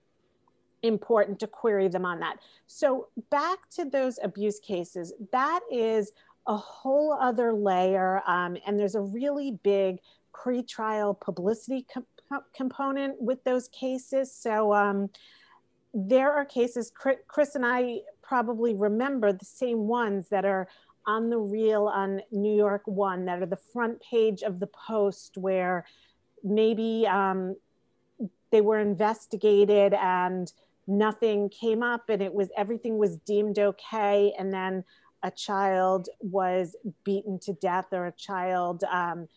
important 0.84 1.40
to 1.40 1.48
query 1.48 1.88
them 1.88 2.06
on 2.06 2.20
that. 2.20 2.38
So 2.68 3.08
back 3.30 3.70
to 3.76 3.86
those 3.86 4.20
abuse 4.22 4.60
cases 4.60 5.14
that 5.32 5.62
is 5.72 6.12
a 6.46 6.58
whole 6.58 7.14
other 7.14 7.54
layer 7.54 8.22
um, 8.28 8.58
and 8.68 8.78
there's 8.78 8.96
a 8.96 9.02
really 9.02 9.58
big 9.64 10.00
pretrial 10.36 11.18
publicity 11.20 11.86
component 12.56 13.22
with 13.22 13.44
those 13.44 13.68
cases. 13.70 14.34
So 14.34 14.74
um, 14.74 15.10
there 15.94 16.32
are 16.32 16.46
cases, 16.46 16.92
Chris 17.28 17.56
and 17.56 17.66
I 17.66 18.00
probably 18.22 18.74
remember 18.74 19.32
the 19.32 19.46
same 19.46 19.88
ones 19.88 20.30
that 20.30 20.46
are 20.46 20.68
on 21.06 21.30
the 21.30 21.38
reel 21.38 21.86
on 21.88 22.22
New 22.32 22.56
York 22.56 22.84
One 22.86 23.26
that 23.26 23.42
are 23.42 23.46
the 23.46 23.58
front 23.58 24.02
page 24.02 24.42
of 24.42 24.60
the 24.60 24.68
Post 24.68 25.38
where 25.38 25.86
maybe 26.44 27.06
um, 27.08 27.56
they 28.52 28.62
were 28.62 28.80
investigated 28.80 29.94
and 29.94 30.52
nothing 30.88 31.50
came 31.50 31.82
up 31.82 32.10
and 32.10 32.22
it 32.22 32.34
was 32.34 32.50
everything 32.58 32.98
was 32.98 33.18
deemed 33.18 33.58
okay 33.58 34.34
and 34.38 34.54
then 34.54 34.84
a 35.24 35.32
child 35.32 36.10
was 36.20 36.76
beaten 37.06 37.40
to 37.40 37.54
death 37.54 37.88
or 37.94 38.08
a 38.08 38.12
child 38.12 38.84
um, 38.92 39.28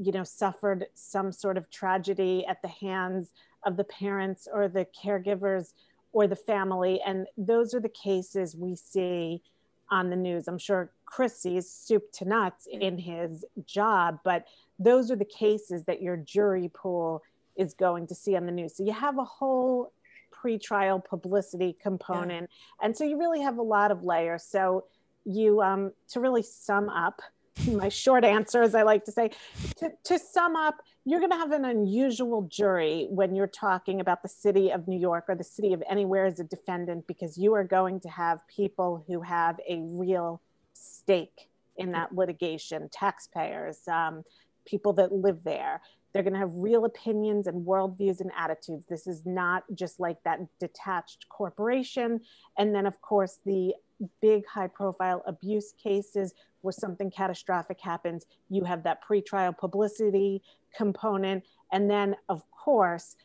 you 0.00 0.12
know 0.12 0.24
suffered 0.24 0.86
some 0.94 1.32
sort 1.32 1.56
of 1.56 1.70
tragedy 1.70 2.46
at 2.46 2.62
the 2.62 2.68
hands 2.68 3.32
of 3.66 3.76
the 3.76 3.84
parents 3.84 4.48
or 4.52 4.68
the 4.68 4.86
caregivers 5.04 5.72
or 6.12 6.26
the 6.26 6.36
family. 6.36 7.00
And 7.04 7.26
those 7.36 7.74
are 7.74 7.80
the 7.80 7.88
cases 7.88 8.56
we 8.56 8.76
see 8.76 9.42
on 9.90 10.10
the 10.10 10.16
news. 10.16 10.48
I'm 10.48 10.58
sure 10.58 10.90
chris 11.04 11.40
sees 11.40 11.68
soup 11.68 12.12
to 12.12 12.24
nuts 12.26 12.68
in 12.70 12.98
his 12.98 13.44
job 13.64 14.18
but 14.24 14.44
those 14.78 15.10
are 15.10 15.16
the 15.16 15.24
cases 15.24 15.84
that 15.84 16.02
your 16.02 16.16
jury 16.16 16.70
pool 16.72 17.22
is 17.56 17.74
going 17.74 18.06
to 18.06 18.14
see 18.14 18.36
on 18.36 18.46
the 18.46 18.52
news. 18.52 18.76
So 18.76 18.84
you 18.84 18.92
have 18.92 19.18
a 19.18 19.24
whole 19.24 19.92
pre-trial 20.30 21.00
publicity 21.00 21.76
component. 21.82 22.48
Yeah. 22.50 22.86
and 22.86 22.96
so 22.96 23.04
you 23.04 23.18
really 23.18 23.40
have 23.40 23.58
a 23.58 23.62
lot 23.62 23.90
of 23.90 24.04
layers. 24.04 24.44
So 24.44 24.84
you 25.24 25.60
um, 25.60 25.92
to 26.10 26.20
really 26.20 26.42
sum 26.42 26.88
up 26.88 27.20
my 27.66 27.88
short 27.88 28.24
answer, 28.24 28.62
as 28.62 28.74
I 28.74 28.82
like 28.82 29.04
to 29.06 29.12
say. 29.12 29.30
To, 29.78 29.92
to 30.04 30.18
sum 30.18 30.56
up, 30.56 30.76
you're 31.04 31.20
going 31.20 31.32
to 31.32 31.36
have 31.36 31.52
an 31.52 31.64
unusual 31.64 32.42
jury 32.42 33.06
when 33.10 33.34
you're 33.34 33.46
talking 33.46 34.00
about 34.00 34.22
the 34.22 34.28
city 34.28 34.70
of 34.70 34.86
New 34.86 34.98
York 34.98 35.24
or 35.28 35.34
the 35.34 35.44
city 35.44 35.72
of 35.72 35.82
anywhere 35.88 36.26
as 36.26 36.38
a 36.38 36.44
defendant, 36.44 37.06
because 37.06 37.38
you 37.38 37.54
are 37.54 37.64
going 37.64 38.00
to 38.00 38.08
have 38.08 38.46
people 38.48 39.04
who 39.06 39.22
have 39.22 39.58
a 39.68 39.80
real 39.80 40.40
stake 40.74 41.48
in 41.76 41.92
that 41.92 42.14
litigation, 42.14 42.88
taxpayers, 42.90 43.86
um, 43.88 44.24
people 44.66 44.92
that 44.92 45.12
live 45.12 45.44
there. 45.44 45.80
They're 46.12 46.22
going 46.22 46.32
to 46.32 46.38
have 46.38 46.52
real 46.54 46.84
opinions 46.84 47.46
and 47.46 47.66
worldviews 47.66 48.20
and 48.20 48.30
attitudes. 48.36 48.86
This 48.86 49.06
is 49.06 49.24
not 49.24 49.64
just 49.74 50.00
like 50.00 50.22
that 50.24 50.40
detached 50.58 51.28
corporation. 51.28 52.20
And 52.56 52.74
then, 52.74 52.86
of 52.86 53.00
course, 53.00 53.38
the 53.44 53.74
big 54.20 54.46
high 54.46 54.68
profile 54.68 55.22
abuse 55.26 55.72
cases 55.82 56.34
where 56.62 56.72
something 56.72 57.10
catastrophic 57.10 57.80
happens, 57.80 58.26
you 58.48 58.64
have 58.64 58.82
that 58.84 59.00
pretrial 59.04 59.56
publicity 59.56 60.42
component. 60.76 61.44
And 61.72 61.90
then, 61.90 62.16
of 62.28 62.42
course, 62.50 63.16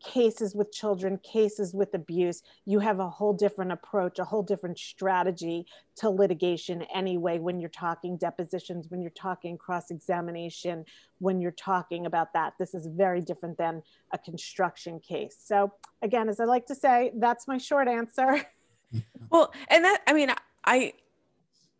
cases 0.00 0.54
with 0.54 0.72
children, 0.72 1.18
cases 1.18 1.74
with 1.74 1.94
abuse, 1.94 2.42
you 2.64 2.78
have 2.78 3.00
a 3.00 3.08
whole 3.08 3.32
different 3.32 3.70
approach, 3.70 4.18
a 4.18 4.24
whole 4.24 4.42
different 4.42 4.78
strategy 4.78 5.66
to 5.96 6.08
litigation 6.08 6.82
anyway 6.94 7.38
when 7.38 7.60
you're 7.60 7.68
talking 7.68 8.16
depositions, 8.16 8.86
when 8.88 9.00
you're 9.02 9.10
talking 9.10 9.58
cross 9.58 9.90
examination, 9.90 10.84
when 11.18 11.40
you're 11.40 11.50
talking 11.52 12.06
about 12.06 12.32
that. 12.32 12.54
This 12.58 12.74
is 12.74 12.86
very 12.86 13.20
different 13.20 13.58
than 13.58 13.82
a 14.12 14.18
construction 14.18 15.00
case. 15.00 15.36
So, 15.38 15.72
again, 16.02 16.28
as 16.28 16.40
I 16.40 16.44
like 16.44 16.66
to 16.66 16.74
say, 16.74 17.12
that's 17.16 17.46
my 17.46 17.58
short 17.58 17.86
answer. 17.86 18.42
well, 19.30 19.52
and 19.68 19.84
that, 19.84 20.02
I 20.06 20.12
mean, 20.12 20.30
I, 20.64 20.94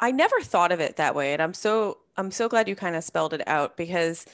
I 0.01 0.11
never 0.11 0.41
thought 0.41 0.73
of 0.73 0.81
it 0.81 0.97
that 0.97 1.15
way. 1.15 1.33
And 1.33 1.43
I'm 1.43 1.55
so, 1.55 1.99
I'm 2.17 2.31
so 2.31 2.49
glad 2.49 2.69
you 2.69 2.75
kind 2.75 2.97
of 2.97 3.05
spelled 3.05 3.35
it 3.35 3.47
out 3.47 3.77
because 3.77 4.27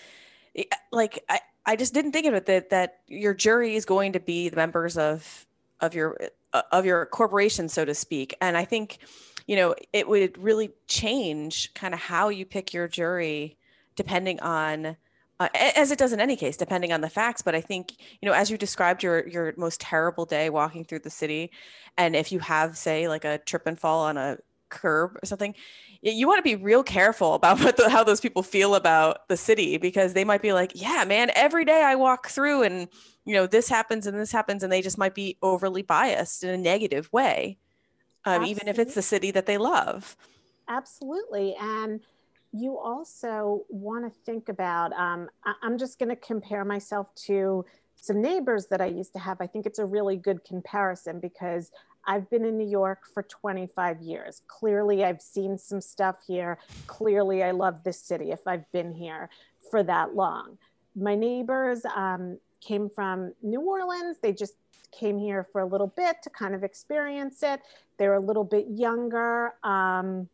eh, 0.54 0.64
like, 0.92 1.24
I, 1.28 1.40
I 1.66 1.76
just 1.76 1.92
didn't 1.92 2.12
think 2.12 2.26
of 2.26 2.34
it 2.34 2.46
that, 2.46 2.70
that 2.70 3.00
your 3.08 3.34
jury 3.34 3.74
is 3.74 3.84
going 3.84 4.12
to 4.12 4.20
be 4.20 4.48
the 4.48 4.56
members 4.56 4.96
of, 4.96 5.46
of 5.80 5.94
your, 5.94 6.16
uh, 6.52 6.62
of 6.70 6.86
your 6.86 7.06
corporation, 7.06 7.68
so 7.68 7.84
to 7.84 7.94
speak. 7.94 8.36
And 8.40 8.56
I 8.56 8.64
think, 8.64 8.98
you 9.46 9.56
know, 9.56 9.74
it 9.92 10.08
would 10.08 10.38
really 10.38 10.70
change 10.86 11.74
kind 11.74 11.92
of 11.92 12.00
how 12.00 12.28
you 12.28 12.46
pick 12.46 12.72
your 12.72 12.86
jury 12.88 13.58
depending 13.96 14.38
on, 14.40 14.96
uh, 15.40 15.48
as 15.54 15.90
it 15.90 15.98
does 15.98 16.12
in 16.12 16.20
any 16.20 16.36
case, 16.36 16.56
depending 16.56 16.92
on 16.92 17.00
the 17.00 17.10
facts. 17.10 17.42
But 17.42 17.54
I 17.54 17.60
think, 17.60 17.92
you 18.20 18.28
know, 18.28 18.32
as 18.32 18.50
you 18.50 18.56
described 18.56 19.02
your 19.02 19.26
your 19.28 19.52
most 19.56 19.80
terrible 19.80 20.24
day 20.24 20.50
walking 20.50 20.84
through 20.84 21.00
the 21.00 21.10
city, 21.10 21.50
and 21.98 22.16
if 22.16 22.32
you 22.32 22.38
have, 22.38 22.76
say, 22.76 23.08
like 23.08 23.24
a 23.24 23.38
trip 23.38 23.66
and 23.66 23.78
fall 23.78 24.04
on 24.04 24.16
a 24.16 24.38
curb 24.68 25.16
or 25.22 25.26
something, 25.26 25.54
you 26.02 26.26
want 26.26 26.38
to 26.38 26.42
be 26.42 26.62
real 26.62 26.82
careful 26.82 27.34
about 27.34 27.60
what 27.64 27.76
the, 27.76 27.88
how 27.88 28.04
those 28.04 28.20
people 28.20 28.42
feel 28.42 28.74
about 28.74 29.28
the 29.28 29.36
city 29.36 29.78
because 29.78 30.12
they 30.12 30.24
might 30.24 30.42
be 30.42 30.52
like, 30.52 30.72
yeah, 30.74 31.04
man, 31.06 31.30
every 31.34 31.64
day 31.64 31.82
I 31.82 31.94
walk 31.94 32.28
through 32.28 32.62
and 32.62 32.88
you 33.24 33.34
know 33.34 33.46
this 33.46 33.68
happens 33.68 34.06
and 34.06 34.16
this 34.18 34.30
happens, 34.30 34.62
and 34.62 34.72
they 34.72 34.82
just 34.82 34.98
might 34.98 35.14
be 35.14 35.36
overly 35.42 35.82
biased 35.82 36.44
in 36.44 36.50
a 36.50 36.56
negative 36.56 37.12
way, 37.12 37.58
um, 38.24 38.44
even 38.44 38.68
if 38.68 38.78
it's 38.78 38.94
the 38.94 39.02
city 39.02 39.32
that 39.32 39.46
they 39.46 39.58
love. 39.58 40.16
Absolutely, 40.68 41.56
and 41.60 42.00
you 42.52 42.78
also 42.78 43.64
want 43.68 44.04
to 44.04 44.20
think 44.24 44.48
about 44.48 44.92
um, 44.92 45.28
I- 45.44 45.54
i'm 45.62 45.78
just 45.78 45.98
going 45.98 46.08
to 46.08 46.16
compare 46.16 46.64
myself 46.64 47.14
to 47.26 47.64
some 47.96 48.22
neighbors 48.22 48.66
that 48.66 48.80
i 48.80 48.86
used 48.86 49.12
to 49.12 49.18
have 49.18 49.40
i 49.40 49.46
think 49.46 49.66
it's 49.66 49.78
a 49.78 49.84
really 49.84 50.16
good 50.16 50.44
comparison 50.44 51.20
because 51.20 51.70
I've 52.06 52.28
been 52.30 52.44
in 52.44 52.56
New 52.56 52.68
York 52.68 53.04
for 53.12 53.22
25 53.22 54.00
years. 54.00 54.42
Clearly, 54.46 55.04
I've 55.04 55.20
seen 55.20 55.58
some 55.58 55.80
stuff 55.80 56.16
here. 56.26 56.58
Clearly, 56.86 57.42
I 57.42 57.50
love 57.50 57.82
this 57.84 58.00
city 58.00 58.30
if 58.30 58.46
I've 58.46 58.70
been 58.72 58.92
here 58.92 59.28
for 59.70 59.82
that 59.82 60.14
long. 60.14 60.58
My 60.94 61.14
neighbors 61.14 61.84
um, 61.94 62.38
came 62.60 62.88
from 62.88 63.32
New 63.42 63.60
Orleans. 63.60 64.18
They 64.22 64.32
just 64.32 64.54
came 64.92 65.18
here 65.18 65.46
for 65.52 65.60
a 65.60 65.66
little 65.66 65.88
bit 65.88 66.22
to 66.22 66.30
kind 66.30 66.54
of 66.54 66.64
experience 66.64 67.42
it. 67.42 67.60
They're 67.98 68.14
a 68.14 68.20
little 68.20 68.44
bit 68.44 68.66
younger. 68.68 69.54
Um, 69.62 70.28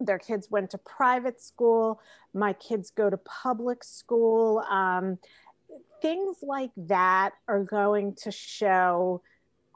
their 0.00 0.18
kids 0.18 0.50
went 0.50 0.70
to 0.70 0.78
private 0.78 1.40
school. 1.40 2.00
My 2.32 2.54
kids 2.54 2.90
go 2.90 3.10
to 3.10 3.18
public 3.18 3.84
school. 3.84 4.60
Um, 4.60 5.18
things 6.00 6.38
like 6.42 6.70
that 6.76 7.32
are 7.48 7.62
going 7.62 8.14
to 8.22 8.30
show. 8.30 9.22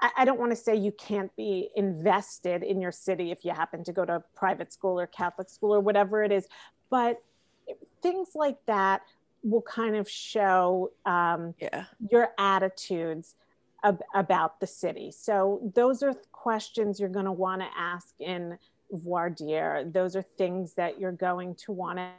I, 0.05 0.11
I 0.19 0.25
don't 0.27 0.39
want 0.39 0.53
to 0.53 0.57
say 0.57 0.77
you 0.77 0.93
can't 0.93 1.35
be 1.35 1.71
invested 1.75 2.63
in 2.63 2.79
your 2.79 2.93
city 2.93 3.31
if 3.31 3.43
you 3.43 3.53
happen 3.53 3.83
to 3.85 3.93
go 3.93 4.05
to 4.05 4.17
a 4.17 4.21
private 4.37 4.71
school 4.71 5.01
or 5.01 5.07
Catholic 5.07 5.49
school 5.49 5.75
or 5.75 5.81
whatever 5.81 6.23
it 6.23 6.31
is, 6.31 6.47
but 6.91 7.23
things 8.03 8.29
like 8.35 8.59
that 8.67 9.01
will 9.43 9.63
kind 9.63 9.97
of 9.97 10.09
show 10.09 10.93
um, 11.07 11.55
yeah. 11.59 11.85
your 12.11 12.29
attitudes 12.37 13.35
ab- 13.83 14.03
about 14.15 14.61
the 14.61 14.67
city. 14.67 15.11
So 15.11 15.73
those 15.75 16.03
are 16.03 16.13
questions 16.33 17.01
you're 17.01 17.09
going 17.09 17.25
to 17.25 17.33
want 17.33 17.63
to 17.63 17.69
ask 17.75 18.15
in 18.21 18.59
voir 18.91 19.31
dire. 19.31 19.85
Those 19.91 20.17
are 20.17 20.23
things 20.23 20.75
that 20.75 21.01
you're 21.01 21.13
going 21.13 21.55
to 21.55 21.73
want 21.73 21.97
to 21.97 22.11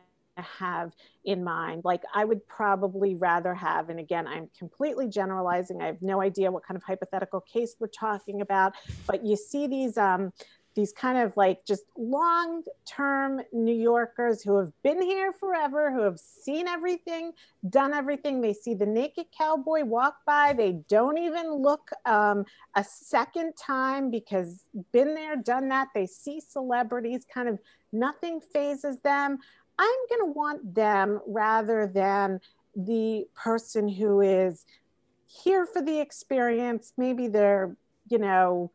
have 0.42 0.94
in 1.24 1.44
mind. 1.44 1.84
Like 1.84 2.04
I 2.14 2.26
would 2.26 2.46
probably 2.48 3.16
rather 3.16 3.54
have, 3.54 3.90
and 3.90 4.00
again, 4.00 4.28
I'm 4.28 4.50
completely 4.58 5.08
generalizing. 5.08 5.82
I 5.82 5.88
have 5.88 6.02
no 6.02 6.22
idea 6.22 6.52
what 6.52 6.64
kind 6.66 6.78
of 6.78 6.84
hypothetical 6.84 7.42
case 7.42 7.76
we're 7.80 7.88
talking 7.88 8.42
about, 8.42 8.74
but 9.08 9.26
you 9.26 9.36
see 9.36 9.68
these 9.68 9.98
um, 9.98 10.32
these 10.76 10.92
kind 10.92 11.18
of 11.18 11.36
like 11.38 11.66
just 11.66 11.84
long 11.98 12.62
term 12.86 13.42
New 13.54 13.74
Yorkers 13.74 14.44
who 14.44 14.58
have 14.58 14.72
been 14.84 15.02
here 15.02 15.32
forever, 15.32 15.92
who 15.92 16.02
have 16.02 16.20
seen 16.20 16.68
everything, 16.68 17.32
done 17.70 17.94
everything. 17.94 18.42
They 18.42 18.54
see 18.54 18.74
the 18.74 18.86
naked 18.86 19.28
cowboy 19.36 19.86
walk 19.86 20.18
by. 20.26 20.54
They 20.54 20.74
don't 20.90 21.18
even 21.18 21.54
look 21.54 21.90
um, 22.06 22.46
a 22.76 22.84
second 22.84 23.54
time 23.56 24.12
because 24.12 24.66
been 24.92 25.16
there, 25.16 25.38
done 25.38 25.70
that. 25.70 25.88
They 25.96 26.06
see 26.06 26.42
celebrities, 26.42 27.26
kind 27.34 27.48
of 27.48 27.58
nothing 27.94 28.42
phases 28.42 29.00
them. 29.00 29.40
I'm 29.78 30.00
going 30.10 30.22
to 30.22 30.34
want 30.38 30.76
them 30.76 31.22
rather 31.28 31.88
than 31.88 32.40
the 32.76 33.28
person 33.36 33.88
who 33.88 34.22
is 34.22 34.66
here 35.28 35.66
for 35.66 35.82
the 35.82 36.00
experience. 36.00 36.94
Maybe 36.98 37.28
they're, 37.28 37.76
you 38.10 38.18
know, 38.18 38.72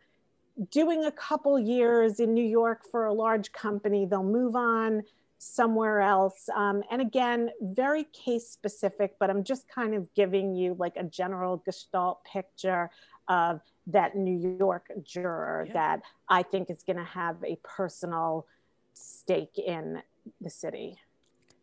doing 0.70 1.04
a 1.04 1.12
couple 1.12 1.58
years 1.58 2.20
in 2.20 2.34
New 2.34 2.44
York 2.44 2.82
for 2.90 3.06
a 3.06 3.12
large 3.12 3.52
company, 3.52 4.04
they'll 4.04 4.22
move 4.22 4.56
on 4.56 5.02
somewhere 5.38 6.02
else. 6.02 6.48
Um, 6.54 6.82
and 6.90 7.00
again, 7.00 7.50
very 7.62 8.04
case 8.04 8.48
specific, 8.50 9.14
but 9.18 9.30
I'm 9.30 9.42
just 9.42 9.68
kind 9.68 9.94
of 9.94 10.12
giving 10.14 10.54
you 10.54 10.76
like 10.78 10.96
a 10.96 11.04
general 11.04 11.62
gestalt 11.64 12.22
picture 12.24 12.90
of 13.28 13.60
that 13.86 14.16
New 14.16 14.56
York 14.58 14.90
juror 15.02 15.64
yeah. 15.66 15.72
that 15.72 16.02
I 16.28 16.42
think 16.42 16.68
is 16.68 16.82
going 16.82 16.98
to 16.98 17.04
have 17.04 17.36
a 17.42 17.56
personal 17.62 18.46
stake 18.92 19.58
in 19.58 20.02
the 20.40 20.50
city. 20.50 20.98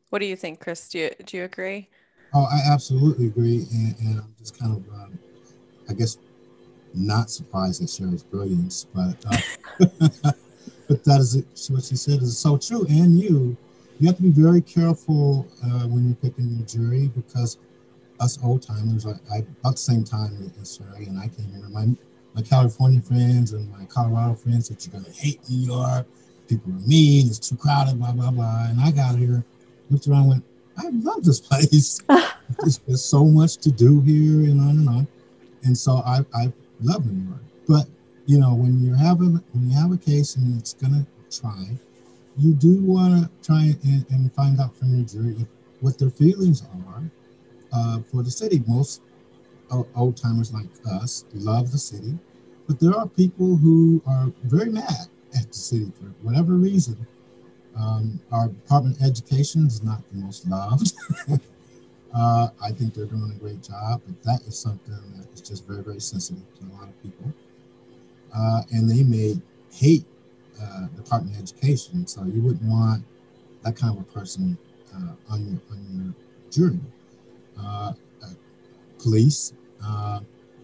What 0.09 0.19
do 0.19 0.25
you 0.25 0.35
think, 0.35 0.59
Chris? 0.59 0.89
Do 0.89 0.99
you, 0.99 1.09
do 1.25 1.37
you 1.37 1.43
agree? 1.43 1.89
Oh, 2.33 2.45
I 2.45 2.71
absolutely 2.71 3.27
agree. 3.27 3.65
And, 3.71 3.95
and 3.99 4.19
I'm 4.19 4.35
just 4.37 4.57
kind 4.57 4.75
of, 4.75 4.93
um, 4.93 5.19
I 5.89 5.93
guess, 5.93 6.17
not 6.93 7.29
surprised 7.29 7.81
at 7.83 7.89
Shari's 7.89 8.23
brilliance, 8.23 8.85
but 8.93 9.15
uh, 9.29 9.37
but 10.87 11.03
that 11.03 11.19
is 11.19 11.69
what 11.69 11.83
she 11.83 11.95
said 11.95 12.21
is 12.21 12.37
so 12.37 12.57
true. 12.57 12.85
And 12.89 13.19
you, 13.19 13.57
you 13.99 14.07
have 14.07 14.17
to 14.17 14.23
be 14.23 14.31
very 14.31 14.61
careful 14.61 15.47
uh, 15.63 15.87
when 15.87 16.05
you're 16.05 16.15
picking 16.15 16.49
your 16.49 16.65
jury 16.65 17.11
because 17.15 17.57
us 18.19 18.39
old 18.43 18.61
timers, 18.61 19.05
I, 19.05 19.11
I, 19.31 19.37
about 19.37 19.73
the 19.73 19.77
same 19.77 20.03
time 20.03 20.51
as 20.61 20.77
Shari, 20.77 21.05
and 21.05 21.19
I 21.19 21.27
came 21.27 21.51
here. 21.51 21.67
My 21.69 21.87
my 22.33 22.41
California 22.41 23.01
friends 23.01 23.53
and 23.53 23.69
my 23.71 23.85
Colorado 23.85 24.35
friends 24.35 24.69
that 24.69 24.85
you're 24.85 24.99
gonna 24.99 25.13
hate 25.13 25.39
New 25.49 25.65
York. 25.65 26.07
People 26.47 26.73
are 26.73 26.87
mean. 26.87 27.27
It's 27.27 27.39
too 27.39 27.55
crowded. 27.55 27.99
Blah 27.99 28.13
blah 28.13 28.31
blah. 28.31 28.67
And 28.69 28.79
I 28.79 28.91
got 28.91 29.17
here, 29.17 29.43
looked 29.89 30.07
around, 30.07 30.29
went, 30.29 30.43
I 30.77 30.89
love 30.89 31.23
this 31.23 31.39
place. 31.39 32.01
there's 32.87 33.03
so 33.03 33.25
much 33.25 33.57
to 33.57 33.71
do 33.71 34.01
here, 34.01 34.49
and 34.49 34.61
on 34.61 34.69
and 34.69 34.89
on. 34.89 35.07
And 35.63 35.77
so 35.77 35.97
I 36.05 36.19
I 36.33 36.53
love 36.81 37.05
New 37.05 37.27
York. 37.27 37.41
But 37.67 37.87
you 38.25 38.39
know, 38.39 38.53
when 38.53 38.79
you 38.83 38.93
have 38.93 39.21
a 39.21 39.25
when 39.25 39.69
you 39.69 39.75
have 39.75 39.91
a 39.91 39.97
case 39.97 40.35
and 40.35 40.59
it's 40.59 40.73
gonna 40.73 41.05
try, 41.31 41.77
you 42.37 42.53
do 42.53 42.81
want 42.81 43.23
to 43.23 43.45
try 43.45 43.75
and, 43.83 44.05
and, 44.09 44.33
find 44.33 44.59
out 44.59 44.75
from 44.75 44.95
your 44.95 45.05
jury 45.05 45.45
what 45.81 45.97
their 45.97 46.09
feelings 46.09 46.63
are 46.63 47.03
uh, 47.73 47.99
for 48.11 48.23
the 48.23 48.31
city. 48.31 48.63
Most 48.67 49.01
old 49.95 50.15
timers 50.15 50.53
like 50.53 50.67
us 50.89 51.25
love 51.33 51.71
the 51.71 51.77
city, 51.77 52.17
but 52.67 52.79
there 52.79 52.95
are 52.95 53.07
people 53.07 53.57
who 53.57 54.01
are 54.05 54.31
very 54.43 54.69
mad 54.69 55.07
at 55.35 55.47
the 55.47 55.57
city 55.57 55.91
for 55.99 56.05
whatever 56.21 56.53
reason. 56.53 57.05
Um, 57.77 58.19
our 58.31 58.47
Department 58.47 58.97
of 58.97 59.03
Education 59.03 59.67
is 59.67 59.83
not 59.83 60.01
the 60.11 60.17
most 60.17 60.47
loved. 60.47 60.93
Uh, 62.13 62.49
I 62.63 62.71
think 62.71 62.93
they're 62.93 63.05
doing 63.05 63.31
a 63.35 63.39
great 63.39 63.61
job, 63.61 64.01
but 64.05 64.23
that 64.23 64.41
is 64.47 64.57
something 64.57 64.95
that 65.17 65.27
is 65.33 65.41
just 65.41 65.67
very, 65.67 65.83
very 65.83 65.99
sensitive 65.99 66.43
to 66.59 66.65
a 66.65 66.71
lot 66.73 66.87
of 66.87 67.03
people. 67.03 67.31
Uh, 68.35 68.61
and 68.71 68.89
they 68.89 69.03
may 69.03 69.35
hate 69.71 70.05
uh, 70.61 70.87
Department 70.95 71.35
of 71.35 71.43
Education, 71.43 72.07
so 72.07 72.23
you 72.23 72.41
wouldn't 72.41 72.63
want 72.63 73.03
that 73.63 73.75
kind 73.75 73.95
of 73.95 74.01
a 74.01 74.05
person 74.05 74.57
uh, 74.95 75.33
on 75.33 75.45
your 75.47 75.59
on 75.71 75.79
your 75.93 76.13
jury. 76.49 76.79
Uh, 77.59 77.93
uh, 78.23 78.27
police. 78.99 79.53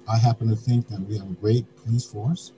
I 0.05 0.17
happen 0.17 0.49
to 0.49 0.55
think 0.55 0.89
that 0.89 0.99
we 0.99 1.17
have 1.17 1.29
a 1.29 1.33
great 1.35 1.65
police 1.77 2.05
force. 2.05 2.51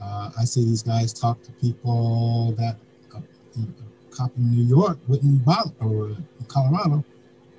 I 0.00 0.44
see 0.44 0.64
these 0.64 0.82
guys 0.82 1.12
talk 1.12 1.42
to 1.42 1.52
people 1.52 2.52
that 2.58 2.76
a, 3.14 3.18
a 3.18 3.62
cop 4.10 4.30
in 4.36 4.50
New 4.50 4.62
York 4.64 4.98
wouldn't 5.08 5.44
bother, 5.44 5.72
or 5.80 6.16
Colorado 6.46 7.04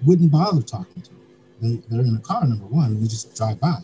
wouldn't 0.06 0.32
bother 0.32 0.62
talking 0.62 1.02
to. 1.02 1.12
They, 1.62 1.82
they're 1.90 2.02
in 2.02 2.16
a 2.16 2.22
car, 2.22 2.46
number 2.46 2.66
one, 2.66 2.92
and 2.92 3.04
they 3.04 3.08
just 3.08 3.36
drive 3.36 3.60
by. 3.60 3.80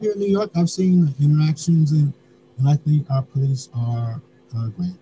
Here 0.00 0.12
in 0.12 0.18
New 0.18 0.28
York, 0.28 0.50
I've 0.54 0.70
seen 0.70 1.14
interactions, 1.20 1.92
and, 1.92 2.12
and 2.58 2.68
I 2.68 2.76
think 2.76 3.10
our 3.10 3.22
police 3.22 3.68
are, 3.74 4.20
are 4.56 4.68
great. 4.68 4.94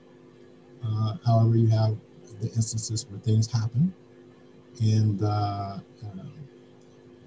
Uh, 0.85 1.17
however, 1.25 1.57
you 1.57 1.67
have 1.69 1.97
the 2.41 2.47
instances 2.55 3.07
where 3.09 3.19
things 3.21 3.51
happen. 3.51 3.93
And 4.81 5.23
uh, 5.23 5.79
uh, 6.05 6.25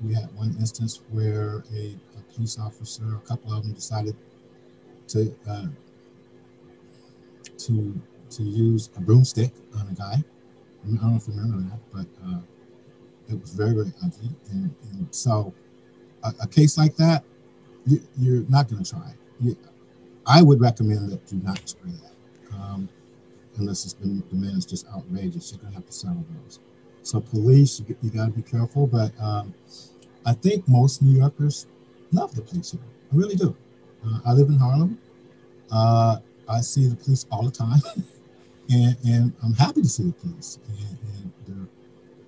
we 0.04 0.14
had 0.14 0.34
one 0.36 0.56
instance 0.60 1.02
where 1.12 1.64
a, 1.74 1.96
a, 2.18 2.34
police 2.34 2.60
officer, 2.60 3.04
a 3.16 3.28
couple 3.28 3.52
of 3.54 3.64
them 3.64 3.74
decided 3.74 4.16
to 5.10 5.36
uh, 5.50 5.68
to 7.58 8.02
to 8.32 8.44
use 8.44 8.90
a 8.96 9.02
broomstick 9.02 9.52
on 9.78 9.88
a 9.88 9.94
guy. 9.94 10.24
I 10.84 10.88
don't 10.88 11.02
know 11.02 11.18
if 11.18 11.28
you 11.28 11.34
remember 11.34 11.70
that, 11.70 11.80
but 11.92 12.28
uh, 12.28 12.40
it 13.30 13.40
was 13.40 13.52
very, 13.52 13.74
very 13.74 13.94
ugly. 14.04 14.30
And, 14.52 14.74
and 14.92 15.08
so 15.12 15.54
a, 16.24 16.34
a, 16.44 16.48
case 16.48 16.78
like 16.78 16.96
that, 16.98 17.24
you, 17.86 18.42
are 18.42 18.46
not 18.50 18.70
going 18.70 18.84
to 18.84 18.90
try. 18.90 19.14
You, 19.40 19.58
I 20.26 20.42
would 20.42 20.62
recommend 20.62 21.12
that 21.12 21.32
you 21.32 21.42
not 21.44 21.58
try 21.58 21.92
that. 21.92 22.56
Um, 22.56 22.90
unless 23.58 23.84
it's 23.84 23.94
been 23.94 24.24
the 24.30 24.36
man 24.36 24.58
is 24.58 24.66
just 24.66 24.88
outrageous. 24.88 25.52
You're 25.52 25.60
going 25.60 25.74
to 25.74 25.78
have 25.78 25.86
to 25.86 25.92
settle 25.92 26.26
those. 26.44 26.60
So 27.04 27.20
police, 27.20 27.80
you, 27.80 27.96
you 28.02 28.10
got 28.10 28.26
to 28.26 28.32
be 28.32 28.42
careful. 28.42 28.88
But 28.88 29.12
um, 29.20 29.54
I 30.26 30.34
think 30.34 30.68
most 30.68 31.02
New 31.02 31.18
Yorkers 31.20 31.68
love 32.12 32.36
the 32.36 32.42
police 32.42 32.72
here. 32.72 32.82
I 33.12 33.16
really 33.16 33.36
do. 33.36 33.56
Uh, 34.06 34.20
I 34.26 34.34
live 34.34 34.50
in 34.50 34.58
Harlem. 34.58 34.98
Uh, 35.72 36.18
I 36.48 36.62
see 36.62 36.88
the 36.88 36.96
police 36.96 37.26
all 37.32 37.44
the 37.44 37.52
time, 37.52 37.82
and, 38.70 38.98
and 39.06 39.34
I'm 39.44 39.54
happy 39.54 39.82
to 39.82 39.90
see 39.90 40.04
the 40.04 40.14
police. 40.14 40.60
And, 40.68 41.32
and 41.48 41.68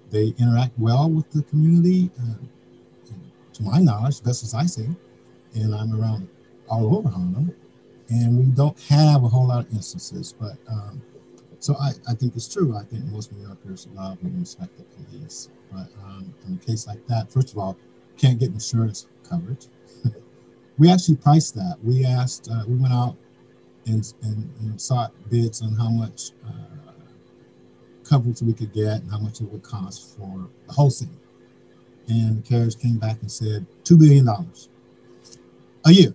they're 0.09 0.33
interact 0.37 0.77
well 0.77 1.09
with 1.09 1.29
the 1.31 1.43
community, 1.43 2.11
uh, 2.19 3.13
to 3.53 3.63
my 3.63 3.79
knowledge, 3.79 4.23
best 4.23 4.43
as 4.43 4.53
I 4.53 4.65
see. 4.65 4.87
And 5.55 5.75
I'm 5.75 5.99
around 5.99 6.29
all 6.69 6.95
over 6.95 7.09
Harlem, 7.09 7.53
and 8.09 8.37
we 8.37 8.45
don't 8.45 8.79
have 8.81 9.23
a 9.23 9.27
whole 9.27 9.47
lot 9.47 9.65
of 9.65 9.73
instances. 9.73 10.33
But 10.39 10.57
um, 10.69 11.01
so 11.59 11.75
I, 11.75 11.91
I 12.09 12.13
think 12.13 12.35
it's 12.35 12.51
true. 12.51 12.75
I 12.75 12.83
think 12.83 13.05
most 13.05 13.31
New 13.31 13.45
Yorkers 13.45 13.87
love 13.93 14.17
and 14.23 14.39
respect 14.39 14.77
the 14.77 14.83
police. 14.83 15.49
But 15.71 15.87
um, 16.03 16.33
in 16.47 16.55
a 16.55 16.65
case 16.65 16.87
like 16.87 17.05
that, 17.07 17.31
first 17.31 17.51
of 17.51 17.57
all, 17.57 17.77
can't 18.17 18.39
get 18.39 18.49
insurance 18.49 19.07
coverage. 19.27 19.67
We 20.77 20.91
actually 20.91 21.17
priced 21.17 21.55
that. 21.55 21.77
We 21.83 22.05
asked, 22.05 22.49
uh, 22.51 22.63
we 22.67 22.75
went 22.75 22.93
out 22.93 23.15
and, 23.85 24.13
and, 24.23 24.49
and, 24.61 24.79
sought 24.79 25.11
bids 25.29 25.61
on 25.61 25.73
how 25.73 25.89
much 25.89 26.31
uh, 26.47 26.91
coverage 28.03 28.41
we 28.41 28.53
could 28.53 28.73
get 28.73 29.01
and 29.01 29.11
how 29.11 29.19
much 29.19 29.41
it 29.41 29.51
would 29.51 29.63
cost 29.63 30.17
for 30.17 30.49
the 30.67 30.73
whole 30.73 30.89
city. 30.89 31.11
And 32.07 32.37
the 32.37 32.47
carriers 32.47 32.75
came 32.75 32.97
back 32.97 33.21
and 33.21 33.31
said 33.31 33.65
$2 33.83 33.99
billion 33.99 34.27
a 34.27 35.91
year. 35.91 36.13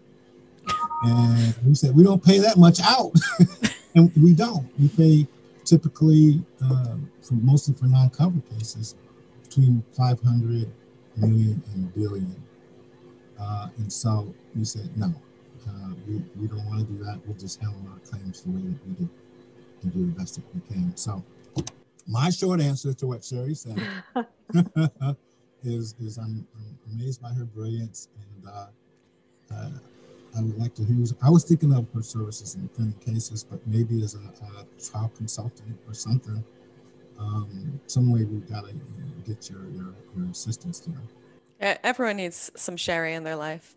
And 1.04 1.54
we 1.64 1.74
said, 1.74 1.94
we 1.94 2.02
don't 2.02 2.22
pay 2.24 2.38
that 2.38 2.57
much 2.57 2.80
out. 2.80 3.12
and 3.94 4.11
we 4.16 4.32
don't. 4.34 4.66
We 4.78 4.88
pay 4.88 5.26
typically, 5.64 6.42
uh, 6.62 6.96
for 7.22 7.34
mostly 7.34 7.74
for 7.74 7.86
non-covered 7.86 8.48
cases, 8.50 8.94
between 9.42 9.82
500 9.92 10.70
million 11.16 11.62
and 11.74 11.94
billion. 11.94 12.45
Uh, 13.39 13.68
and 13.78 13.93
so 13.93 14.34
we 14.55 14.64
said, 14.64 14.97
no, 14.97 15.07
uh, 15.68 15.91
we, 16.07 16.22
we 16.41 16.47
don't 16.47 16.64
want 16.66 16.80
to 16.80 16.87
do 16.87 17.05
that. 17.05 17.20
We'll 17.26 17.37
just 17.37 17.61
handle 17.61 17.80
our 17.93 17.99
claims 18.01 18.43
the 18.43 18.51
way 18.51 18.62
that 18.62 18.87
we 18.87 18.95
do 18.95 19.11
and 19.82 19.93
do 19.93 20.07
the 20.07 20.18
best 20.18 20.37
that 20.37 20.45
we 20.55 20.61
can. 20.72 20.97
So 20.97 21.22
my 22.07 22.30
short 22.30 22.61
answer 22.61 22.95
to 22.95 23.07
what 23.07 23.24
Shari 23.24 23.55
said 23.55 23.80
is, 25.64 25.95
is 26.01 26.18
I'm, 26.18 26.47
I'm, 26.57 26.78
amazed 26.95 27.20
by 27.20 27.30
her 27.30 27.45
brilliance 27.45 28.09
and 28.14 28.49
uh, 28.49 28.66
uh, 29.53 29.70
I 30.37 30.43
would 30.43 30.57
like 30.57 30.74
to 30.76 30.82
use, 30.82 31.14
I 31.20 31.30
was 31.30 31.45
thinking 31.45 31.74
of 31.74 31.87
her 31.95 32.03
services 32.03 32.55
in 32.55 32.66
defending 32.66 32.99
cases, 33.01 33.43
but 33.43 33.66
maybe 33.66 34.03
as 34.03 34.14
a, 34.14 34.18
a 34.18 34.80
trial 34.80 35.11
consultant 35.16 35.78
or 35.87 35.95
something, 35.95 36.45
um, 37.18 37.80
some 37.87 38.12
way 38.12 38.24
we've 38.24 38.49
got 38.49 38.64
to 38.66 38.72
you 38.72 38.74
know, 38.74 39.12
get 39.26 39.51
your, 39.51 39.64
your, 39.70 39.95
your 40.16 40.30
assistance 40.30 40.80
there. 40.80 40.97
Everyone 41.61 42.16
needs 42.16 42.50
some 42.54 42.76
Shari 42.76 43.14
in 43.14 43.24
their 43.24 43.36
life. 43.36 43.74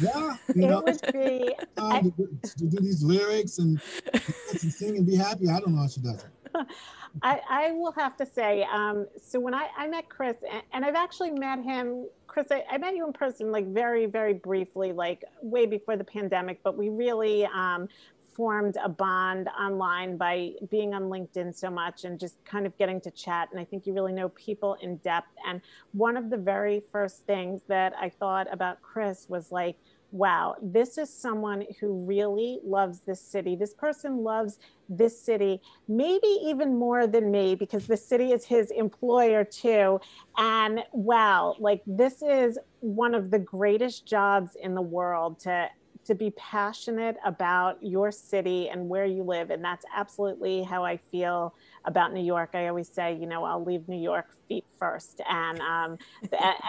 Yeah, 0.00 0.36
you 0.54 0.66
know, 0.68 0.82
it 0.86 1.00
would 1.02 1.12
be. 1.12 1.54
I, 1.78 2.00
to, 2.00 2.10
to, 2.42 2.66
do 2.66 2.76
these 2.78 3.02
lyrics 3.02 3.58
and, 3.58 3.80
and 4.12 4.60
sing 4.60 4.96
and 4.96 5.06
be 5.06 5.16
happy. 5.16 5.48
I 5.48 5.58
don't 5.58 5.72
know 5.72 5.80
how 5.80 5.88
she 5.88 6.00
does 6.00 6.24
it. 6.24 6.66
I, 7.22 7.40
I 7.48 7.72
will 7.72 7.92
have 7.92 8.16
to 8.18 8.26
say, 8.26 8.66
um, 8.72 9.06
so 9.22 9.38
when 9.38 9.54
I, 9.54 9.68
I 9.76 9.86
met 9.86 10.08
Chris, 10.08 10.36
and, 10.50 10.62
and 10.72 10.84
I've 10.84 10.94
actually 10.94 11.30
met 11.30 11.62
him, 11.62 12.06
Chris, 12.26 12.46
I, 12.50 12.64
I, 12.70 12.78
met 12.78 12.96
you 12.96 13.06
in 13.06 13.12
person 13.12 13.52
like 13.52 13.66
very, 13.66 14.06
very 14.06 14.32
briefly, 14.32 14.92
like 14.92 15.22
way 15.42 15.66
before 15.66 15.96
the 15.96 16.04
pandemic, 16.04 16.62
but 16.62 16.76
we 16.76 16.88
really 16.88 17.44
um, 17.46 17.88
formed 18.34 18.76
a 18.82 18.88
bond 18.88 19.48
online 19.48 20.16
by 20.16 20.52
being 20.70 20.94
on 20.94 21.04
LinkedIn 21.04 21.54
so 21.54 21.70
much 21.70 22.04
and 22.04 22.18
just 22.18 22.42
kind 22.44 22.66
of 22.66 22.76
getting 22.78 23.00
to 23.02 23.10
chat. 23.10 23.48
And 23.50 23.60
I 23.60 23.64
think 23.64 23.86
you 23.86 23.92
really 23.92 24.12
know 24.12 24.30
people 24.30 24.76
in 24.80 24.96
depth. 24.96 25.28
And 25.46 25.60
one 25.92 26.16
of 26.16 26.30
the 26.30 26.36
very 26.36 26.82
first 26.92 27.26
things 27.26 27.62
that 27.68 27.92
I 28.00 28.08
thought 28.08 28.46
about 28.52 28.82
Chris 28.82 29.26
was 29.28 29.52
like, 29.52 29.76
wow, 30.12 30.54
this 30.60 30.98
is 30.98 31.08
someone 31.08 31.64
who 31.80 32.04
really 32.04 32.60
loves 32.62 33.00
this 33.00 33.20
city. 33.20 33.56
This 33.56 33.72
person 33.72 34.18
loves 34.18 34.58
this 34.88 35.18
city, 35.18 35.62
maybe 35.88 36.26
even 36.44 36.78
more 36.78 37.06
than 37.06 37.30
me, 37.30 37.54
because 37.54 37.86
the 37.86 37.96
city 37.96 38.30
is 38.32 38.44
his 38.44 38.70
employer 38.70 39.42
too. 39.42 40.00
And 40.36 40.84
wow, 40.92 41.56
like 41.58 41.82
this 41.86 42.20
is 42.20 42.58
one 42.80 43.14
of 43.14 43.30
the 43.30 43.38
greatest 43.38 44.06
jobs 44.06 44.54
in 44.54 44.74
the 44.74 44.82
world 44.82 45.40
to 45.40 45.68
to 46.04 46.14
be 46.14 46.30
passionate 46.32 47.16
about 47.24 47.78
your 47.82 48.10
city 48.10 48.68
and 48.68 48.88
where 48.88 49.06
you 49.06 49.22
live 49.22 49.50
and 49.50 49.64
that's 49.64 49.84
absolutely 49.94 50.62
how 50.62 50.84
i 50.84 50.96
feel 51.10 51.54
about 51.84 52.12
new 52.12 52.22
york. 52.22 52.50
I 52.54 52.68
always 52.68 52.88
say 52.88 53.16
you 53.20 53.26
know 53.26 53.44
i'll 53.44 53.64
leave 53.64 53.88
new 53.88 54.00
york 54.00 54.28
feet 54.48 54.64
first 54.78 55.20
and 55.28 55.60
um, 55.60 55.98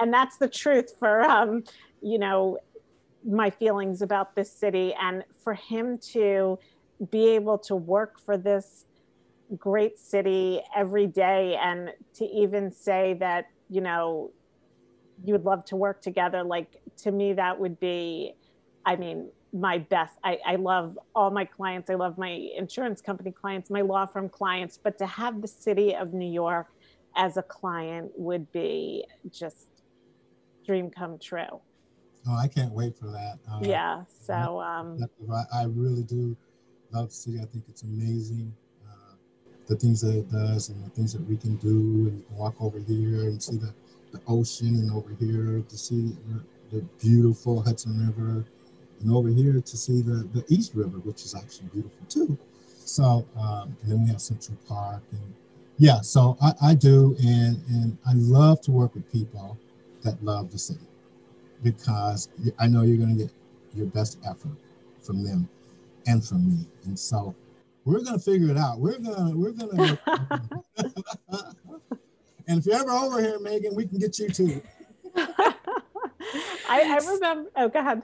and 0.02 0.14
that's 0.14 0.38
the 0.38 0.48
truth 0.48 0.94
for 1.00 1.22
um, 1.24 1.64
you 2.02 2.20
know 2.20 2.58
my 3.26 3.50
feelings 3.50 4.02
about 4.02 4.36
this 4.36 4.52
city. 4.52 4.94
And 5.00 5.24
for 5.38 5.54
him 5.54 5.98
to 6.12 6.60
be 7.12 7.30
able 7.30 7.58
to 7.58 7.76
work 7.76 8.20
for 8.20 8.38
this 8.38 8.86
great 9.58 10.00
city 10.00 10.62
every 10.76 11.08
day 11.08 11.58
and 11.62 11.92
to 12.16 12.26
even 12.26 12.72
say 12.72 13.16
that 13.20 13.46
you 13.70 13.82
know 13.82 14.32
you 15.24 15.34
would 15.34 15.44
love 15.44 15.64
to 15.64 15.76
work 15.76 16.02
together 16.02 16.44
like 16.44 16.82
to 16.98 17.12
me 17.12 17.34
that 17.34 17.60
would 17.60 17.80
be 17.80 18.34
i 18.86 18.96
mean 18.96 19.30
my 19.56 19.78
best 19.78 20.18
I, 20.24 20.40
I 20.46 20.56
love 20.56 20.98
all 21.14 21.30
my 21.30 21.46
clients 21.46 21.90
i 21.90 21.96
love 21.96 22.18
my 22.18 22.50
insurance 22.58 23.02
company 23.02 23.32
clients 23.32 23.70
my 23.70 23.82
law 23.82 24.06
firm 24.06 24.30
clients 24.30 24.80
but 24.82 24.98
to 24.98 25.06
have 25.06 25.42
the 25.42 25.48
city 25.48 25.96
of 25.96 26.14
new 26.14 26.32
york 26.32 26.68
as 27.16 27.38
a 27.38 27.44
client 27.44 28.12
would 28.16 28.52
be 28.52 29.06
just 29.32 29.68
dream 30.66 30.90
come 30.90 31.20
true 31.20 31.62
Oh, 32.28 32.36
I 32.36 32.48
can't 32.48 32.72
wait 32.72 32.98
for 32.98 33.08
that. 33.08 33.40
Uh, 33.52 33.60
yeah. 33.62 34.04
So 34.08 34.62
um, 34.62 34.98
I 35.54 35.66
really 35.66 36.04
do 36.04 36.36
love 36.92 37.10
the 37.10 37.14
city. 37.14 37.40
I 37.42 37.46
think 37.46 37.66
it's 37.68 37.84
amazing. 37.84 38.54
Uh, 38.88 39.16
the 39.68 39.76
things 39.76 40.02
that 40.02 40.16
it 40.16 40.32
does 40.32 40.70
and 40.70 40.86
the 40.86 40.90
things 40.92 41.12
that 41.14 41.28
we 41.28 41.36
can 41.36 41.58
do. 41.58 42.08
And 42.08 42.20
you 42.20 42.26
can 42.28 42.38
walk 42.38 42.56
over 42.62 42.80
here 42.80 43.24
and 43.24 43.44
see 43.44 43.58
the, 43.58 43.74
the 44.14 44.22
ocean, 44.28 44.68
and 44.68 44.92
over 44.92 45.10
here 45.20 45.64
to 45.68 45.78
see 45.78 46.16
the, 46.28 46.78
the 46.78 46.82
beautiful 47.02 47.62
Hudson 47.62 48.08
River, 48.08 48.46
and 49.04 49.16
over 49.16 49.30
here 49.30 49.60
to 49.60 49.78
see 49.78 50.01
the, 50.01 50.28
the 50.34 50.45
East 50.47 50.74
River, 50.76 50.97
which 50.99 51.24
is 51.24 51.36
actually 51.36 51.68
beautiful 51.68 52.06
too. 52.08 52.38
So, 52.68 53.26
um, 53.38 53.76
and 53.82 53.91
then 53.91 54.04
we 54.04 54.10
have 54.10 54.22
Central 54.22 54.58
Park. 54.68 55.01
And 55.12 55.34
yeah, 55.78 56.01
so 56.01 56.38
I, 56.41 56.54
I 56.62 56.76
do. 56.76 57.16
And, 57.24 57.62
and 57.70 57.97
I 58.06 58.14
love 58.14 58.62
to 58.62 58.72
work 58.72 58.93
with 58.95 59.12
people 59.12 59.58
that 60.04 60.22
love 60.24 60.51
the 60.51 60.58
city 60.58 60.86
because 61.64 62.30
I 62.60 62.68
know 62.68 62.84
you're 62.84 62.97
going 62.97 63.18
to 63.18 63.24
get 63.24 63.34
your 63.74 63.88
best 63.88 64.20
effort 64.26 64.58
from 65.01 65.24
them 65.24 65.49
and 66.08 66.24
from 66.24 66.47
me. 66.47 66.66
And 66.86 66.97
so 66.97 67.36
we're 67.86 68.01
going 68.01 68.18
to 68.18 68.24
figure 68.24 68.49
it 68.49 68.58
out. 68.58 68.80
We're 68.80 68.99
going 68.99 69.32
to, 69.32 69.38
we're 69.38 69.51
going 69.51 69.78
to, 69.78 69.99
and 72.47 72.60
if 72.60 72.66
you're 72.66 72.76
ever 72.76 72.91
over 72.91 73.22
here, 73.22 73.39
Meghan, 73.39 73.74
we 73.74 73.86
can 73.86 73.99
get 73.99 74.20
you 74.20 74.30
too. 74.30 74.62
I, 75.16 75.56
I 76.70 76.99
remember, 77.06 77.49
oh, 77.56 77.70
go 77.70 77.80
ahead. 77.80 78.04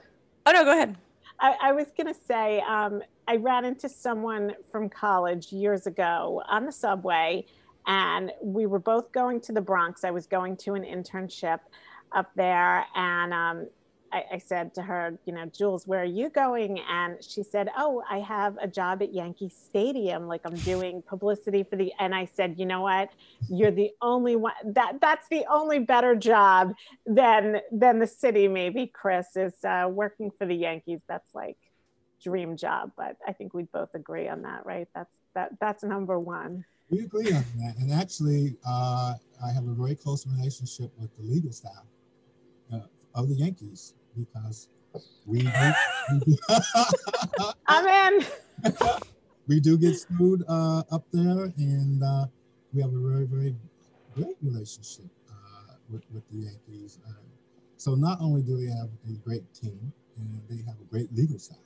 Oh, 0.50 0.52
no, 0.52 0.64
go 0.64 0.72
ahead. 0.72 0.96
I, 1.38 1.54
I 1.62 1.72
was 1.72 1.86
to 2.12 2.20
say, 2.26 2.60
um, 2.68 3.02
I 3.28 3.36
ran 3.36 3.64
into 3.64 3.88
someone 3.88 4.54
from 4.72 4.88
college 4.88 5.52
years 5.52 5.86
ago 5.86 6.42
on 6.48 6.66
the 6.66 6.72
subway, 6.72 7.46
and 7.86 8.32
we 8.42 8.66
were 8.66 8.80
both 8.80 9.12
going 9.12 9.40
to 9.42 9.52
the 9.52 9.60
Bronx. 9.60 10.02
I 10.02 10.10
was 10.10 10.26
going 10.26 10.56
to 10.56 10.74
an 10.74 10.82
internship 10.82 11.60
up 12.10 12.32
there 12.34 12.84
and 12.96 13.32
um, 13.32 13.68
I, 14.12 14.24
I, 14.32 14.38
said 14.38 14.74
to 14.74 14.82
her, 14.82 15.18
you 15.24 15.32
know, 15.32 15.46
Jules, 15.46 15.86
where 15.86 16.02
are 16.02 16.04
you 16.04 16.30
going? 16.30 16.80
And 16.88 17.22
she 17.22 17.42
said, 17.42 17.68
Oh, 17.76 18.02
I 18.10 18.18
have 18.18 18.56
a 18.60 18.66
job 18.66 19.02
at 19.02 19.14
Yankee 19.14 19.48
Stadium. 19.48 20.26
Like 20.26 20.42
I'm 20.44 20.56
doing 20.56 21.02
publicity 21.02 21.62
for 21.62 21.76
the. 21.76 21.92
And 21.98 22.14
I 22.14 22.28
said, 22.34 22.56
you 22.58 22.66
know 22.66 22.82
what? 22.82 23.10
You're 23.48 23.70
the 23.70 23.90
only 24.02 24.36
one 24.36 24.52
that 24.64 25.00
that's 25.00 25.28
the 25.28 25.44
only 25.50 25.78
better 25.78 26.14
job 26.14 26.74
than 27.06 27.60
than 27.70 27.98
the 27.98 28.06
city. 28.06 28.48
Maybe 28.48 28.86
Chris 28.86 29.36
is 29.36 29.54
uh, 29.64 29.88
working 29.90 30.30
for 30.36 30.46
the 30.46 30.54
Yankees. 30.54 31.00
That's 31.08 31.34
like 31.34 31.58
dream 32.22 32.56
job. 32.56 32.92
But 32.96 33.16
I 33.26 33.32
think 33.32 33.54
we 33.54 33.64
both 33.64 33.94
agree 33.94 34.28
on 34.28 34.42
that, 34.42 34.66
right? 34.66 34.88
That's 34.94 35.10
that 35.34 35.52
that's 35.60 35.82
number 35.84 36.18
one. 36.18 36.64
We 36.90 37.00
agree 37.00 37.32
on 37.32 37.44
that. 37.58 37.76
And 37.78 37.92
actually, 37.92 38.56
uh, 38.66 39.14
I 39.44 39.52
have 39.52 39.68
a 39.68 39.72
very 39.74 39.94
close 39.94 40.26
relationship 40.26 40.90
with 40.98 41.16
the 41.16 41.22
legal 41.22 41.52
staff 41.52 41.84
of 43.14 43.28
the 43.28 43.34
Yankees 43.34 43.94
because 44.16 44.68
we. 45.26 45.42
we 45.42 46.36
I'm 47.66 47.86
in. 47.86 48.26
we 49.46 49.60
do 49.60 49.78
get 49.78 49.96
sued 49.96 50.44
uh, 50.48 50.82
up 50.90 51.04
there, 51.12 51.52
and 51.56 52.02
uh, 52.02 52.26
we 52.72 52.82
have 52.82 52.92
a 52.92 52.98
very, 52.98 53.26
very 53.26 53.54
great 54.14 54.36
relationship 54.42 55.06
uh, 55.28 55.74
with, 55.88 56.02
with 56.12 56.28
the 56.30 56.38
Yankees. 56.38 56.98
Uh, 57.08 57.12
so 57.76 57.94
not 57.94 58.18
only 58.20 58.42
do 58.42 58.56
they 58.56 58.70
have 58.70 58.90
a 59.08 59.12
great 59.24 59.42
team, 59.54 59.92
and 60.16 60.40
they 60.48 60.62
have 60.64 60.76
a 60.80 60.84
great 60.90 61.12
legal 61.14 61.38
staff 61.38 61.58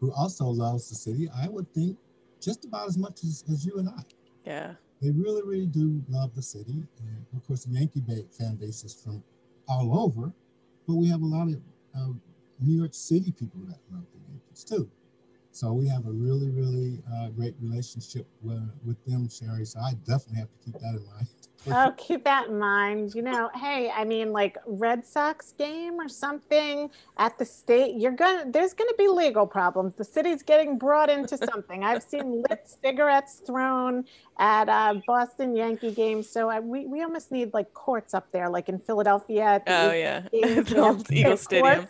who 0.00 0.12
also 0.12 0.46
loves 0.46 0.88
the 0.88 0.94
city. 0.94 1.28
I 1.36 1.48
would 1.48 1.72
think 1.72 1.96
just 2.40 2.64
about 2.64 2.88
as 2.88 2.96
much 2.96 3.22
as, 3.22 3.44
as 3.52 3.64
you 3.64 3.76
and 3.76 3.88
I. 3.88 4.02
Yeah. 4.44 4.74
They 5.00 5.10
really, 5.10 5.42
really 5.42 5.66
do 5.66 6.02
love 6.08 6.34
the 6.34 6.42
city. 6.42 6.82
And 6.98 7.26
of 7.36 7.46
course, 7.46 7.64
the 7.64 7.72
Yankee 7.72 8.02
fan 8.36 8.56
base 8.56 8.82
is 8.84 8.94
from 8.94 9.22
all 9.68 10.04
over 10.04 10.32
but 10.90 10.96
we 10.96 11.08
have 11.08 11.22
a 11.22 11.26
lot 11.26 11.46
of 11.48 11.54
uh, 11.96 12.12
New 12.60 12.76
York 12.76 12.94
City 12.94 13.30
people 13.30 13.60
that 13.68 13.78
love 13.92 14.04
the 14.12 14.20
Yankees 14.28 14.64
too. 14.64 14.90
So 15.52 15.72
we 15.72 15.88
have 15.88 16.06
a 16.06 16.10
really, 16.10 16.50
really 16.50 17.00
uh, 17.14 17.28
great 17.28 17.54
relationship 17.60 18.26
with, 18.42 18.62
with 18.84 18.98
them, 19.06 19.28
Shari. 19.28 19.64
So 19.66 19.80
I 19.80 19.92
definitely 20.04 20.40
have 20.40 20.50
to 20.50 20.58
keep 20.64 20.74
that 20.80 20.96
in 21.00 21.06
mind. 21.14 21.28
oh, 21.68 21.94
keep 21.96 22.24
that 22.24 22.48
in 22.48 22.58
mind. 22.58 23.14
You 23.14 23.22
know, 23.22 23.50
hey, 23.54 23.90
I 23.90 24.04
mean, 24.04 24.32
like 24.32 24.56
Red 24.66 25.04
Sox 25.04 25.52
game 25.52 25.94
or 25.94 26.08
something 26.08 26.90
at 27.18 27.38
the 27.38 27.44
state, 27.44 27.96
you're 27.96 28.12
gonna 28.12 28.44
there's 28.50 28.74
gonna 28.74 28.94
be 28.98 29.08
legal 29.08 29.46
problems. 29.46 29.94
The 29.96 30.04
city's 30.04 30.42
getting 30.42 30.78
brought 30.78 31.10
into 31.10 31.36
something. 31.36 31.84
I've 31.84 32.02
seen 32.02 32.42
lit 32.48 32.68
cigarettes 32.82 33.42
thrown 33.46 34.04
at 34.38 34.68
uh, 34.68 35.00
Boston 35.06 35.54
Yankee 35.54 35.92
games, 35.92 36.28
so 36.28 36.48
I, 36.48 36.60
we 36.60 36.86
we 36.86 37.02
almost 37.02 37.30
need 37.30 37.52
like 37.52 37.72
courts 37.74 38.14
up 38.14 38.30
there, 38.32 38.48
like 38.48 38.68
in 38.68 38.78
Philadelphia. 38.78 39.62
oh 39.66 39.92
yeah, 39.92 40.20
the 40.32 40.78
old 40.78 41.10
Eagle 41.12 41.36
Stadium. 41.36 41.86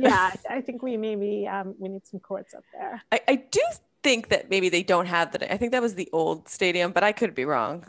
yeah, 0.00 0.32
I 0.50 0.60
think 0.60 0.82
we 0.82 0.96
maybe 0.96 1.46
um, 1.46 1.74
we 1.78 1.88
need 1.88 2.06
some 2.06 2.20
courts 2.20 2.54
up 2.54 2.64
there. 2.72 3.02
I, 3.12 3.20
I 3.28 3.34
do 3.36 3.60
think 4.02 4.28
that 4.28 4.50
maybe 4.50 4.68
they 4.68 4.82
don't 4.82 5.06
have 5.06 5.32
that. 5.32 5.52
I 5.52 5.56
think 5.56 5.72
that 5.72 5.82
was 5.82 5.94
the 5.94 6.08
old 6.12 6.48
stadium, 6.48 6.92
but 6.92 7.04
I 7.04 7.12
could 7.12 7.34
be 7.34 7.44
wrong. 7.44 7.84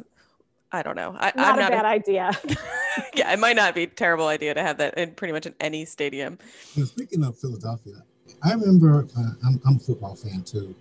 I 0.73 0.81
don't 0.81 0.95
know. 0.95 1.15
I, 1.19 1.31
not 1.35 1.53
I'm 1.53 1.59
a 1.59 1.61
not 1.61 1.71
bad 1.71 1.85
idea. 1.85 2.31
yeah, 3.13 3.31
it 3.31 3.37
might 3.37 3.55
not 3.55 3.75
be 3.75 3.83
a 3.83 3.87
terrible 3.87 4.27
idea 4.27 4.55
to 4.55 4.61
have 4.63 4.77
that 4.79 4.97
in 4.97 5.11
pretty 5.11 5.31
much 5.31 5.45
in 5.45 5.53
any 5.59 5.85
stadium. 5.85 6.39
Speaking 6.83 7.23
of 7.23 7.37
Philadelphia, 7.37 8.03
I 8.43 8.53
remember 8.53 9.07
uh, 9.15 9.21
I'm, 9.45 9.61
I'm 9.67 9.75
a 9.75 9.79
football 9.79 10.15
fan 10.15 10.41
too, 10.41 10.73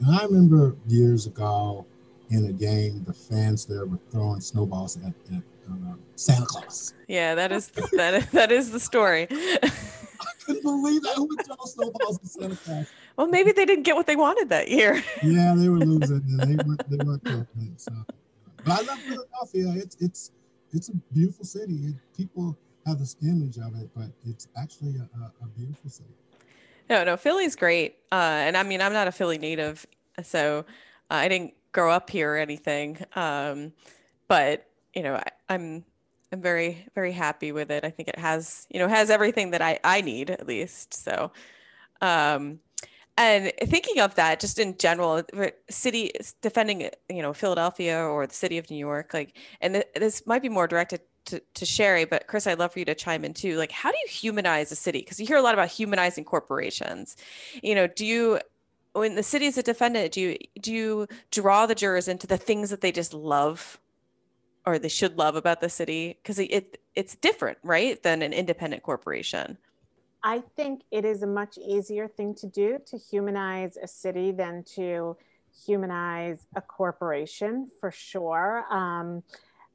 and 0.00 0.14
I 0.14 0.24
remember 0.24 0.76
years 0.86 1.26
ago 1.26 1.86
in 2.28 2.46
a 2.46 2.52
game, 2.52 3.02
the 3.06 3.14
fans 3.14 3.64
there 3.64 3.86
were 3.86 3.98
throwing 4.10 4.42
snowballs 4.42 4.98
at, 4.98 5.14
at 5.34 5.42
uh, 5.70 5.94
Santa 6.16 6.44
Claus. 6.44 6.92
Yeah, 7.08 7.34
that 7.34 7.50
is 7.50 7.68
that 7.92 8.14
is, 8.14 8.26
that 8.30 8.52
is 8.52 8.70
the 8.70 8.80
story. 8.80 9.26
I 9.62 10.26
couldn't 10.44 10.62
believe 10.62 11.02
that. 11.02 11.14
Who 11.16 11.24
would 11.24 11.46
throw 11.46 11.56
snowballs 11.64 12.18
at 12.18 12.26
Santa 12.26 12.56
Claus? 12.56 12.86
well, 13.16 13.26
maybe 13.26 13.52
they 13.52 13.64
didn't 13.64 13.84
get 13.84 13.96
what 13.96 14.06
they 14.06 14.16
wanted 14.16 14.50
that 14.50 14.68
year. 14.68 15.02
Yeah, 15.22 15.54
they 15.56 15.70
were 15.70 15.78
losing, 15.78 16.22
and 16.28 16.40
they 16.40 16.64
weren't 16.64 16.90
they 16.90 17.04
weren't 17.04 17.24
coping. 17.24 17.74
So, 17.76 17.92
but 18.64 18.80
I 18.80 18.82
love 18.82 18.98
Philadelphia. 18.98 19.82
It's 19.82 19.96
it's 20.00 20.32
it's 20.72 20.88
a 20.88 20.94
beautiful 21.12 21.44
city. 21.44 21.74
It, 21.74 21.94
people 22.16 22.58
have 22.86 22.98
this 22.98 23.16
image 23.22 23.56
of 23.58 23.74
it, 23.80 23.90
but 23.94 24.10
it's 24.26 24.48
actually 24.56 24.96
a, 24.96 25.08
a, 25.18 25.32
a 25.42 25.48
beautiful 25.56 25.90
city. 25.90 26.14
No, 26.88 27.04
no, 27.04 27.16
Philly's 27.16 27.56
great. 27.56 27.96
Uh, 28.10 28.14
and 28.14 28.56
I 28.56 28.62
mean, 28.62 28.80
I'm 28.80 28.92
not 28.92 29.06
a 29.06 29.12
Philly 29.12 29.38
native, 29.38 29.86
so 30.22 30.64
uh, 31.10 31.14
I 31.14 31.28
didn't 31.28 31.54
grow 31.72 31.90
up 31.90 32.10
here 32.10 32.34
or 32.34 32.38
anything. 32.38 32.98
Um, 33.14 33.72
but 34.28 34.66
you 34.94 35.02
know, 35.02 35.14
I, 35.14 35.24
I'm 35.48 35.84
I'm 36.32 36.40
very 36.40 36.86
very 36.94 37.12
happy 37.12 37.52
with 37.52 37.70
it. 37.70 37.84
I 37.84 37.90
think 37.90 38.08
it 38.08 38.18
has 38.18 38.66
you 38.70 38.80
know 38.80 38.88
has 38.88 39.10
everything 39.10 39.50
that 39.52 39.62
I 39.62 39.78
I 39.84 40.00
need 40.00 40.30
at 40.30 40.46
least. 40.46 40.94
So, 40.94 41.32
um, 42.00 42.60
and 43.20 43.52
thinking 43.68 44.00
of 44.00 44.14
that, 44.16 44.40
just 44.40 44.58
in 44.58 44.76
general, 44.78 45.22
city 45.68 46.12
defending 46.42 46.90
you 47.08 47.22
know 47.22 47.32
Philadelphia 47.32 47.98
or 47.98 48.26
the 48.26 48.34
city 48.34 48.58
of 48.58 48.70
New 48.70 48.76
York, 48.76 49.12
like, 49.14 49.36
and 49.60 49.74
th- 49.74 49.88
this 49.94 50.26
might 50.26 50.42
be 50.42 50.48
more 50.48 50.66
directed 50.66 51.00
to, 51.26 51.42
to 51.54 51.66
Shari, 51.66 52.04
but 52.04 52.26
Chris, 52.26 52.46
I'd 52.46 52.58
love 52.58 52.72
for 52.72 52.78
you 52.78 52.84
to 52.86 52.94
chime 52.94 53.24
in 53.24 53.34
too. 53.34 53.56
Like, 53.56 53.70
how 53.70 53.90
do 53.90 53.98
you 53.98 54.08
humanize 54.08 54.72
a 54.72 54.76
city? 54.76 55.00
Because 55.00 55.20
you 55.20 55.26
hear 55.26 55.36
a 55.36 55.42
lot 55.42 55.54
about 55.54 55.68
humanizing 55.68 56.24
corporations. 56.24 57.16
You 57.62 57.74
know, 57.74 57.86
do 57.86 58.06
you 58.06 58.40
when 58.92 59.14
the 59.14 59.22
city 59.22 59.46
is 59.46 59.56
a 59.58 59.62
defendant, 59.62 60.12
do 60.12 60.20
you 60.20 60.38
do 60.60 60.72
you 60.72 61.06
draw 61.30 61.66
the 61.66 61.74
jurors 61.74 62.08
into 62.08 62.26
the 62.26 62.38
things 62.38 62.70
that 62.70 62.80
they 62.80 62.92
just 62.92 63.14
love 63.14 63.78
or 64.66 64.78
they 64.78 64.88
should 64.88 65.18
love 65.18 65.36
about 65.36 65.60
the 65.60 65.68
city? 65.68 66.18
Because 66.22 66.38
it, 66.38 66.50
it 66.50 66.80
it's 66.94 67.16
different, 67.16 67.58
right, 67.62 68.02
than 68.02 68.22
an 68.22 68.32
independent 68.32 68.82
corporation. 68.82 69.58
I 70.22 70.42
think 70.56 70.82
it 70.90 71.04
is 71.04 71.22
a 71.22 71.26
much 71.26 71.58
easier 71.58 72.08
thing 72.08 72.34
to 72.36 72.46
do 72.46 72.78
to 72.86 72.98
humanize 72.98 73.76
a 73.76 73.88
city 73.88 74.32
than 74.32 74.64
to 74.74 75.16
humanize 75.66 76.46
a 76.54 76.60
corporation 76.60 77.68
for 77.80 77.90
sure. 77.90 78.64
Um, 78.70 79.22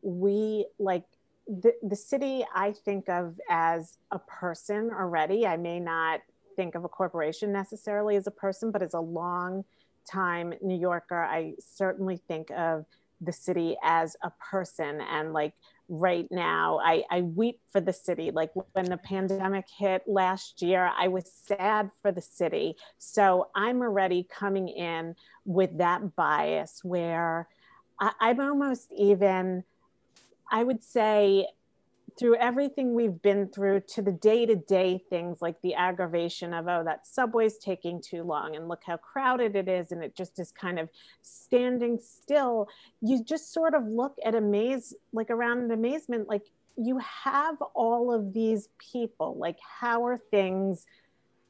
we 0.01 0.67
like 0.77 1.03
the, 1.47 1.73
the 1.83 1.95
city 1.95 2.45
I 2.53 2.71
think 2.71 3.09
of 3.09 3.39
as 3.49 3.97
a 4.11 4.19
person 4.19 4.91
already. 4.91 5.45
I 5.45 5.57
may 5.57 5.79
not 5.79 6.21
think 6.55 6.75
of 6.75 6.83
a 6.83 6.89
corporation 6.89 7.51
necessarily 7.51 8.15
as 8.15 8.27
a 8.27 8.31
person, 8.31 8.71
but 8.71 8.81
as 8.81 8.93
a 8.93 8.99
long 8.99 9.65
time 10.09 10.53
New 10.61 10.77
Yorker, 10.77 11.23
I 11.23 11.53
certainly 11.59 12.17
think 12.27 12.51
of 12.51 12.85
the 13.21 13.33
city 13.33 13.77
as 13.83 14.15
a 14.21 14.31
person. 14.51 15.01
And 15.01 15.33
like 15.33 15.53
right 15.87 16.27
now, 16.31 16.79
I, 16.83 17.03
I 17.09 17.21
weep 17.21 17.59
for 17.71 17.81
the 17.81 17.93
city. 17.93 18.31
Like 18.31 18.51
when 18.73 18.85
the 18.85 18.97
pandemic 18.97 19.65
hit 19.77 20.03
last 20.07 20.61
year, 20.61 20.91
I 20.97 21.07
was 21.07 21.31
sad 21.31 21.91
for 22.01 22.11
the 22.11 22.21
city. 22.21 22.75
So 22.97 23.49
I'm 23.55 23.81
already 23.81 24.23
coming 24.23 24.67
in 24.67 25.15
with 25.45 25.77
that 25.77 26.15
bias 26.15 26.81
where 26.83 27.47
I, 27.99 28.11
I'm 28.19 28.39
almost 28.39 28.91
even, 28.95 29.63
I 30.51 30.63
would 30.63 30.83
say, 30.83 31.47
through 32.17 32.37
everything 32.37 32.93
we've 32.93 33.21
been 33.21 33.49
through 33.49 33.81
to 33.81 34.01
the 34.01 34.11
day 34.11 34.45
to 34.45 34.55
day 34.55 35.03
things 35.09 35.41
like 35.41 35.61
the 35.61 35.73
aggravation 35.73 36.53
of, 36.53 36.67
oh, 36.67 36.83
that 36.85 37.05
subway's 37.05 37.57
taking 37.57 38.01
too 38.01 38.23
long 38.23 38.55
and 38.55 38.69
look 38.69 38.81
how 38.85 38.95
crowded 38.97 39.55
it 39.55 39.67
is. 39.67 39.91
And 39.91 40.01
it 40.01 40.15
just 40.15 40.39
is 40.39 40.51
kind 40.51 40.79
of 40.79 40.87
standing 41.21 41.99
still. 42.01 42.69
You 43.01 43.23
just 43.23 43.53
sort 43.53 43.73
of 43.73 43.85
look 43.85 44.15
at 44.23 44.33
amaze, 44.33 44.93
like 45.11 45.29
around 45.29 45.63
in 45.63 45.71
amazement, 45.71 46.29
like 46.29 46.43
you 46.77 46.99
have 46.99 47.61
all 47.73 48.13
of 48.13 48.33
these 48.33 48.69
people. 48.77 49.35
Like, 49.37 49.57
how 49.59 50.05
are 50.05 50.17
things 50.17 50.85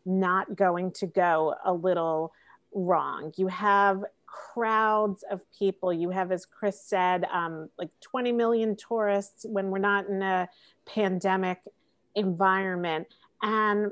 not 0.05 0.55
going 0.55 0.91
to 0.93 1.07
go 1.07 1.55
a 1.63 1.73
little 1.73 2.33
wrong? 2.73 3.33
You 3.37 3.47
have 3.47 4.03
crowds 4.35 5.23
of 5.29 5.41
people. 5.57 5.93
You 5.93 6.09
have, 6.09 6.31
as 6.31 6.45
Chris 6.45 6.81
said, 6.81 7.25
um, 7.31 7.69
like 7.77 7.89
20 8.01 8.31
million 8.31 8.75
tourists 8.75 9.45
when 9.47 9.69
we're 9.69 9.79
not 9.79 10.07
in 10.07 10.21
a 10.21 10.49
pandemic 10.85 11.59
environment. 12.15 13.07
And 13.41 13.91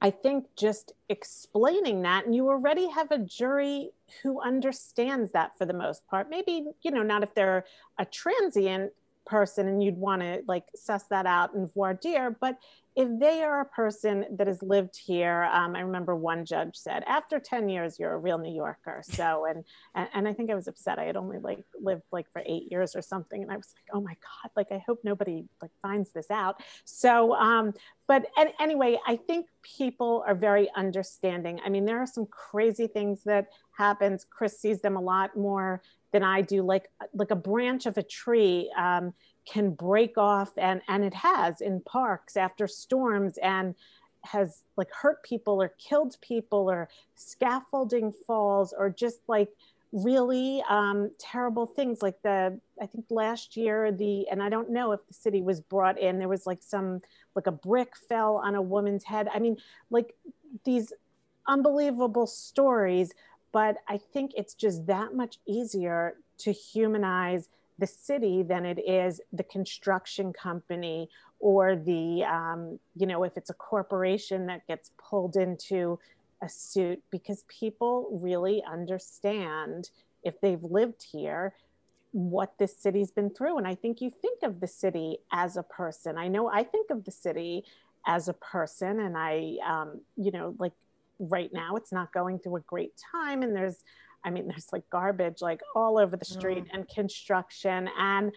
I 0.00 0.10
think 0.10 0.46
just 0.56 0.92
explaining 1.08 2.02
that, 2.02 2.26
and 2.26 2.34
you 2.34 2.48
already 2.48 2.88
have 2.90 3.10
a 3.10 3.18
jury 3.18 3.90
who 4.22 4.40
understands 4.40 5.32
that 5.32 5.56
for 5.56 5.64
the 5.64 5.72
most 5.72 6.06
part. 6.06 6.28
Maybe, 6.28 6.66
you 6.82 6.90
know, 6.90 7.02
not 7.02 7.22
if 7.22 7.34
they're 7.34 7.64
a 7.98 8.04
transient 8.04 8.92
person 9.26 9.68
and 9.68 9.82
you'd 9.82 9.96
want 9.96 10.22
to 10.22 10.42
like 10.46 10.64
suss 10.74 11.04
that 11.10 11.26
out 11.26 11.54
in 11.54 11.68
voir 11.68 11.94
dire, 11.94 12.30
but 12.40 12.58
if 12.96 13.08
they 13.20 13.42
are 13.42 13.60
a 13.60 13.66
person 13.66 14.24
that 14.38 14.46
has 14.46 14.62
lived 14.62 14.96
here, 14.96 15.44
um, 15.52 15.76
I 15.76 15.80
remember 15.80 16.16
one 16.16 16.46
judge 16.46 16.76
said, 16.76 17.04
after 17.06 17.38
10 17.38 17.68
years, 17.68 17.98
you're 17.98 18.14
a 18.14 18.18
real 18.18 18.38
New 18.38 18.54
Yorker. 18.54 19.02
So, 19.04 19.44
and, 19.44 19.64
and, 19.94 20.08
and 20.14 20.26
I 20.26 20.32
think 20.32 20.50
I 20.50 20.54
was 20.54 20.66
upset. 20.66 20.98
I 20.98 21.04
had 21.04 21.14
only 21.14 21.36
like 21.38 21.62
lived 21.78 22.04
like 22.10 22.24
for 22.32 22.42
eight 22.46 22.72
years 22.72 22.96
or 22.96 23.02
something. 23.02 23.42
And 23.42 23.52
I 23.52 23.56
was 23.58 23.74
like, 23.76 23.94
oh 23.94 24.00
my 24.00 24.14
God, 24.14 24.50
like, 24.56 24.72
I 24.72 24.82
hope 24.86 25.00
nobody 25.04 25.44
like 25.60 25.72
finds 25.82 26.10
this 26.12 26.30
out. 26.30 26.62
So, 26.86 27.34
um, 27.34 27.74
but 28.06 28.24
and, 28.38 28.48
anyway, 28.58 28.98
I 29.06 29.16
think 29.16 29.48
people 29.62 30.24
are 30.26 30.34
very 30.34 30.70
understanding. 30.74 31.60
I 31.66 31.68
mean, 31.68 31.84
there 31.84 31.98
are 31.98 32.06
some 32.06 32.24
crazy 32.24 32.86
things 32.86 33.24
that 33.24 33.48
happens. 33.76 34.24
Chris 34.28 34.58
sees 34.58 34.80
them 34.80 34.96
a 34.96 35.02
lot 35.02 35.36
more 35.36 35.82
than 36.12 36.22
I 36.22 36.42
do, 36.42 36.62
like, 36.62 36.88
like 37.14 37.30
a 37.30 37.36
branch 37.36 37.86
of 37.86 37.96
a 37.98 38.02
tree. 38.02 38.72
Um, 38.76 39.12
can 39.46 39.70
break 39.70 40.18
off 40.18 40.50
and 40.58 40.82
and 40.88 41.04
it 41.04 41.14
has 41.14 41.60
in 41.60 41.80
parks 41.80 42.36
after 42.36 42.66
storms 42.66 43.38
and 43.38 43.76
has 44.24 44.62
like 44.76 44.90
hurt 44.92 45.22
people 45.22 45.62
or 45.62 45.72
killed 45.78 46.16
people 46.20 46.70
or 46.70 46.88
scaffolding 47.14 48.12
falls 48.26 48.74
or 48.76 48.90
just 48.90 49.20
like 49.28 49.48
really 49.92 50.62
um, 50.68 51.10
terrible 51.18 51.64
things 51.64 52.02
like 52.02 52.20
the 52.22 52.58
i 52.82 52.86
think 52.86 53.04
last 53.08 53.56
year 53.56 53.92
the 53.92 54.28
and 54.28 54.42
i 54.42 54.48
don't 54.48 54.68
know 54.68 54.92
if 54.92 55.00
the 55.06 55.14
city 55.14 55.40
was 55.40 55.60
brought 55.60 55.98
in 55.98 56.18
there 56.18 56.28
was 56.28 56.44
like 56.44 56.62
some 56.62 57.00
like 57.34 57.46
a 57.46 57.52
brick 57.52 57.96
fell 58.08 58.36
on 58.36 58.54
a 58.56 58.60
woman's 58.60 59.04
head 59.04 59.28
i 59.32 59.38
mean 59.38 59.56
like 59.90 60.14
these 60.64 60.92
unbelievable 61.48 62.26
stories 62.26 63.14
but 63.56 63.78
i 63.88 63.96
think 63.96 64.32
it's 64.36 64.52
just 64.52 64.86
that 64.86 65.14
much 65.14 65.38
easier 65.48 66.16
to 66.36 66.52
humanize 66.52 67.48
the 67.78 67.86
city 67.86 68.42
than 68.42 68.66
it 68.66 68.78
is 68.86 69.18
the 69.32 69.42
construction 69.44 70.30
company 70.30 71.08
or 71.38 71.74
the 71.74 72.22
um, 72.24 72.78
you 72.96 73.06
know 73.06 73.24
if 73.24 73.34
it's 73.36 73.48
a 73.48 73.54
corporation 73.54 74.46
that 74.46 74.66
gets 74.66 74.90
pulled 74.98 75.36
into 75.36 75.98
a 76.42 76.48
suit 76.50 77.02
because 77.10 77.44
people 77.48 78.20
really 78.22 78.62
understand 78.70 79.88
if 80.22 80.38
they've 80.42 80.62
lived 80.62 81.02
here 81.10 81.54
what 82.12 82.52
this 82.58 82.76
city's 82.76 83.10
been 83.10 83.30
through. 83.30 83.56
And 83.56 83.66
i 83.66 83.74
think 83.74 84.02
you 84.02 84.10
think 84.10 84.42
of 84.42 84.60
the 84.60 84.66
city 84.66 85.18
as 85.32 85.56
a 85.56 85.62
person. 85.62 86.18
I 86.18 86.28
know 86.28 86.44
i 86.60 86.62
think 86.62 86.90
of 86.90 87.04
the 87.04 87.16
city 87.26 87.64
as 88.06 88.28
a 88.28 88.34
person 88.34 89.00
and 89.00 89.16
i 89.16 89.56
um, 89.72 89.88
you 90.16 90.30
know 90.30 90.54
like 90.58 90.76
right 91.18 91.50
now 91.52 91.76
it's 91.76 91.92
not 91.92 92.12
going 92.12 92.38
through 92.38 92.56
a 92.56 92.60
great 92.60 92.92
time 93.12 93.42
and 93.42 93.56
there's 93.56 93.82
I 94.26 94.30
mean, 94.30 94.48
there's 94.48 94.66
like 94.72 94.82
garbage 94.90 95.40
like 95.40 95.60
all 95.74 95.98
over 95.98 96.16
the 96.16 96.24
street 96.24 96.64
mm. 96.64 96.70
and 96.72 96.88
construction. 96.88 97.88
And 97.96 98.32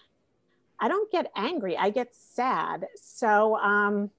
I 0.80 0.88
don't 0.88 1.12
get 1.12 1.32
angry, 1.36 1.76
I 1.76 1.90
get 1.90 2.14
sad. 2.14 2.86
So 2.96 3.58
um, 3.58 4.12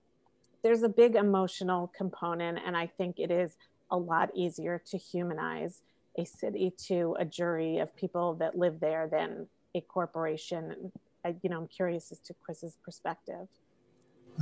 there's 0.63 0.83
a 0.83 0.89
big 0.89 1.15
emotional 1.15 1.93
component. 1.97 2.59
And 2.67 2.77
I 2.77 2.89
think 2.89 3.21
it 3.21 3.31
is 3.31 3.57
a 3.91 3.97
lot 3.97 4.31
easier 4.35 4.83
to 4.87 4.99
humanize 4.99 5.83
a 6.19 6.25
city 6.25 6.73
to 6.89 7.17
a 7.21 7.25
jury 7.25 7.79
of 7.79 7.95
people 7.95 8.35
that 8.35 8.59
live 8.59 8.81
there 8.81 9.09
than 9.11 9.47
a 9.75 9.81
corporation. 9.81 10.91
I, 11.25 11.37
you 11.41 11.51
know, 11.51 11.59
I'm 11.59 11.69
curious 11.69 12.11
as 12.11 12.19
to 12.21 12.35
Chris's 12.35 12.77
perspective. 12.85 13.47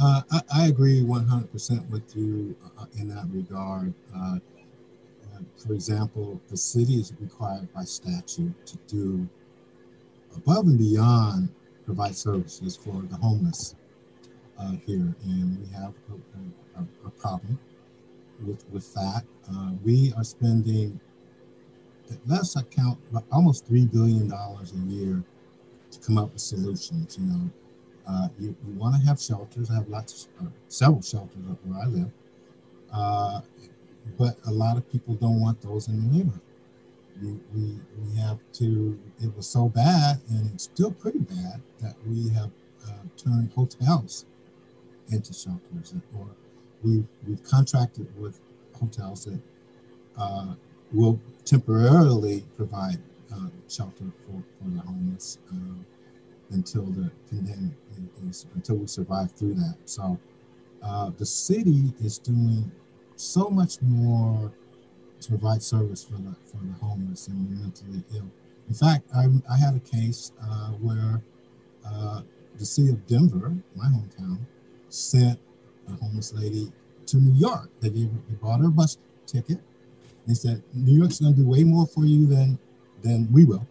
Uh, 0.00 0.22
I, 0.30 0.40
I, 0.54 0.66
agree 0.66 1.02
100% 1.02 1.90
with 1.90 2.14
you 2.14 2.56
uh, 2.78 2.86
in 2.98 3.08
that 3.08 3.26
regard. 3.30 3.92
Uh, 4.14 4.38
for 5.56 5.72
example, 5.72 6.40
the 6.48 6.56
city 6.56 6.94
is 6.94 7.12
required 7.20 7.72
by 7.72 7.84
statute 7.84 8.54
to 8.66 8.76
do 8.86 9.28
above 10.36 10.66
and 10.66 10.78
beyond 10.78 11.48
provide 11.84 12.14
services 12.14 12.76
for 12.76 13.02
the 13.02 13.16
homeless 13.16 13.74
uh, 14.58 14.72
here, 14.86 15.14
and 15.24 15.58
we 15.58 15.72
have 15.72 15.94
a, 16.10 16.80
a, 16.80 17.06
a, 17.06 17.10
problem 17.10 17.58
with 18.44 18.64
with 18.70 18.92
that. 18.94 19.24
Uh, 19.50 19.70
we 19.84 20.12
are 20.16 20.24
spending, 20.24 21.00
last 22.26 22.56
I 22.56 22.62
count, 22.62 22.98
almost 23.32 23.66
three 23.66 23.86
billion 23.86 24.28
dollars 24.28 24.72
a 24.72 24.90
year 24.90 25.22
to 25.90 25.98
come 26.00 26.18
up 26.18 26.32
with 26.32 26.42
solutions. 26.42 27.16
You 27.18 27.26
know, 27.26 27.50
uh, 28.08 28.28
you, 28.38 28.56
you 28.66 28.72
want 28.74 28.94
to 28.94 29.06
have 29.06 29.20
shelters. 29.20 29.70
I 29.70 29.74
have 29.74 29.88
lots, 29.88 30.28
of, 30.40 30.46
uh, 30.46 30.50
several 30.68 31.02
shelters 31.02 31.42
where 31.64 31.80
I 31.80 31.86
live, 31.86 32.10
uh, 32.92 33.40
but 34.18 34.38
a 34.46 34.50
lot 34.50 34.76
of 34.76 34.90
people 34.90 35.14
don't 35.14 35.40
want 35.40 35.60
those 35.60 35.88
in 35.88 35.96
the 36.00 36.16
neighborhood. 36.16 36.40
We, 37.22 37.38
we, 37.54 37.80
we 38.00 38.16
have 38.20 38.38
to, 38.54 38.98
it 39.20 39.36
was 39.36 39.46
so 39.46 39.68
bad, 39.68 40.20
and 40.30 40.50
it's 40.54 40.64
still 40.64 40.92
pretty 40.92 41.18
bad, 41.18 41.60
that 41.80 41.96
we 42.06 42.28
have 42.30 42.50
uh, 42.86 42.92
turned 43.16 43.50
hotels 43.52 44.24
into 45.10 45.32
shelters, 45.32 45.94
or 46.16 46.26
we've, 46.82 47.06
we've 47.26 47.42
contracted 47.42 48.06
with 48.18 48.40
hotels 48.78 49.24
that 49.24 49.40
uh, 50.16 50.54
will 50.92 51.20
temporarily 51.44 52.44
provide 52.56 52.98
uh, 53.32 53.48
shelter 53.68 54.04
for, 54.24 54.42
for 54.58 54.70
the 54.70 54.80
homeless 54.80 55.38
um, 55.50 55.84
until 56.50 56.84
the 56.84 57.10
pandemic 57.30 57.76
until 58.54 58.76
we 58.76 58.86
survive 58.86 59.32
through 59.32 59.54
that. 59.54 59.76
So 59.84 60.18
uh, 60.82 61.10
the 61.16 61.26
city 61.26 61.92
is 62.00 62.18
doing 62.18 62.70
so 63.16 63.48
much 63.48 63.80
more 63.82 64.52
to 65.20 65.28
provide 65.28 65.62
service 65.62 66.04
for 66.04 66.14
the 66.14 66.34
for 66.46 66.58
the 66.58 66.72
homeless 66.80 67.28
and 67.28 67.50
the 67.50 67.62
mentally 67.62 68.04
ill. 68.14 68.30
In 68.68 68.74
fact, 68.74 69.08
I, 69.14 69.26
I 69.50 69.56
had 69.56 69.74
a 69.74 69.80
case 69.80 70.32
uh, 70.42 70.70
where 70.72 71.22
uh, 71.86 72.22
the 72.58 72.66
city 72.66 72.90
of 72.90 73.06
Denver, 73.06 73.54
my 73.74 73.86
hometown, 73.86 74.38
sent 74.88 75.38
a 75.88 75.92
homeless 76.04 76.32
lady 76.34 76.70
to 77.06 77.16
New 77.16 77.34
York. 77.34 77.70
They 77.80 77.90
gave 77.90 78.10
her, 78.10 78.18
they 78.28 78.34
bought 78.34 78.60
her 78.60 78.66
a 78.66 78.70
bus 78.70 78.98
ticket. 79.26 79.58
They 80.26 80.34
said 80.34 80.62
New 80.74 80.98
York's 80.98 81.20
going 81.20 81.34
to 81.34 81.40
do 81.40 81.48
way 81.48 81.64
more 81.64 81.86
for 81.86 82.04
you 82.04 82.26
than 82.26 82.58
than 83.02 83.28
we 83.32 83.44
will, 83.44 83.66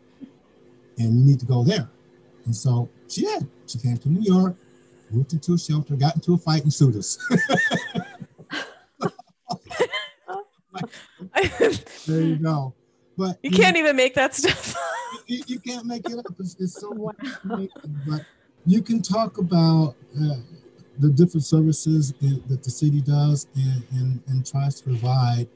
and 0.97 1.19
you 1.19 1.25
need 1.25 1.39
to 1.39 1.45
go 1.45 1.63
there. 1.63 1.89
And 2.48 2.56
so 2.56 2.89
she 3.10 3.22
did. 3.22 3.48
She 3.68 3.78
came 3.78 3.98
to 3.98 4.10
New 4.10 4.22
York, 4.22 4.56
moved 5.12 5.34
into 5.34 5.54
a 5.54 5.60
shelter, 5.60 5.95
got 5.95 6.16
into 6.16 6.34
a 6.34 6.38
fight, 6.38 6.64
and 6.64 6.74
sued 6.74 6.95
us. 6.95 7.20
there 12.08 12.22
you 12.22 12.38
go. 12.38 12.74
But 13.18 13.38
you 13.43 13.52
can't 13.52 13.76
even 13.76 13.95
make 13.98 14.16
that 14.16 14.34
stuff. 14.34 14.76
you, 15.28 15.43
you, 15.45 15.60
can't 15.60 15.86
make 15.86 16.10
it 16.10 16.18
up. 16.18 16.26
It's, 16.39 16.56
it's 16.60 16.80
so 16.80 16.91
wow. 16.91 17.12
but 17.43 18.26
you 18.66 18.82
can 18.82 19.02
talk 19.02 19.39
about 19.39 19.95
uh, 20.16 20.36
the 21.00 21.10
different 21.10 21.43
services 21.43 22.14
that 22.22 22.64
the 22.64 22.70
city 22.70 23.02
does 23.02 23.48
and, 23.56 23.84
and, 23.91 24.22
and 24.28 24.45
tries 24.45 24.76
to 24.82 24.84
provide 24.86 25.48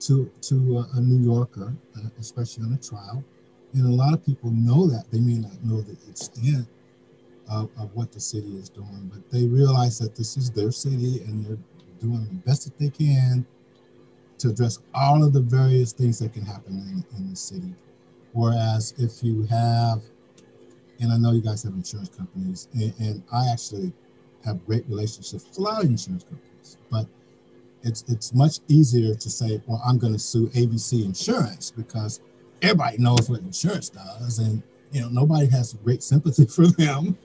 to 0.00 0.30
to 0.42 0.78
a, 0.78 0.98
a 0.98 1.00
New 1.00 1.24
Yorker, 1.24 1.72
uh, 1.96 2.08
especially 2.18 2.64
on 2.64 2.72
a 2.72 2.78
trial. 2.78 3.22
And 3.72 3.86
a 3.86 3.94
lot 3.94 4.14
of 4.14 4.24
people 4.24 4.50
know 4.50 4.86
that. 4.86 5.04
They 5.10 5.20
may 5.20 5.38
not 5.38 5.62
know 5.64 5.80
the 5.80 5.96
extent 6.08 6.66
of, 7.50 7.70
of 7.78 7.94
what 7.94 8.12
the 8.12 8.20
city 8.20 8.56
is 8.56 8.68
doing, 8.68 9.10
but 9.12 9.30
they 9.30 9.46
realize 9.46 9.98
that 9.98 10.16
this 10.16 10.36
is 10.36 10.50
their 10.50 10.72
city 10.72 11.22
and 11.24 11.44
they're 11.44 11.58
doing 12.00 12.24
the 12.24 12.42
best 12.46 12.64
that 12.64 12.78
they 12.78 12.90
can 12.90 13.46
to 14.38 14.50
address 14.50 14.78
all 14.94 15.24
of 15.24 15.32
the 15.32 15.40
various 15.40 15.92
things 15.92 16.18
that 16.18 16.32
can 16.32 16.44
happen 16.44 16.72
in, 16.72 17.16
in 17.16 17.30
the 17.30 17.36
city. 17.36 17.74
Whereas 18.32 18.94
if 18.98 19.22
you 19.22 19.44
have, 19.44 20.02
and 21.00 21.12
I 21.12 21.16
know 21.16 21.32
you 21.32 21.40
guys 21.40 21.62
have 21.62 21.72
insurance 21.72 22.10
companies, 22.10 22.68
and, 22.74 22.92
and 22.98 23.22
I 23.32 23.48
actually 23.50 23.92
have 24.44 24.64
great 24.66 24.84
relationships 24.88 25.46
with 25.48 25.58
a 25.58 25.62
lot 25.62 25.84
of 25.84 25.90
insurance 25.90 26.24
companies, 26.24 26.78
but 26.90 27.06
it's 27.82 28.04
it's 28.08 28.34
much 28.34 28.58
easier 28.68 29.14
to 29.14 29.30
say, 29.30 29.62
well, 29.66 29.80
I'm 29.86 29.98
going 29.98 30.12
to 30.12 30.18
sue 30.18 30.48
ABC 30.48 31.04
Insurance 31.04 31.70
because 31.70 32.20
everybody 32.62 32.98
knows 32.98 33.28
what 33.28 33.40
insurance 33.40 33.88
does, 33.88 34.38
and 34.38 34.62
you 34.92 35.00
know 35.00 35.08
nobody 35.08 35.46
has 35.46 35.74
great 35.74 36.02
sympathy 36.02 36.46
for 36.56 36.66
them 36.66 37.16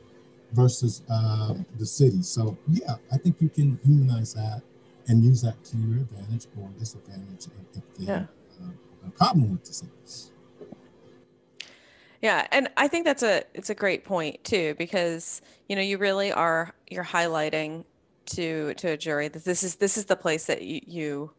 versus 0.54 1.04
um, 1.10 1.66
the 1.78 1.86
city. 1.86 2.22
So 2.22 2.58
yeah, 2.68 2.96
I 3.12 3.18
think 3.18 3.38
you 3.40 3.50
can 3.50 3.80
humanize 3.84 4.34
that 4.34 4.62
and 5.08 5.24
use 5.24 5.42
that 5.42 5.64
to 5.66 5.78
your 5.78 6.02
advantage 6.02 6.48
or 6.60 6.70
disadvantage 6.78 7.48
if, 7.48 7.78
if 7.78 7.98
they 7.98 8.06
yeah. 8.06 8.26
uh, 8.62 9.08
a 9.08 9.12
problem 9.12 9.52
with 9.52 9.64
the 9.66 9.74
city. 9.74 9.92
Yeah, 12.22 12.46
and 12.52 12.70
I 12.78 12.88
think 12.88 13.06
that's 13.06 13.24
a 13.24 13.44
it's 13.54 13.72
a 13.72 13.76
great 13.76 14.06
point 14.06 14.44
too 14.44 14.76
because 14.78 15.42
you 15.68 15.76
know 15.76 15.82
you 15.82 15.98
really 15.98 16.32
are 16.32 16.74
you're 16.90 17.04
highlighting 17.04 17.84
to 18.28 18.76
to 18.76 18.90
a 18.90 18.98
jury 18.98 19.28
that 19.28 19.44
this 19.44 19.64
is 19.64 19.78
this 19.78 19.98
is 19.98 20.06
the 20.06 20.16
place 20.16 20.46
that 20.46 20.62
you, 20.62 20.82
you 20.86 21.32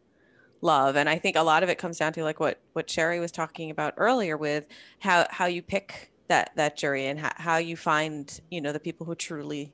love 0.63 0.95
and 0.95 1.09
i 1.09 1.17
think 1.17 1.35
a 1.35 1.41
lot 1.41 1.61
of 1.61 1.69
it 1.69 1.77
comes 1.77 1.97
down 1.97 2.13
to 2.13 2.23
like 2.23 2.39
what 2.39 2.59
what 2.73 2.89
shari 2.89 3.19
was 3.19 3.31
talking 3.31 3.69
about 3.69 3.93
earlier 3.97 4.37
with 4.37 4.65
how 4.99 5.27
how 5.29 5.45
you 5.45 5.61
pick 5.61 6.11
that 6.29 6.51
that 6.55 6.77
jury 6.77 7.05
and 7.05 7.19
how, 7.19 7.31
how 7.35 7.57
you 7.57 7.75
find 7.75 8.39
you 8.49 8.61
know 8.61 8.71
the 8.71 8.79
people 8.79 9.05
who 9.05 9.13
truly 9.13 9.73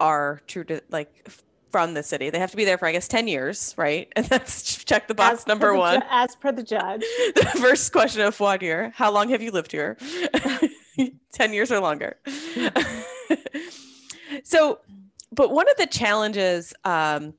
are 0.00 0.40
true 0.46 0.64
to 0.64 0.80
like 0.90 1.28
from 1.70 1.94
the 1.94 2.02
city. 2.02 2.28
They 2.28 2.38
have 2.38 2.50
to 2.50 2.56
be 2.56 2.66
there 2.66 2.76
for 2.76 2.86
i 2.86 2.92
guess 2.92 3.08
10 3.08 3.28
years 3.28 3.74
right? 3.78 4.12
And 4.16 4.26
that's 4.26 4.84
check 4.84 5.08
the 5.08 5.14
box 5.14 5.40
as 5.40 5.46
number 5.46 5.74
one. 5.74 6.00
ju- 6.00 6.06
as 6.10 6.36
per 6.36 6.52
the 6.52 6.62
judge. 6.62 7.02
The 7.34 7.58
first 7.60 7.92
question 7.92 8.22
of 8.22 8.38
one 8.40 8.60
year 8.60 8.92
how 8.94 9.10
long 9.10 9.30
have 9.30 9.42
you 9.42 9.50
lived 9.50 9.72
here? 9.72 9.96
10 11.32 11.52
years 11.52 11.72
or 11.72 11.80
longer. 11.80 12.16
So 14.44 14.80
but 15.34 15.50
one 15.50 15.68
of 15.70 15.76
the 15.78 15.86
challenges, 15.86 16.74
um, 16.84 17.34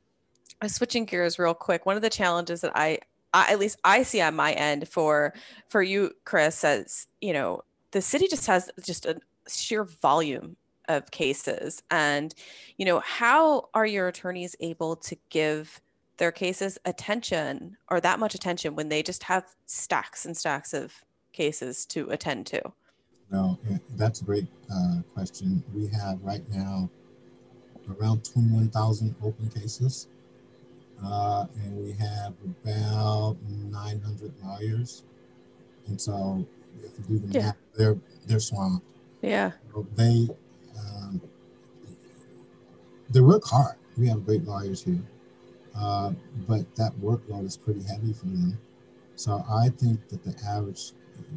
switching 0.69 1.05
gears 1.05 1.39
real 1.39 1.53
quick, 1.53 1.85
one 1.85 1.95
of 1.95 2.01
the 2.01 2.09
challenges 2.09 2.61
that 2.61 2.71
I, 2.75 2.99
I, 3.33 3.51
at 3.51 3.59
least 3.59 3.79
I 3.83 4.03
see 4.03 4.21
on 4.21 4.35
my 4.35 4.53
end 4.53 4.87
for 4.87 5.33
for 5.69 5.81
you, 5.81 6.11
Chris, 6.25 6.63
as 6.63 7.07
you 7.21 7.33
know, 7.33 7.63
the 7.91 8.01
city 8.01 8.27
just 8.27 8.47
has 8.47 8.69
just 8.81 9.05
a 9.05 9.19
sheer 9.47 9.83
volume 9.83 10.55
of 10.87 11.11
cases, 11.11 11.81
and 11.89 12.33
you 12.77 12.85
know, 12.85 12.99
how 12.99 13.69
are 13.73 13.85
your 13.85 14.07
attorneys 14.07 14.55
able 14.59 14.95
to 14.97 15.15
give 15.29 15.81
their 16.17 16.31
cases 16.31 16.77
attention 16.85 17.77
or 17.89 17.99
that 17.99 18.19
much 18.19 18.35
attention 18.35 18.75
when 18.75 18.89
they 18.89 19.01
just 19.01 19.23
have 19.23 19.43
stacks 19.65 20.25
and 20.25 20.37
stacks 20.37 20.73
of 20.73 20.93
cases 21.31 21.85
to 21.87 22.09
attend 22.11 22.45
to? 22.47 22.61
No, 23.31 23.57
that's 23.95 24.21
a 24.21 24.23
great 24.23 24.47
uh, 24.71 25.01
question. 25.15 25.63
We 25.73 25.87
have 25.87 26.21
right 26.21 26.47
now 26.51 26.89
around 27.89 28.23
21,000 28.23 29.15
open 29.23 29.49
cases. 29.49 30.07
Uh, 31.03 31.45
and 31.63 31.77
we 31.77 31.91
have 31.93 32.33
about 32.43 33.37
900 33.47 34.33
lawyers. 34.43 35.03
And 35.87 35.99
so 35.99 36.45
if 36.83 36.91
you 36.97 37.19
do 37.19 37.27
the 37.27 37.33
yeah. 37.33 37.45
math, 37.45 37.57
they're, 37.75 37.97
they're 38.25 38.39
swamped. 38.39 38.85
Yeah. 39.21 39.51
So 39.73 39.87
they, 39.95 40.27
um, 40.77 41.21
they 43.09 43.21
work 43.21 43.43
hard. 43.45 43.75
We 43.97 44.07
have 44.07 44.25
great 44.25 44.45
lawyers 44.45 44.83
here. 44.83 45.03
Uh, 45.75 46.11
but 46.47 46.73
that 46.75 46.93
workload 47.01 47.45
is 47.45 47.57
pretty 47.57 47.83
heavy 47.83 48.13
for 48.13 48.25
them. 48.25 48.57
So 49.15 49.43
I 49.49 49.69
think 49.69 50.07
that 50.09 50.23
the 50.23 50.35
average 50.47 50.91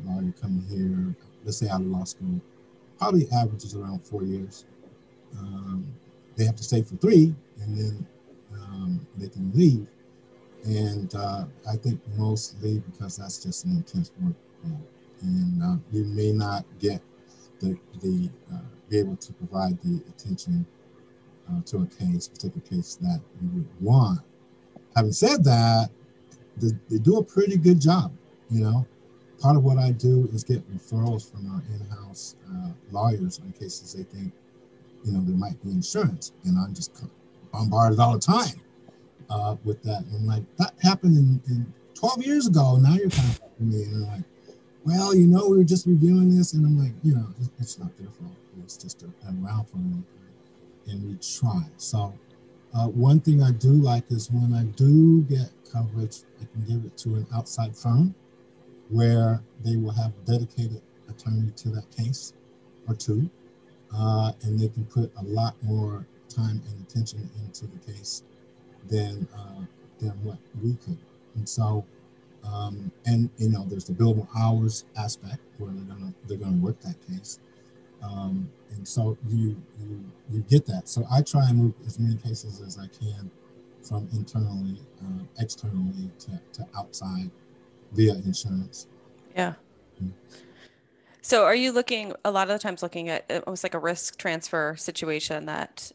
lawyer 0.04 0.32
coming 0.40 0.64
here, 0.68 1.14
let's 1.44 1.58
say 1.58 1.68
out 1.68 1.80
of 1.80 1.86
law 1.86 2.04
school, 2.04 2.40
probably 2.98 3.28
averages 3.32 3.74
around 3.74 4.06
four 4.06 4.22
years. 4.22 4.64
Um, 5.38 5.86
they 6.36 6.44
have 6.44 6.56
to 6.56 6.64
stay 6.64 6.82
for 6.82 6.96
three 6.96 7.34
and 7.62 7.76
then 7.76 8.06
um, 8.54 9.06
they 9.16 9.28
can 9.28 9.52
leave. 9.54 9.86
And 10.64 11.14
uh, 11.14 11.44
I 11.68 11.76
think 11.76 12.00
most 12.16 12.60
leave 12.62 12.84
because 12.90 13.16
that's 13.16 13.42
just 13.42 13.64
an 13.64 13.76
intense 13.76 14.10
work. 14.20 14.34
And 15.22 15.62
uh, 15.62 15.76
you 15.92 16.04
may 16.04 16.32
not 16.32 16.64
get 16.78 17.00
the, 17.60 17.78
the 18.02 18.30
uh, 18.52 18.58
be 18.88 18.98
able 18.98 19.16
to 19.16 19.32
provide 19.32 19.80
the 19.82 20.02
attention 20.08 20.66
uh, 21.48 21.62
to 21.66 21.78
a 21.78 21.86
case, 21.86 22.28
particular 22.28 22.66
case 22.66 22.96
that 23.00 23.20
you 23.40 23.48
would 23.54 23.68
want. 23.80 24.20
Having 24.94 25.12
said 25.12 25.44
that, 25.44 25.90
they, 26.56 26.68
they 26.90 26.98
do 26.98 27.18
a 27.18 27.24
pretty 27.24 27.56
good 27.56 27.80
job. 27.80 28.12
You 28.50 28.64
know, 28.64 28.86
part 29.40 29.56
of 29.56 29.64
what 29.64 29.78
I 29.78 29.92
do 29.92 30.28
is 30.32 30.44
get 30.44 30.68
referrals 30.74 31.30
from 31.30 31.50
our 31.50 31.62
in-house 31.74 32.36
uh, 32.50 32.70
lawyers 32.90 33.40
on 33.40 33.52
cases 33.52 33.94
they 33.94 34.02
think 34.02 34.32
you 35.06 35.12
know, 35.12 35.20
there 35.20 35.36
might 35.36 35.62
be 35.62 35.70
insurance. 35.70 36.32
And 36.44 36.58
I'm 36.58 36.74
just 36.74 36.92
bombarded 37.56 37.98
all 37.98 38.12
the 38.12 38.20
time 38.20 38.60
uh, 39.30 39.56
with 39.64 39.82
that. 39.82 40.02
And 40.02 40.16
I'm 40.16 40.26
like, 40.26 40.42
that 40.58 40.74
happened 40.82 41.16
in, 41.16 41.40
in 41.50 41.72
12 41.94 42.22
years 42.24 42.46
ago. 42.46 42.76
Now 42.76 42.94
you're 42.94 43.10
contacting 43.10 43.70
me. 43.70 43.82
And 43.84 44.06
I'm 44.06 44.12
like, 44.12 44.24
well, 44.84 45.14
you 45.14 45.26
know, 45.26 45.48
we 45.48 45.58
were 45.58 45.64
just 45.64 45.86
reviewing 45.86 46.36
this. 46.36 46.52
And 46.52 46.66
I'm 46.66 46.78
like, 46.78 46.92
you 47.02 47.14
know, 47.14 47.26
it's 47.58 47.78
not 47.78 47.96
their 47.96 48.08
fault. 48.08 48.36
It's 48.62 48.76
just 48.76 49.02
a, 49.02 49.06
around 49.28 49.66
for 49.66 49.78
me. 49.78 50.02
And 50.88 51.08
we 51.08 51.16
try. 51.16 51.62
So 51.78 52.12
uh, 52.74 52.88
one 52.88 53.20
thing 53.20 53.42
I 53.42 53.52
do 53.52 53.72
like 53.72 54.04
is 54.10 54.30
when 54.30 54.52
I 54.52 54.64
do 54.76 55.22
get 55.22 55.50
coverage, 55.72 56.18
I 56.40 56.44
can 56.52 56.64
give 56.64 56.84
it 56.84 56.96
to 56.98 57.16
an 57.16 57.26
outside 57.34 57.76
firm 57.76 58.14
where 58.88 59.42
they 59.64 59.76
will 59.76 59.92
have 59.92 60.12
a 60.12 60.30
dedicated 60.30 60.82
attorney 61.08 61.50
to 61.56 61.70
that 61.70 61.90
case 61.90 62.34
or 62.86 62.94
two 62.94 63.28
uh, 63.94 64.32
and 64.42 64.58
they 64.58 64.68
can 64.68 64.84
put 64.84 65.10
a 65.16 65.22
lot 65.24 65.54
more 65.62 66.06
time 66.28 66.62
and 66.68 66.86
attention 66.86 67.28
into 67.44 67.66
the 67.66 67.92
case 67.92 68.22
than 68.88 69.26
uh, 69.36 69.64
than 69.98 70.10
what 70.22 70.38
we 70.62 70.74
could. 70.74 70.98
And 71.34 71.48
so, 71.48 71.84
um, 72.44 72.90
and 73.04 73.30
you 73.38 73.50
know, 73.50 73.64
there's 73.68 73.84
the 73.84 73.92
billable 73.92 74.28
hours 74.36 74.84
aspect 74.96 75.40
where 75.58 75.70
they're 75.72 75.84
gonna 75.84 76.14
they're 76.26 76.38
gonna 76.38 76.56
work 76.56 76.80
that 76.80 76.96
case. 77.06 77.40
Um, 78.02 78.50
and 78.70 78.86
so 78.86 79.16
you, 79.28 79.56
you 79.80 80.04
you 80.30 80.40
get 80.48 80.66
that. 80.66 80.88
So 80.88 81.04
I 81.10 81.22
try 81.22 81.48
and 81.48 81.58
move 81.58 81.74
as 81.86 81.98
many 81.98 82.16
cases 82.16 82.60
as 82.60 82.78
I 82.78 82.86
can 82.88 83.30
from 83.82 84.08
internally, 84.12 84.80
uh, 85.00 85.24
externally 85.38 86.10
to, 86.18 86.40
to 86.54 86.66
outside 86.76 87.30
via 87.92 88.14
insurance. 88.14 88.88
Yeah. 89.34 89.54
Mm-hmm. 90.02 90.10
So 91.22 91.44
are 91.44 91.54
you 91.54 91.72
looking 91.72 92.12
a 92.24 92.30
lot 92.30 92.48
of 92.48 92.54
the 92.54 92.58
times 92.58 92.82
looking 92.82 93.08
at 93.08 93.42
almost 93.46 93.64
like 93.64 93.74
a 93.74 93.78
risk 93.78 94.18
transfer 94.18 94.76
situation 94.76 95.46
that 95.46 95.90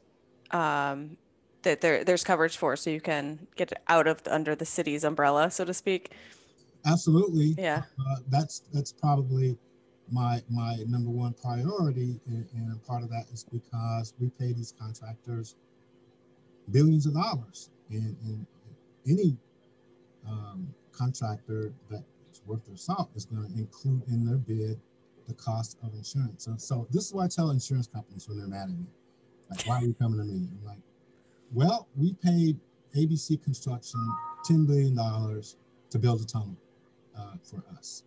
um, 0.52 1.18
that 1.64 1.82
there 1.82 2.04
there's 2.04 2.24
coverage 2.24 2.58
for 2.58 2.76
so 2.76 2.89
you 2.89 3.02
can 3.02 3.47
get 3.56 3.72
out 3.88 4.08
of 4.08 4.22
under 4.28 4.56
the 4.56 4.66
city's 4.66 5.04
umbrella, 5.04 5.52
so 5.52 5.66
to 5.66 5.74
speak? 5.74 6.12
Absolutely. 6.86 7.56
Yeah. 7.58 7.84
Uh, 7.99 8.16
that's 8.30 8.64
that's 8.74 8.91
probably 8.91 9.58
my 10.12 10.41
my 10.49 10.78
number 10.88 11.10
one 11.10 11.34
priority, 11.34 12.20
and, 12.28 12.47
and 12.54 12.84
part 12.86 13.04
of 13.04 13.10
that 13.10 13.26
is 13.32 13.45
because 13.52 14.14
we 14.20 14.30
pay 14.30 14.54
these 14.54 14.74
contractors 14.80 15.56
billions 16.72 17.06
of 17.06 17.14
dollars, 17.14 17.70
and, 17.89 18.16
and 18.26 18.45
any 19.08 19.36
um, 20.28 20.74
contractor 20.91 21.74
that's 21.89 22.41
worth 22.45 22.66
their 22.66 22.78
salt 22.78 23.10
is 23.16 23.26
going 23.26 23.52
to 23.52 23.60
include 23.60 24.04
in 24.08 24.26
their 24.26 24.38
bid 24.38 24.80
the 25.28 25.34
cost 25.34 25.78
of 25.84 25.93
insurance. 25.93 26.45
So, 26.45 26.56
so 26.58 26.88
this 26.91 27.06
is 27.06 27.14
why 27.14 27.26
I 27.26 27.28
tell 27.28 27.52
insurance 27.52 27.88
companies 27.88 28.28
when 28.28 28.38
they're 28.38 28.47
mad 28.47 28.70
at 28.70 28.78
me, 28.78 28.86
like, 29.52 29.68
why 29.68 29.78
are 29.78 29.86
you 29.86 29.93
coming 29.93 30.20
to 30.20 30.26
me? 30.26 30.47
I'm 30.60 30.66
like, 30.66 30.78
well, 31.54 31.88
we 31.97 32.14
paid 32.14 32.58
ABC 32.95 33.43
Construction 33.43 33.99
$10 34.49 34.68
billion 34.68 34.95
to 34.95 35.99
build 35.99 36.22
a 36.22 36.26
tunnel 36.26 36.56
uh, 37.18 37.34
for 37.43 37.62
us. 37.78 38.04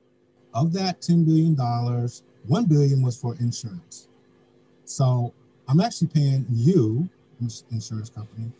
Of 0.54 0.72
that 0.72 1.00
$10 1.00 1.26
billion, 1.26 1.54
1 1.56 2.64
billion 2.66 3.02
was 3.02 3.16
for 3.16 3.34
insurance. 3.40 4.08
So 4.84 5.32
I'm 5.68 5.80
actually 5.80 6.08
paying 6.08 6.46
you, 6.50 7.08
insurance 7.70 8.10
company, 8.10 8.50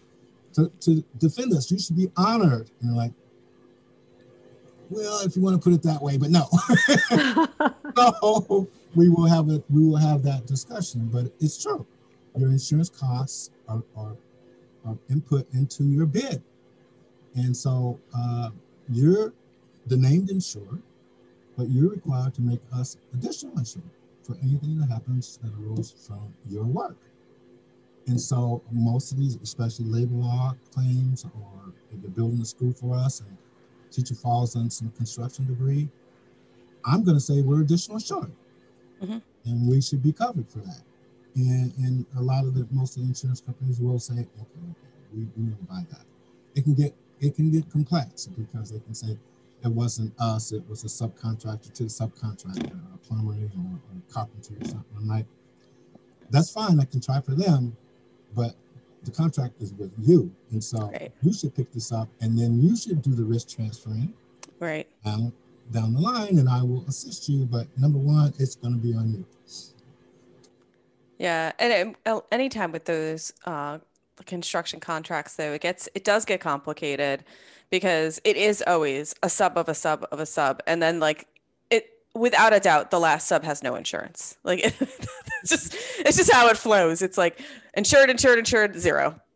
to, 0.54 0.70
to 0.80 1.04
defend 1.18 1.52
us. 1.52 1.70
You 1.70 1.78
should 1.78 1.96
be 1.96 2.10
honored. 2.16 2.70
And 2.80 2.90
they're 2.90 2.96
like, 2.96 3.12
well, 4.90 5.20
if 5.24 5.36
you 5.36 5.42
want 5.42 5.60
to 5.60 5.62
put 5.62 5.74
it 5.74 5.82
that 5.82 6.02
way, 6.02 6.18
but 6.18 6.30
no. 6.30 6.46
so 7.96 8.68
we 8.94 9.08
will 9.08 9.26
have 9.26 9.48
it. 9.48 9.64
We 9.70 9.86
will 9.86 9.96
have 9.96 10.22
that 10.24 10.46
discussion. 10.46 11.08
But 11.12 11.32
it's 11.40 11.62
true. 11.62 11.86
Your 12.36 12.50
insurance 12.50 12.90
costs 12.90 13.50
are, 13.68 13.82
are, 13.96 14.16
are 14.86 14.98
input 15.08 15.46
into 15.54 15.84
your 15.84 16.06
bid, 16.06 16.42
and 17.34 17.56
so 17.56 17.98
uh, 18.16 18.50
you're 18.88 19.32
the 19.86 19.96
named 19.96 20.30
insured 20.30 20.82
but 21.56 21.68
you're 21.70 21.90
required 21.90 22.34
to 22.34 22.42
make 22.42 22.60
us 22.72 22.96
additional 23.12 23.56
insurance 23.58 23.92
for 24.22 24.36
anything 24.42 24.78
that 24.78 24.88
happens 24.88 25.38
that 25.42 25.52
arose 25.62 25.90
from 25.90 26.34
your 26.48 26.64
work. 26.64 26.96
And 28.06 28.20
so 28.20 28.62
most 28.70 29.12
of 29.12 29.18
these, 29.18 29.36
especially 29.36 29.86
labor 29.86 30.14
law 30.14 30.54
claims, 30.72 31.24
or 31.24 31.72
if 31.92 32.02
they're 32.02 32.10
building 32.10 32.40
a 32.40 32.44
school 32.44 32.72
for 32.72 32.94
us 32.94 33.20
and 33.20 33.36
teacher 33.90 34.14
falls 34.14 34.56
on 34.56 34.70
some 34.70 34.90
construction 34.90 35.46
debris, 35.46 35.88
I'm 36.84 37.02
going 37.02 37.16
to 37.16 37.20
say 37.20 37.40
we're 37.40 37.62
additional 37.62 37.96
insured, 37.96 38.32
mm-hmm. 39.02 39.18
and 39.46 39.68
we 39.68 39.80
should 39.80 40.02
be 40.02 40.12
covered 40.12 40.48
for 40.48 40.58
that. 40.58 40.82
And 41.36 41.72
and 41.78 42.06
a 42.16 42.22
lot 42.22 42.44
of 42.44 42.54
the 42.54 42.66
most 42.70 42.96
of 42.96 43.02
the 43.02 43.08
insurance 43.08 43.40
companies 43.40 43.80
will 43.80 43.98
say, 43.98 44.14
okay, 44.14 44.28
okay, 44.40 44.76
we, 45.12 45.26
we 45.36 45.50
will 45.50 45.66
buy 45.68 45.84
that. 45.90 46.04
It 46.54 46.62
can 46.62 46.74
get 46.74 46.94
it 47.20 47.34
can 47.34 47.50
get 47.50 47.70
complex 47.70 48.26
because 48.26 48.70
they 48.70 48.80
can 48.80 48.94
say, 48.94 49.16
it 49.64 49.72
wasn't 49.72 50.12
us, 50.18 50.52
it 50.52 50.62
was 50.68 50.84
a 50.84 50.86
subcontractor 50.86 51.72
to 51.72 51.84
the 51.84 51.88
subcontractor, 51.88 52.78
a 52.94 52.98
plumber 52.98 53.32
or, 53.32 53.36
a 53.36 54.12
carpenter 54.12 54.54
or 54.60 54.64
something. 54.64 54.96
I'm 54.96 55.08
like, 55.08 55.26
that's 56.30 56.50
fine, 56.50 56.78
I 56.80 56.84
can 56.84 57.00
try 57.00 57.20
for 57.20 57.34
them, 57.34 57.76
but 58.34 58.54
the 59.04 59.10
contract 59.10 59.60
is 59.60 59.72
with 59.74 59.92
you. 59.98 60.30
And 60.50 60.62
so 60.62 60.90
right. 60.90 61.12
you 61.22 61.32
should 61.32 61.54
pick 61.54 61.72
this 61.72 61.92
up 61.92 62.08
and 62.20 62.38
then 62.38 62.60
you 62.60 62.76
should 62.76 63.02
do 63.02 63.14
the 63.14 63.24
risk 63.24 63.48
transferring. 63.48 64.12
Right. 64.60 64.86
Down, 65.04 65.32
down 65.70 65.94
the 65.94 66.00
line 66.00 66.38
and 66.38 66.48
I 66.48 66.62
will 66.62 66.84
assist 66.86 67.28
you. 67.28 67.44
But 67.44 67.66
number 67.78 67.98
one, 67.98 68.32
it's 68.38 68.54
going 68.56 68.74
to 68.74 68.80
be 68.80 68.94
on 68.94 69.12
you. 69.12 69.26
Yeah. 71.24 71.52
And 71.58 71.96
it, 72.06 72.24
anytime 72.30 72.70
with 72.70 72.84
those 72.84 73.32
uh, 73.46 73.78
construction 74.26 74.78
contracts, 74.78 75.36
though, 75.36 75.54
it 75.54 75.62
gets, 75.62 75.88
it 75.94 76.04
does 76.04 76.26
get 76.26 76.40
complicated 76.40 77.24
because 77.70 78.20
it 78.24 78.36
is 78.36 78.62
always 78.66 79.14
a 79.22 79.30
sub 79.30 79.56
of 79.56 79.66
a 79.70 79.74
sub 79.74 80.06
of 80.12 80.20
a 80.20 80.26
sub 80.26 80.60
and 80.66 80.82
then 80.82 81.00
like 81.00 81.26
it 81.70 81.88
without 82.14 82.52
a 82.52 82.60
doubt 82.60 82.90
the 82.90 83.00
last 83.00 83.26
sub 83.26 83.42
has 83.42 83.62
no 83.62 83.74
insurance 83.74 84.36
like 84.44 84.60
it's 84.62 85.48
just 85.48 85.74
it's 85.98 86.18
just 86.18 86.30
how 86.30 86.46
it 86.48 86.58
flows 86.58 87.02
it's 87.02 87.18
like 87.18 87.40
insured 87.74 88.10
insured 88.10 88.38
insured 88.38 88.78
zero 88.78 89.18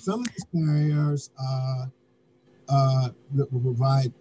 some 0.00 0.20
of 0.20 0.26
these 0.28 0.46
carriers 0.54 1.30
uh, 1.38 1.86
uh, 2.68 3.08
that 3.34 3.52
will 3.52 3.60
provide 3.60 4.12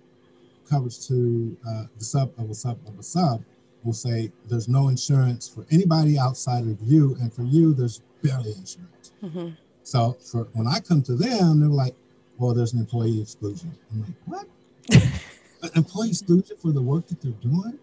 coverage 0.68 1.08
to 1.08 1.56
uh, 1.70 1.84
the 1.98 2.04
sub 2.04 2.34
of 2.38 2.50
a 2.50 2.56
sub 2.56 2.78
of 2.88 3.00
a 3.00 3.04
sub 3.04 3.42
will 3.86 3.94
say 3.94 4.32
there's 4.50 4.68
no 4.68 4.90
insurance 4.90 5.48
for 5.48 5.66
anybody 5.72 6.20
outside 6.20 6.66
of 6.68 6.78
you 6.82 7.16
and 7.22 7.32
for 7.32 7.44
you 7.44 7.74
there's 7.74 8.02
barely 8.22 8.52
insurance 8.52 9.14
mm-hmm. 9.24 9.50
So 9.86 10.18
for 10.20 10.48
when 10.54 10.68
I 10.68 10.80
come 10.80 11.04
to 11.04 11.16
them, 11.16 11.60
they're 11.60 11.70
like, 11.70 11.96
well, 12.40 12.56
there's 12.56 12.74
an 12.74 12.80
employee 12.80 13.22
exclusion. 13.22 13.72
I'm 13.92 14.02
like, 14.02 14.16
what? 14.26 14.48
an 15.62 15.70
employee 15.76 16.10
exclusion 16.10 16.58
for 16.58 16.72
the 16.72 16.82
work 16.82 17.06
that 17.08 17.22
they're 17.22 17.32
doing? 17.34 17.78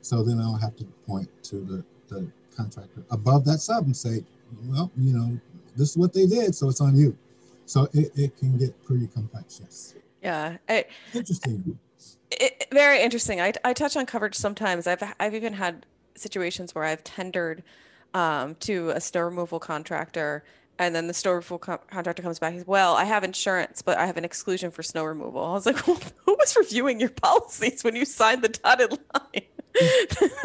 So 0.00 0.22
then 0.22 0.40
I'll 0.40 0.56
have 0.56 0.76
to 0.76 0.84
point 1.06 1.28
to 1.44 1.56
the, 1.56 1.84
the 2.08 2.26
contractor 2.56 3.04
above 3.10 3.44
that 3.44 3.58
sub 3.58 3.84
and 3.84 3.94
say, 3.94 4.24
well, 4.64 4.90
you 4.96 5.12
know, 5.12 5.38
this 5.76 5.90
is 5.90 5.96
what 5.98 6.14
they 6.14 6.24
did, 6.24 6.54
so 6.54 6.70
it's 6.70 6.80
on 6.80 6.96
you. 6.96 7.16
So 7.66 7.86
it, 7.92 8.12
it 8.16 8.36
can 8.38 8.56
get 8.56 8.82
pretty 8.84 9.06
complex, 9.08 9.60
yes. 9.62 9.94
Yeah. 10.22 10.56
I, 10.66 10.86
interesting. 11.12 11.78
It, 12.30 12.66
very 12.72 13.02
interesting. 13.02 13.40
I, 13.40 13.52
I 13.64 13.72
touch 13.72 13.96
on 13.96 14.06
coverage 14.06 14.34
sometimes. 14.34 14.86
I've, 14.86 15.02
I've 15.20 15.34
even 15.34 15.54
had 15.54 15.86
situations 16.14 16.74
where 16.74 16.84
I've 16.84 17.04
tendered 17.04 17.62
um, 18.14 18.54
to 18.56 18.90
a 18.90 19.00
snow 19.00 19.22
removal 19.22 19.60
contractor 19.60 20.44
and 20.78 20.94
then 20.94 21.06
the 21.06 21.14
snow 21.14 21.32
removal 21.32 21.58
co- 21.58 21.80
contractor 21.90 22.22
comes 22.22 22.38
back. 22.38 22.52
He's, 22.52 22.66
well, 22.66 22.94
I 22.94 23.04
have 23.04 23.24
insurance, 23.24 23.82
but 23.82 23.98
I 23.98 24.06
have 24.06 24.16
an 24.16 24.24
exclusion 24.24 24.70
for 24.70 24.82
snow 24.82 25.04
removal. 25.04 25.42
I 25.42 25.52
was 25.52 25.66
like, 25.66 25.86
well, 25.86 25.98
who 26.24 26.36
was 26.38 26.56
reviewing 26.56 27.00
your 27.00 27.10
policies 27.10 27.82
when 27.84 27.96
you 27.96 28.04
signed 28.04 28.42
the 28.42 28.48
dotted 28.48 28.90
line? 28.90 29.42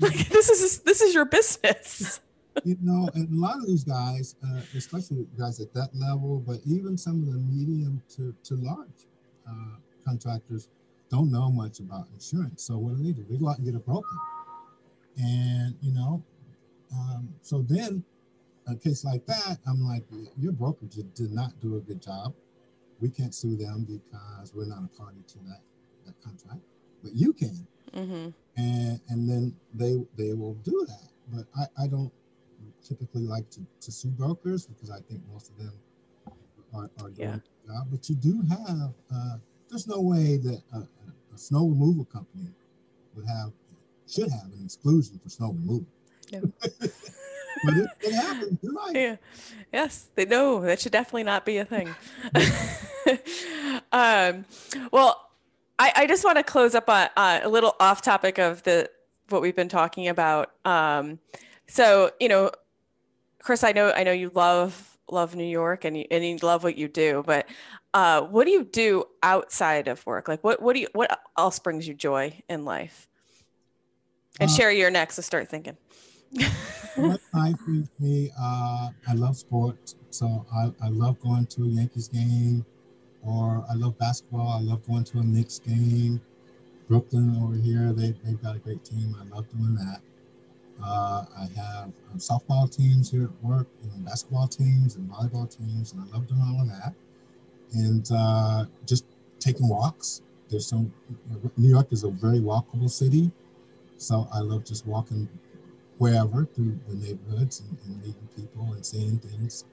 like 0.00 0.28
this 0.28 0.48
is 0.50 0.80
this 0.80 1.00
is 1.00 1.14
your 1.14 1.24
business. 1.24 2.20
you 2.64 2.76
know, 2.80 3.08
a 3.14 3.26
lot 3.30 3.56
of 3.56 3.66
these 3.66 3.84
guys, 3.84 4.36
uh, 4.44 4.60
especially 4.76 5.26
guys 5.38 5.60
at 5.60 5.72
that 5.74 5.90
level, 5.94 6.42
but 6.46 6.58
even 6.66 6.96
some 6.96 7.20
of 7.22 7.26
the 7.26 7.38
medium 7.38 8.00
to, 8.08 8.34
to 8.44 8.54
large 8.56 9.08
uh, 9.48 9.76
contractors 10.04 10.68
don't 11.10 11.30
know 11.30 11.50
much 11.50 11.80
about 11.80 12.06
insurance. 12.12 12.62
So 12.64 12.78
what 12.78 12.96
do 12.96 13.02
they 13.02 13.12
do? 13.12 13.24
They 13.28 13.36
go 13.36 13.48
out 13.48 13.58
and 13.58 13.66
get 13.66 13.74
a 13.74 13.78
broker. 13.78 14.06
And, 15.16 15.76
you 15.80 15.92
know, 15.92 16.22
um, 16.92 17.28
so 17.42 17.62
then 17.68 18.04
a 18.66 18.74
case 18.74 19.04
like 19.04 19.26
that, 19.26 19.58
I'm 19.66 19.82
like, 19.82 20.04
your 20.38 20.52
broker 20.52 20.86
did 20.86 21.12
did 21.14 21.32
not 21.32 21.60
do 21.60 21.76
a 21.76 21.80
good 21.80 22.00
job. 22.02 22.34
We 23.00 23.10
can't 23.10 23.34
sue 23.34 23.56
them 23.56 23.84
because 23.84 24.54
we're 24.54 24.66
not 24.66 24.84
a 24.84 24.98
party 24.98 25.22
to 25.28 25.38
that, 25.48 25.60
that 26.06 26.14
contract, 26.22 26.60
but 27.02 27.14
you 27.14 27.32
can. 27.32 27.66
Mm-hmm. 27.94 28.30
And 28.56 29.00
and 29.08 29.28
then 29.28 29.54
they 29.74 29.96
they 30.16 30.32
will 30.32 30.54
do 30.54 30.86
that. 30.88 31.08
But 31.32 31.46
I, 31.56 31.84
I 31.84 31.86
don't 31.86 32.12
typically 32.86 33.22
like 33.22 33.50
to, 33.50 33.60
to 33.80 33.92
sue 33.92 34.10
brokers 34.10 34.66
because 34.66 34.90
I 34.90 35.00
think 35.08 35.20
most 35.32 35.50
of 35.50 35.58
them 35.58 35.72
are, 36.74 36.90
are 37.00 37.10
doing 37.10 37.14
yeah. 37.16 37.36
job. 37.66 37.86
But 37.90 38.08
you 38.08 38.16
do 38.16 38.42
have, 38.48 38.94
uh, 39.14 39.36
there's 39.74 39.88
no 39.88 40.00
way 40.00 40.36
that 40.36 40.62
a, 40.72 40.78
a, 40.78 41.36
snow 41.36 41.66
removal 41.66 42.04
company 42.04 42.46
would 43.16 43.26
have, 43.26 43.50
should 44.08 44.30
have 44.30 44.44
an 44.44 44.62
exclusion 44.64 45.18
for 45.20 45.28
snow 45.28 45.48
removal. 45.48 45.84
but 46.30 47.74
it, 47.76 47.88
it 48.00 48.12
happens. 48.12 48.56
You're 48.62 48.72
right. 48.72 48.94
Yeah. 48.94 49.16
Yes, 49.72 50.10
they 50.14 50.26
know 50.26 50.60
that 50.60 50.80
should 50.80 50.92
definitely 50.92 51.24
not 51.24 51.44
be 51.44 51.58
a 51.58 51.64
thing. 51.64 51.88
um, 53.90 54.44
well, 54.92 55.28
I, 55.76 55.92
I 55.96 56.06
just 56.06 56.22
want 56.22 56.38
to 56.38 56.44
close 56.44 56.76
up 56.76 56.88
on 56.88 57.08
uh, 57.16 57.40
a 57.42 57.48
little 57.48 57.74
off 57.80 58.00
topic 58.00 58.38
of 58.38 58.62
the 58.62 58.88
what 59.28 59.42
we've 59.42 59.56
been 59.56 59.68
talking 59.68 60.06
about. 60.06 60.52
Um, 60.64 61.18
so 61.66 62.12
you 62.20 62.28
know, 62.28 62.52
Chris, 63.40 63.64
I 63.64 63.72
know 63.72 63.90
I 63.90 64.04
know 64.04 64.12
you 64.12 64.30
love 64.34 64.98
love 65.10 65.34
New 65.34 65.42
York 65.42 65.84
and 65.84 65.98
you 65.98 66.04
and 66.12 66.24
you 66.24 66.38
love 66.42 66.62
what 66.62 66.78
you 66.78 66.86
do, 66.86 67.24
but 67.26 67.48
uh, 67.94 68.22
what 68.22 68.44
do 68.44 68.50
you 68.50 68.64
do 68.64 69.04
outside 69.22 69.88
of 69.88 70.04
work? 70.04 70.28
Like 70.28 70.44
what 70.44 70.60
what 70.60 70.74
do 70.74 70.80
you 70.80 70.88
what 70.92 71.18
else 71.38 71.58
brings 71.58 71.88
you 71.88 71.94
joy 71.94 72.42
in 72.48 72.64
life? 72.66 73.08
And 74.38 74.50
uh, 74.50 74.52
share 74.52 74.70
your 74.70 74.90
next 74.90 75.16
to 75.16 75.22
start 75.22 75.48
thinking 75.48 75.76
what 76.96 77.20
I 77.34 77.54
think 77.66 77.88
me, 77.98 78.30
uh, 78.38 78.90
I 79.08 79.14
love 79.14 79.36
sports. 79.36 79.96
So 80.10 80.46
I, 80.52 80.72
I 80.82 80.88
love 80.88 81.20
going 81.20 81.46
to 81.46 81.64
a 81.64 81.68
Yankees 81.68 82.08
game 82.08 82.64
or 83.22 83.64
I 83.70 83.74
love 83.74 83.98
basketball. 83.98 84.48
I 84.48 84.60
love 84.60 84.86
going 84.86 85.04
to 85.04 85.18
a 85.18 85.22
Knicks 85.22 85.58
game. 85.58 86.20
Brooklyn 86.88 87.36
over 87.42 87.54
here, 87.54 87.92
they, 87.92 88.14
they've 88.24 88.40
got 88.42 88.56
a 88.56 88.58
great 88.58 88.84
team. 88.84 89.16
I 89.18 89.34
love 89.34 89.48
doing 89.50 89.74
that. 89.76 90.00
Uh, 90.82 91.24
I 91.38 91.48
have 91.56 91.84
um, 91.84 92.18
softball 92.18 92.70
teams 92.74 93.10
here 93.10 93.24
at 93.24 93.44
work, 93.44 93.68
and 93.82 94.04
basketball 94.04 94.48
teams 94.48 94.96
and 94.96 95.08
volleyball 95.08 95.48
teams, 95.48 95.92
and 95.92 96.02
I 96.02 96.12
love 96.12 96.26
doing 96.26 96.42
all 96.42 96.60
of 96.60 96.68
that. 96.68 96.92
And 97.72 98.08
uh, 98.12 98.66
just 98.86 99.06
taking 99.40 99.68
walks. 99.68 100.22
There's 100.48 100.66
some, 100.66 100.92
New 101.56 101.68
York 101.68 101.88
is 101.90 102.04
a 102.04 102.10
very 102.10 102.38
walkable 102.38 102.90
city. 102.90 103.30
So 103.96 104.28
I 104.32 104.40
love 104.40 104.64
just 104.64 104.86
walking 104.86 105.28
wherever 105.98 106.44
through 106.44 106.78
the 106.88 106.94
neighborhoods 106.94 107.60
and, 107.60 107.78
and 107.86 107.96
meeting 108.00 108.28
people 108.36 108.72
and 108.72 108.84
seeing 108.84 109.18
things. 109.18 109.64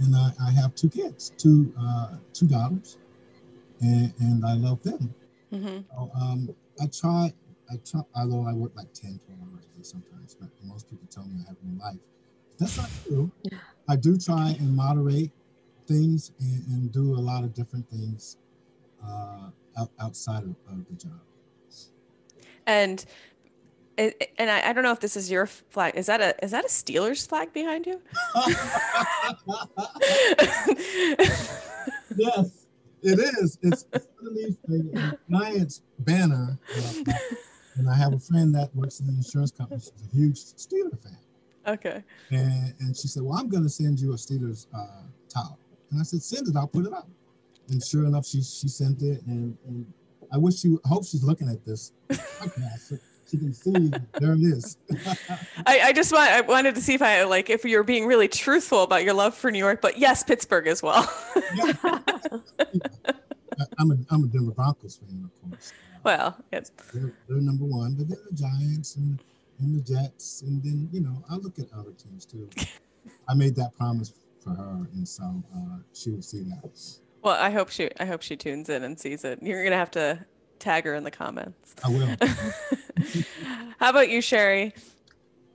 And 0.00 0.14
I, 0.14 0.30
I 0.40 0.50
have 0.52 0.74
two 0.74 0.88
kids, 0.88 1.32
two 1.36 1.72
uh, 1.80 2.16
two 2.32 2.46
daughters, 2.46 2.98
and, 3.80 4.12
and 4.20 4.44
I 4.44 4.54
love 4.54 4.82
them. 4.82 5.12
Mm-hmm. 5.52 5.78
So, 5.90 6.10
um, 6.14 6.54
I 6.80 6.86
try, 6.86 7.32
I 7.70 7.76
try, 7.84 8.02
although 8.14 8.46
I 8.46 8.52
work 8.52 8.72
like 8.76 8.92
10, 8.92 9.18
12 9.26 9.40
hours 9.40 9.64
a 9.64 9.76
day 9.76 9.82
sometimes, 9.82 10.36
but 10.38 10.48
most 10.64 10.88
people 10.88 11.06
tell 11.10 11.24
me 11.24 11.42
I 11.44 11.48
have 11.48 11.56
no 11.64 11.84
life. 11.84 11.98
That's 12.58 12.76
not 12.76 12.90
true. 13.06 13.30
I 13.88 13.96
do 13.96 14.16
try 14.18 14.56
and 14.58 14.74
moderate 14.74 15.30
things 15.88 16.32
and, 16.38 16.66
and 16.68 16.92
do 16.92 17.14
a 17.14 17.20
lot 17.20 17.42
of 17.42 17.54
different 17.54 17.88
things 17.90 18.36
uh, 19.04 19.48
out, 19.78 19.90
outside 20.00 20.44
of, 20.44 20.54
of 20.70 20.86
the 20.88 20.94
job. 20.96 21.20
And 22.66 23.04
and 23.98 24.50
I, 24.50 24.68
I, 24.68 24.72
don't 24.72 24.84
know 24.84 24.92
if 24.92 25.00
this 25.00 25.16
is 25.16 25.28
your 25.28 25.46
flag. 25.46 25.96
Is 25.96 26.06
that 26.06 26.20
a 26.20 26.44
is 26.44 26.52
that 26.52 26.64
a 26.64 26.68
Steelers 26.68 27.28
flag 27.28 27.52
behind 27.52 27.84
you? 27.84 28.00
yes, 32.16 32.66
it 33.02 33.18
is. 33.18 33.58
It's 33.62 33.86
a 33.92 34.00
Giants 35.30 35.82
banner, 35.98 36.58
uh, 36.76 37.12
and 37.76 37.90
I 37.90 37.94
have 37.94 38.12
a 38.12 38.20
friend 38.20 38.54
that 38.54 38.70
works 38.76 39.00
in 39.00 39.08
the 39.08 39.14
insurance 39.14 39.50
company. 39.50 39.80
She's 39.80 39.92
a 40.06 40.16
huge 40.16 40.36
Steelers 40.36 41.02
fan. 41.02 41.18
Okay. 41.66 42.04
And 42.30 42.74
and 42.78 42.96
she 42.96 43.08
said, 43.08 43.24
"Well, 43.24 43.36
I'm 43.36 43.48
going 43.48 43.64
to 43.64 43.68
send 43.68 43.98
you 43.98 44.12
a 44.12 44.16
Steelers 44.16 44.66
uh, 44.72 45.02
towel." 45.28 45.58
And 45.90 46.00
I 46.00 46.02
said, 46.02 46.22
"Send 46.22 46.48
it. 46.48 46.56
I'll 46.56 46.66
put 46.66 46.86
it 46.86 46.92
up." 46.92 47.08
And 47.70 47.82
sure 47.82 48.04
enough, 48.04 48.26
she 48.26 48.42
she 48.42 48.68
sent 48.68 49.02
it, 49.02 49.22
and, 49.26 49.56
and 49.66 49.86
I 50.32 50.38
wish 50.38 50.60
she 50.60 50.76
I 50.84 50.88
hope 50.88 51.04
she's 51.06 51.24
looking 51.24 51.48
at 51.48 51.64
this 51.64 51.92
she 53.30 53.36
can 53.36 53.52
see 53.52 53.90
there 54.14 54.32
it 54.32 54.40
is. 54.40 54.78
I, 55.66 55.80
I 55.80 55.92
just 55.92 56.12
want 56.12 56.30
I 56.30 56.40
wanted 56.40 56.74
to 56.76 56.80
see 56.80 56.94
if 56.94 57.02
I 57.02 57.24
like 57.24 57.50
if 57.50 57.64
you're 57.64 57.82
being 57.82 58.06
really 58.06 58.28
truthful 58.28 58.82
about 58.82 59.04
your 59.04 59.14
love 59.14 59.34
for 59.34 59.50
New 59.50 59.58
York, 59.58 59.80
but 59.80 59.98
yes, 59.98 60.22
Pittsburgh 60.22 60.66
as 60.66 60.82
well. 60.82 61.10
yeah. 61.54 61.72
I'm 63.78 63.90
a 63.90 63.96
I'm 64.10 64.24
a 64.24 64.26
Denver 64.28 64.52
Broncos 64.52 64.96
fan, 64.96 65.24
of 65.24 65.50
course. 65.50 65.72
Well, 66.04 66.36
yes. 66.52 66.70
They're, 66.94 67.12
they're 67.28 67.40
number 67.40 67.64
one, 67.64 67.94
but 67.94 68.08
then 68.08 68.18
the 68.30 68.36
Giants 68.36 68.96
and 68.96 69.18
and 69.60 69.74
the 69.76 69.82
Jets, 69.82 70.42
and 70.42 70.62
then 70.62 70.88
you 70.92 71.00
know 71.00 71.22
I 71.28 71.36
look 71.36 71.58
at 71.58 71.66
other 71.76 71.92
teams 71.92 72.24
too. 72.24 72.48
I 73.28 73.34
made 73.34 73.54
that 73.56 73.76
promise 73.76 74.12
for 74.48 74.62
her, 74.62 74.88
and 74.94 75.06
so 75.06 75.42
uh, 75.54 75.78
she 75.92 76.10
will 76.10 76.22
see 76.22 76.42
that. 76.42 76.78
Well, 77.22 77.36
I 77.38 77.50
hope 77.50 77.70
she 77.70 77.90
I 77.98 78.04
hope 78.04 78.22
she 78.22 78.36
tunes 78.36 78.68
in 78.68 78.84
and 78.84 78.98
sees 78.98 79.24
it. 79.24 79.42
You're 79.42 79.64
gonna 79.64 79.76
have 79.76 79.90
to 79.92 80.24
tag 80.58 80.84
her 80.84 80.94
in 80.94 81.04
the 81.04 81.10
comments. 81.10 81.74
I 81.84 81.88
will. 81.88 82.16
How 83.78 83.90
about 83.90 84.08
you, 84.08 84.20
Shari? 84.20 84.74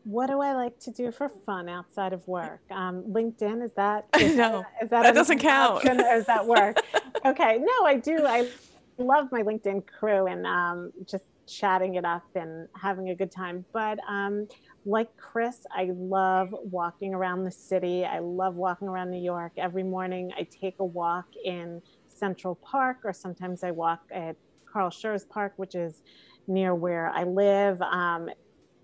What 0.05 0.27
do 0.27 0.41
I 0.41 0.53
like 0.53 0.79
to 0.79 0.91
do 0.91 1.11
for 1.11 1.29
fun 1.45 1.69
outside 1.69 2.11
of 2.11 2.27
work? 2.27 2.61
Um, 2.69 3.03
LinkedIn 3.03 3.63
is 3.63 3.71
that? 3.77 4.07
Is 4.19 4.35
no, 4.35 4.59
that, 4.59 4.83
is 4.83 4.89
that, 4.89 5.03
that 5.03 5.15
doesn't 5.15 5.39
count. 5.39 5.85
Or 5.85 6.13
is 6.13 6.25
that 6.25 6.45
work? 6.45 6.77
okay, 7.25 7.57
no, 7.57 7.85
I 7.85 7.95
do. 7.95 8.25
I 8.25 8.49
love 8.97 9.31
my 9.31 9.43
LinkedIn 9.43 9.87
crew 9.87 10.27
and 10.27 10.45
um, 10.45 10.91
just 11.05 11.23
chatting 11.47 11.95
it 11.95 12.05
up 12.05 12.23
and 12.35 12.67
having 12.79 13.09
a 13.09 13.15
good 13.15 13.31
time. 13.31 13.65
But 13.73 13.99
um, 14.07 14.47
like 14.85 15.15
Chris, 15.17 15.65
I 15.71 15.89
love 15.93 16.53
walking 16.63 17.13
around 17.13 17.43
the 17.43 17.51
city. 17.51 18.05
I 18.05 18.19
love 18.19 18.55
walking 18.55 18.87
around 18.87 19.11
New 19.11 19.21
York. 19.21 19.53
Every 19.57 19.83
morning, 19.83 20.31
I 20.37 20.43
take 20.43 20.75
a 20.79 20.85
walk 20.85 21.27
in 21.43 21.81
Central 22.07 22.55
Park, 22.55 22.99
or 23.03 23.13
sometimes 23.13 23.63
I 23.63 23.71
walk 23.71 24.01
at 24.11 24.35
Carl 24.65 24.89
Schurz 24.89 25.25
Park, 25.25 25.53
which 25.57 25.75
is 25.75 26.01
near 26.47 26.75
where 26.75 27.09
I 27.09 27.23
live. 27.23 27.81
Um, 27.81 28.29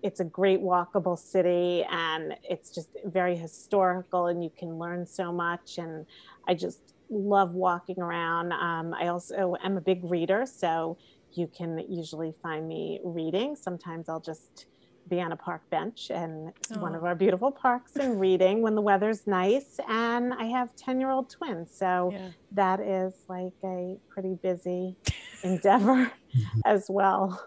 it's 0.02 0.20
a 0.20 0.24
great 0.24 0.60
walkable 0.60 1.18
city 1.18 1.84
and 1.90 2.34
it's 2.48 2.70
just 2.70 2.88
very 3.04 3.36
historical 3.36 4.26
and 4.26 4.42
you 4.42 4.50
can 4.56 4.78
learn 4.78 5.06
so 5.06 5.32
much. 5.32 5.78
And 5.78 6.06
I 6.48 6.54
just 6.54 6.94
love 7.10 7.52
walking 7.52 8.00
around. 8.00 8.52
Um, 8.52 8.94
I 8.94 9.08
also 9.08 9.56
am 9.62 9.76
a 9.76 9.80
big 9.80 10.00
reader, 10.04 10.46
so 10.46 10.96
you 11.34 11.46
can 11.46 11.84
usually 11.88 12.34
find 12.42 12.68
me 12.68 13.00
reading. 13.04 13.56
Sometimes 13.56 14.08
I'll 14.08 14.20
just 14.20 14.66
be 15.08 15.20
on 15.20 15.32
a 15.32 15.36
park 15.36 15.68
bench 15.70 16.10
in 16.10 16.52
oh. 16.72 16.80
one 16.80 16.94
of 16.94 17.02
oh. 17.02 17.08
our 17.08 17.14
beautiful 17.14 17.50
parks 17.50 17.96
and 17.96 18.20
reading 18.20 18.62
when 18.62 18.74
the 18.74 18.80
weather's 18.80 19.26
nice. 19.26 19.78
And 19.88 20.32
I 20.32 20.44
have 20.44 20.74
10 20.76 21.00
year 21.00 21.10
old 21.10 21.28
twins. 21.28 21.70
So 21.74 22.10
yeah. 22.12 22.28
that 22.52 22.80
is 22.80 23.14
like 23.28 23.52
a 23.64 23.96
pretty 24.08 24.34
busy 24.42 24.96
endeavor 25.42 26.06
mm-hmm. 26.06 26.60
as 26.64 26.86
well. 26.88 27.46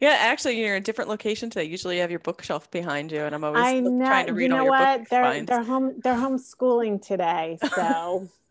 Yeah, 0.00 0.16
actually, 0.18 0.58
you're 0.58 0.74
in 0.76 0.82
a 0.82 0.84
different 0.84 1.10
location 1.10 1.50
today. 1.50 1.66
Usually, 1.66 1.96
you 1.96 2.00
have 2.00 2.10
your 2.10 2.20
bookshelf 2.20 2.70
behind 2.70 3.12
you, 3.12 3.20
and 3.20 3.34
I'm 3.34 3.44
always 3.44 3.82
know, 3.82 4.06
trying 4.06 4.26
to 4.26 4.32
read 4.32 4.44
you 4.44 4.48
know 4.48 4.56
all 4.56 4.62
your 4.64 4.70
what? 4.70 5.00
book 5.00 5.08
they're, 5.08 5.22
finds. 5.22 5.48
They're 5.48 5.62
home. 5.62 6.00
They're 6.02 6.14
homeschooling 6.14 7.06
today, 7.06 7.58
so 7.74 8.28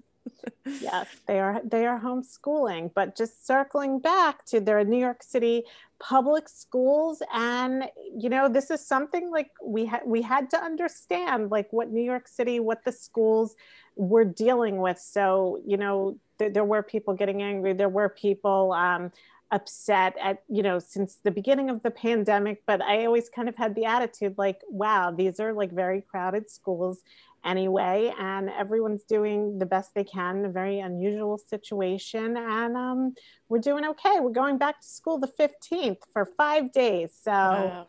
yes, 0.65 1.07
they 1.27 1.39
are 1.39 1.61
they 1.63 1.85
are 1.85 1.99
homeschooling. 1.99 2.91
But 2.93 3.17
just 3.17 3.45
circling 3.45 3.99
back 3.99 4.45
to 4.47 4.59
their 4.59 4.83
New 4.83 4.99
York 4.99 5.23
City 5.23 5.63
public 5.99 6.49
schools, 6.49 7.21
and 7.33 7.85
you 8.17 8.29
know, 8.29 8.49
this 8.49 8.71
is 8.71 8.85
something 8.85 9.29
like 9.31 9.51
we 9.63 9.85
had 9.85 10.01
we 10.05 10.21
had 10.21 10.49
to 10.51 10.57
understand 10.57 11.51
like 11.51 11.71
what 11.71 11.91
New 11.91 12.03
York 12.03 12.27
City, 12.27 12.59
what 12.59 12.83
the 12.83 12.91
schools 12.91 13.55
were 13.95 14.25
dealing 14.25 14.77
with. 14.77 14.99
So 14.99 15.61
you 15.65 15.77
know, 15.77 16.17
th- 16.39 16.53
there 16.53 16.65
were 16.65 16.83
people 16.83 17.13
getting 17.13 17.41
angry. 17.41 17.73
There 17.73 17.89
were 17.89 18.09
people. 18.09 18.73
Um, 18.73 19.11
upset 19.51 20.15
at 20.21 20.43
you 20.47 20.63
know 20.63 20.79
since 20.79 21.17
the 21.23 21.31
beginning 21.31 21.69
of 21.69 21.83
the 21.83 21.91
pandemic 21.91 22.63
but 22.65 22.81
i 22.81 23.05
always 23.05 23.27
kind 23.27 23.49
of 23.49 23.55
had 23.55 23.75
the 23.75 23.83
attitude 23.83 24.33
like 24.37 24.61
wow 24.69 25.11
these 25.11 25.41
are 25.41 25.51
like 25.51 25.71
very 25.71 26.01
crowded 26.01 26.49
schools 26.49 27.01
anyway, 27.43 28.13
and 28.19 28.49
everyone's 28.49 29.03
doing 29.03 29.59
the 29.59 29.65
best 29.65 29.93
they 29.93 30.03
can 30.03 30.37
in 30.37 30.45
a 30.45 30.49
very 30.49 30.79
unusual 30.79 31.37
situation. 31.37 32.37
And 32.37 32.75
um, 32.75 33.15
we're 33.49 33.59
doing 33.59 33.85
okay. 33.85 34.19
We're 34.19 34.31
going 34.31 34.57
back 34.57 34.81
to 34.81 34.87
school 34.87 35.17
the 35.17 35.27
15th 35.27 35.99
for 36.13 36.25
five 36.25 36.71
days. 36.71 37.11
So 37.21 37.31
wow. 37.31 37.87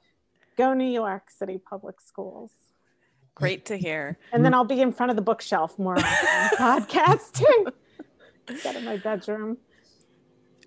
go 0.57 0.74
New 0.74 0.90
York 0.90 1.30
City 1.30 1.59
Public 1.59 2.00
Schools. 2.00 2.53
Great 3.34 3.64
to 3.66 3.76
hear. 3.76 4.18
And 4.32 4.44
then 4.44 4.53
I'll 4.53 4.64
be 4.64 4.80
in 4.80 4.92
front 4.92 5.11
of 5.11 5.16
the 5.16 5.22
bookshelf 5.22 5.78
more 5.78 5.96
podcasting 6.59 7.72
of 8.48 8.84
my 8.84 8.98
bedroom. 8.98 9.57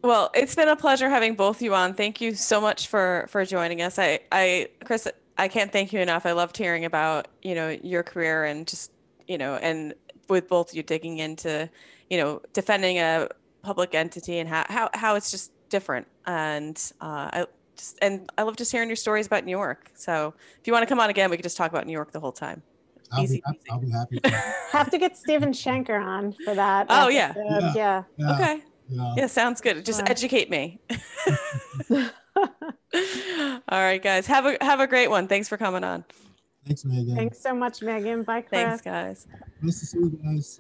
Well, 0.02 0.30
it's 0.34 0.56
been 0.56 0.70
a 0.70 0.76
pleasure 0.76 1.10
having 1.10 1.36
both 1.36 1.62
you 1.62 1.74
on. 1.74 1.94
Thank 1.94 2.22
you 2.22 2.36
so 2.36 2.62
much 2.62 2.88
for 2.88 3.26
for 3.30 3.44
joining 3.46 3.82
us. 3.82 3.98
I, 3.98 4.20
I, 4.32 4.70
Chris, 4.84 5.08
I 5.38 5.48
can't 5.48 5.72
thank 5.72 5.92
you 5.92 6.00
enough. 6.00 6.26
I 6.26 6.32
loved 6.32 6.58
hearing 6.58 6.86
about, 6.86 7.28
you 7.42 7.56
know, 7.56 7.70
your 7.70 8.04
career 8.04 8.46
and 8.46 8.68
just, 8.68 8.92
you 9.28 9.38
know, 9.38 9.56
and 9.56 9.94
with 10.30 10.48
both 10.48 10.74
you 10.74 10.84
digging 10.84 11.20
into, 11.20 11.70
you 12.10 12.18
know, 12.18 12.42
defending 12.54 12.98
a 12.98 13.28
public 13.62 13.94
entity 13.96 14.40
and 14.40 14.48
how, 14.48 14.66
how, 14.70 14.90
how 14.94 15.16
it's 15.16 15.32
just 15.32 15.52
different. 15.70 16.08
And 16.26 16.82
uh, 17.02 17.30
I 17.34 17.46
just, 17.76 17.98
and 18.02 18.30
I 18.38 18.44
love 18.44 18.56
just 18.56 18.72
hearing 18.72 18.90
your 18.90 18.96
stories 18.96 19.28
about 19.28 19.44
New 19.44 19.52
York. 19.52 19.92
So 19.96 20.34
if 20.60 20.68
you 20.68 20.74
want 20.74 20.84
to 20.84 20.88
come 20.88 21.00
on 21.00 21.10
again, 21.10 21.30
we 21.30 21.38
could 21.38 21.44
just 21.44 21.58
talk 21.58 21.72
about 21.72 21.86
New 21.86 21.94
York 21.94 22.12
the 22.12 22.20
whole 22.20 22.32
time. 22.32 22.62
I'll 23.12 23.24
easy, 23.24 23.42
be, 23.48 23.56
easy. 23.56 23.70
I'll 23.70 23.80
be 23.80 23.90
happy. 23.90 24.20
Have 24.72 24.90
to 24.90 24.98
get 24.98 25.18
Steven 25.18 25.52
Shanker 25.52 26.02
on 26.02 26.34
for 26.44 26.56
that. 26.56 26.88
Oh 26.90 27.08
yeah. 27.08 27.34
Yeah. 27.36 27.74
yeah. 27.76 28.04
yeah. 28.18 28.34
Okay. 28.34 28.64
Yeah. 28.88 29.14
yeah. 29.18 29.28
sounds 29.28 29.62
good. 29.62 29.86
Just 29.86 30.02
educate 30.10 30.50
me. 30.50 30.80
All 31.92 32.10
right, 33.72 34.02
guys. 34.02 34.28
Have 34.28 34.46
a 34.46 34.58
have 34.62 34.80
a 34.80 34.88
great 34.88 35.10
one. 35.10 35.28
Thanks 35.28 35.48
for 35.48 35.58
coming 35.58 35.84
on. 35.84 36.04
Thanks, 36.66 36.84
Meghan. 36.84 37.16
Thanks 37.16 37.40
so 37.40 37.54
much, 37.54 37.80
Meghan. 37.82 38.26
Bye, 38.26 38.42
Chris. 38.42 38.62
Thanks, 38.62 38.82
guys. 38.82 39.28
Nice 39.62 39.80
to 39.80 39.86
see 39.86 40.00
you 40.00 40.20
guys. 40.24 40.60